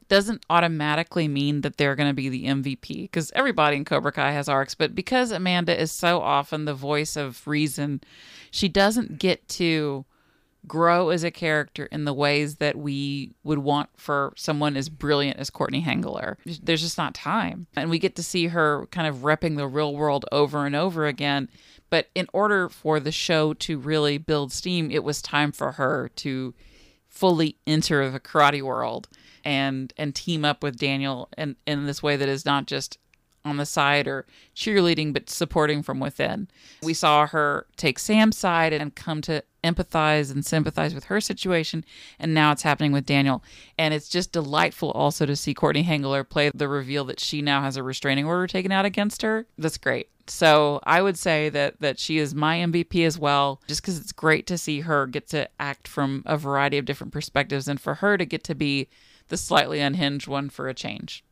doesn't 0.09 0.45
automatically 0.49 1.27
mean 1.27 1.61
that 1.61 1.77
they're 1.77 1.95
going 1.95 2.09
to 2.09 2.13
be 2.13 2.29
the 2.29 2.45
MVP. 2.45 3.03
Because 3.03 3.31
everybody 3.35 3.77
in 3.77 3.85
Cobra 3.85 4.11
Kai 4.11 4.31
has 4.31 4.49
arcs, 4.49 4.75
but 4.75 4.95
because 4.95 5.31
Amanda 5.31 5.79
is 5.79 5.91
so 5.91 6.21
often 6.21 6.65
the 6.65 6.73
voice 6.73 7.15
of 7.15 7.45
reason, 7.47 8.01
she 8.51 8.67
doesn't 8.67 9.19
get 9.19 9.47
to 9.49 10.05
grow 10.67 11.09
as 11.09 11.23
a 11.23 11.31
character 11.31 11.85
in 11.91 12.05
the 12.05 12.13
ways 12.13 12.55
that 12.55 12.75
we 12.75 13.33
would 13.43 13.59
want 13.59 13.89
for 13.95 14.33
someone 14.35 14.75
as 14.75 14.89
brilliant 14.89 15.39
as 15.39 15.49
Courtney 15.49 15.83
Henggeler. 15.83 16.37
There's 16.61 16.81
just 16.81 16.97
not 16.97 17.13
time. 17.13 17.67
And 17.75 17.89
we 17.89 17.99
get 17.99 18.15
to 18.17 18.23
see 18.23 18.47
her 18.47 18.87
kind 18.87 19.07
of 19.07 19.17
repping 19.17 19.57
the 19.57 19.67
real 19.67 19.95
world 19.95 20.25
over 20.31 20.65
and 20.65 20.75
over 20.75 21.05
again. 21.05 21.49
But 21.89 22.09
in 22.13 22.27
order 22.33 22.69
for 22.69 22.99
the 22.99 23.11
show 23.11 23.53
to 23.53 23.77
really 23.77 24.17
build 24.17 24.51
steam, 24.51 24.91
it 24.91 25.03
was 25.03 25.21
time 25.21 25.51
for 25.51 25.73
her 25.73 26.09
to 26.17 26.53
fully 27.07 27.57
enter 27.65 28.09
the 28.11 28.19
karate 28.19 28.61
world 28.61 29.07
and 29.43 29.93
and 29.97 30.13
team 30.13 30.43
up 30.43 30.61
with 30.61 30.77
Daniel 30.77 31.29
in, 31.37 31.55
in 31.65 31.85
this 31.85 32.03
way 32.03 32.15
that 32.17 32.27
is 32.27 32.45
not 32.45 32.67
just 32.67 32.97
on 33.47 33.57
the 33.57 33.65
side 33.65 34.07
or 34.07 34.25
cheerleading, 34.55 35.13
but 35.13 35.29
supporting 35.29 35.81
from 35.81 35.99
within. 35.99 36.47
We 36.83 36.93
saw 36.93 37.27
her 37.27 37.67
take 37.75 37.99
Sam's 37.99 38.37
side 38.37 38.73
and 38.73 38.95
come 38.95 39.21
to 39.23 39.43
empathize 39.63 40.31
and 40.31 40.45
sympathize 40.45 40.93
with 40.93 41.05
her 41.05 41.19
situation, 41.19 41.83
and 42.19 42.33
now 42.33 42.51
it's 42.51 42.61
happening 42.61 42.91
with 42.91 43.05
Daniel. 43.05 43.43
And 43.77 43.93
it's 43.93 44.09
just 44.09 44.31
delightful 44.31 44.91
also 44.91 45.25
to 45.25 45.35
see 45.35 45.53
Courtney 45.53 45.83
Henggeler 45.83 46.27
play 46.27 46.51
the 46.53 46.67
reveal 46.67 47.05
that 47.05 47.19
she 47.19 47.41
now 47.41 47.61
has 47.61 47.77
a 47.77 47.83
restraining 47.83 48.25
order 48.25 48.47
taken 48.47 48.71
out 48.71 48.85
against 48.85 49.21
her. 49.21 49.45
That's 49.57 49.77
great. 49.77 50.09
So 50.27 50.81
I 50.83 51.01
would 51.01 51.17
say 51.17 51.49
that 51.49 51.79
that 51.79 51.99
she 51.99 52.17
is 52.17 52.35
my 52.35 52.57
MVP 52.57 53.05
as 53.05 53.17
well, 53.17 53.61
just 53.67 53.81
because 53.81 53.97
it's 53.97 54.11
great 54.11 54.45
to 54.47 54.57
see 54.57 54.81
her 54.81 55.07
get 55.07 55.27
to 55.29 55.49
act 55.59 55.87
from 55.87 56.23
a 56.25 56.37
variety 56.37 56.77
of 56.77 56.85
different 56.85 57.13
perspectives, 57.13 57.67
and 57.67 57.79
for 57.79 57.95
her 57.95 58.17
to 58.17 58.25
get 58.25 58.43
to 58.45 58.55
be 58.55 58.89
the 59.29 59.37
slightly 59.37 59.79
unhinged 59.79 60.27
one 60.27 60.49
for 60.49 60.67
a 60.67 60.73
change. 60.73 61.23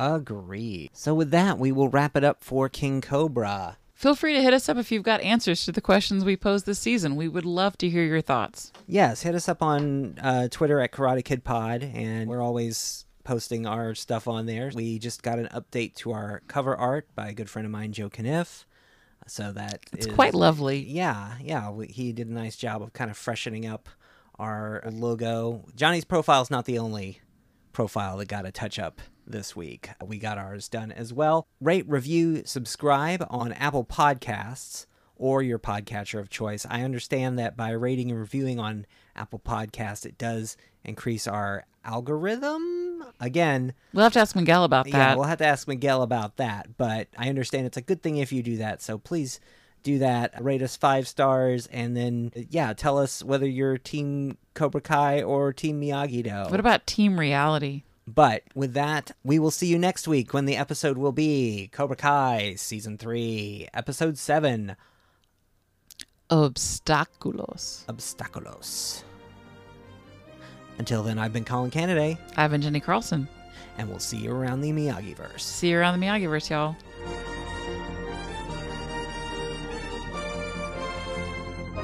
Agree. 0.00 0.90
So 0.92 1.14
with 1.14 1.30
that, 1.30 1.58
we 1.58 1.72
will 1.72 1.88
wrap 1.88 2.16
it 2.16 2.24
up 2.24 2.42
for 2.42 2.68
King 2.68 3.00
Cobra. 3.00 3.78
Feel 3.94 4.14
free 4.16 4.34
to 4.34 4.42
hit 4.42 4.52
us 4.52 4.68
up 4.68 4.76
if 4.76 4.90
you've 4.90 5.04
got 5.04 5.20
answers 5.20 5.64
to 5.64 5.72
the 5.72 5.80
questions 5.80 6.24
we 6.24 6.36
posed 6.36 6.66
this 6.66 6.80
season. 6.80 7.14
We 7.16 7.28
would 7.28 7.44
love 7.44 7.78
to 7.78 7.88
hear 7.88 8.04
your 8.04 8.20
thoughts. 8.20 8.72
Yes, 8.86 9.22
hit 9.22 9.34
us 9.34 9.48
up 9.48 9.62
on 9.62 10.18
uh, 10.20 10.48
Twitter 10.50 10.80
at 10.80 10.92
Karate 10.92 11.24
Kid 11.24 11.44
Pod, 11.44 11.82
and 11.82 12.28
we're 12.28 12.42
always 12.42 13.06
posting 13.22 13.66
our 13.66 13.94
stuff 13.94 14.26
on 14.28 14.46
there. 14.46 14.70
We 14.74 14.98
just 14.98 15.22
got 15.22 15.38
an 15.38 15.48
update 15.54 15.94
to 15.96 16.12
our 16.12 16.42
cover 16.48 16.76
art 16.76 17.06
by 17.14 17.28
a 17.28 17.32
good 17.32 17.48
friend 17.48 17.64
of 17.64 17.72
mine, 17.72 17.92
Joe 17.92 18.10
Kniff. 18.10 18.64
So 19.26 19.52
that 19.52 19.80
It's 19.92 20.06
is- 20.06 20.12
quite 20.12 20.34
lovely. 20.34 20.80
Yeah, 20.80 21.34
yeah. 21.40 21.70
We, 21.70 21.86
he 21.86 22.12
did 22.12 22.28
a 22.28 22.32
nice 22.34 22.56
job 22.56 22.82
of 22.82 22.92
kind 22.92 23.10
of 23.10 23.16
freshening 23.16 23.64
up 23.64 23.88
our 24.38 24.82
logo. 24.90 25.64
Johnny's 25.74 26.04
profile 26.04 26.42
is 26.42 26.50
not 26.50 26.64
the 26.66 26.78
only 26.78 27.20
profile 27.72 28.18
that 28.18 28.26
got 28.28 28.44
a 28.44 28.52
touch 28.52 28.78
up 28.78 29.00
this 29.26 29.54
week. 29.56 29.90
We 30.04 30.18
got 30.18 30.38
ours 30.38 30.68
done 30.68 30.92
as 30.92 31.12
well. 31.12 31.46
Rate, 31.60 31.88
review, 31.88 32.42
subscribe 32.44 33.26
on 33.30 33.52
Apple 33.52 33.84
Podcasts 33.84 34.86
or 35.16 35.42
your 35.42 35.58
podcatcher 35.58 36.18
of 36.18 36.28
choice. 36.28 36.66
I 36.68 36.82
understand 36.82 37.38
that 37.38 37.56
by 37.56 37.70
rating 37.70 38.10
and 38.10 38.18
reviewing 38.18 38.58
on 38.58 38.86
Apple 39.16 39.38
Podcasts, 39.38 40.04
it 40.04 40.18
does 40.18 40.56
increase 40.82 41.26
our 41.28 41.64
algorithm. 41.84 43.04
Again, 43.20 43.74
We'll 43.92 44.04
have 44.04 44.12
to 44.14 44.20
ask 44.20 44.34
Miguel 44.34 44.64
about 44.64 44.84
that. 44.86 44.92
yeah, 44.92 45.14
we'll 45.14 45.24
have 45.24 45.38
to 45.38 45.46
ask 45.46 45.68
Miguel 45.68 46.02
about 46.02 46.36
that. 46.36 46.76
But 46.76 47.08
I 47.16 47.28
understand 47.28 47.66
it's 47.66 47.76
a 47.76 47.82
good 47.82 48.02
thing 48.02 48.16
if 48.16 48.32
you 48.32 48.42
do 48.42 48.56
that. 48.58 48.82
So 48.82 48.98
please 48.98 49.40
do 49.82 49.98
that. 49.98 50.42
Rate 50.42 50.62
us 50.62 50.76
five 50.76 51.06
stars, 51.06 51.66
and 51.68 51.96
then 51.96 52.32
yeah, 52.50 52.72
tell 52.72 52.98
us 52.98 53.22
whether 53.22 53.46
you're 53.46 53.76
Team 53.78 54.38
Cobra 54.54 54.80
Kai 54.80 55.22
or 55.22 55.52
Team 55.52 55.80
Miyagi 55.80 56.24
Do. 56.24 56.50
What 56.50 56.60
about 56.60 56.86
Team 56.86 57.20
Reality? 57.20 57.82
But 58.06 58.42
with 58.54 58.74
that, 58.74 59.12
we 59.24 59.38
will 59.38 59.50
see 59.50 59.66
you 59.66 59.78
next 59.78 60.06
week 60.06 60.34
when 60.34 60.44
the 60.44 60.56
episode 60.56 60.98
will 60.98 61.12
be 61.12 61.70
Cobra 61.72 61.96
Kai 61.96 62.54
Season 62.56 62.98
3, 62.98 63.68
Episode 63.72 64.18
7 64.18 64.76
Obstáculos. 66.30 67.84
Obstáculos. 67.86 69.02
Until 70.78 71.02
then, 71.02 71.18
I've 71.18 71.32
been 71.32 71.44
Colin 71.44 71.70
Kennedy. 71.70 72.18
I've 72.36 72.50
been 72.50 72.60
Jenny 72.60 72.80
Carlson. 72.80 73.28
And 73.78 73.88
we'll 73.88 73.98
see 73.98 74.18
you 74.18 74.32
around 74.32 74.60
the 74.60 74.70
Miyagi-verse. 74.70 75.44
See 75.44 75.70
you 75.70 75.78
around 75.78 75.98
the 75.98 76.06
Miyagi-verse, 76.06 76.50
y'all. 76.50 76.76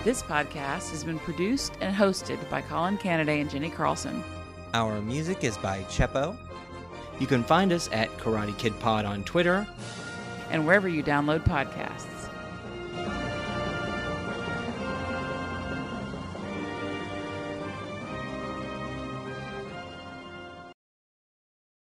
This 0.05 0.23
podcast 0.23 0.91
has 0.91 1.05
been 1.05 1.19
produced 1.19 1.75
and 1.81 1.95
hosted 1.95 2.39
by 2.49 2.63
Colin 2.63 2.97
Kennedy 2.97 3.41
and 3.41 3.51
Jenny 3.51 3.71
Carlson. 3.71 4.25
Our 4.73 5.01
music 5.01 5.43
is 5.43 5.59
by 5.59 5.83
Chepo. 5.85 6.37
You 7.19 7.27
can 7.27 7.43
find 7.43 7.73
us 7.73 7.89
at 7.93 8.09
Karate 8.19 8.57
Kid 8.57 8.79
Pod 8.79 9.05
on 9.05 9.25
Twitter. 9.25 9.67
And 10.51 10.65
wherever 10.65 10.89
you 10.89 11.03
download 11.03 11.45
podcasts. 11.45 12.20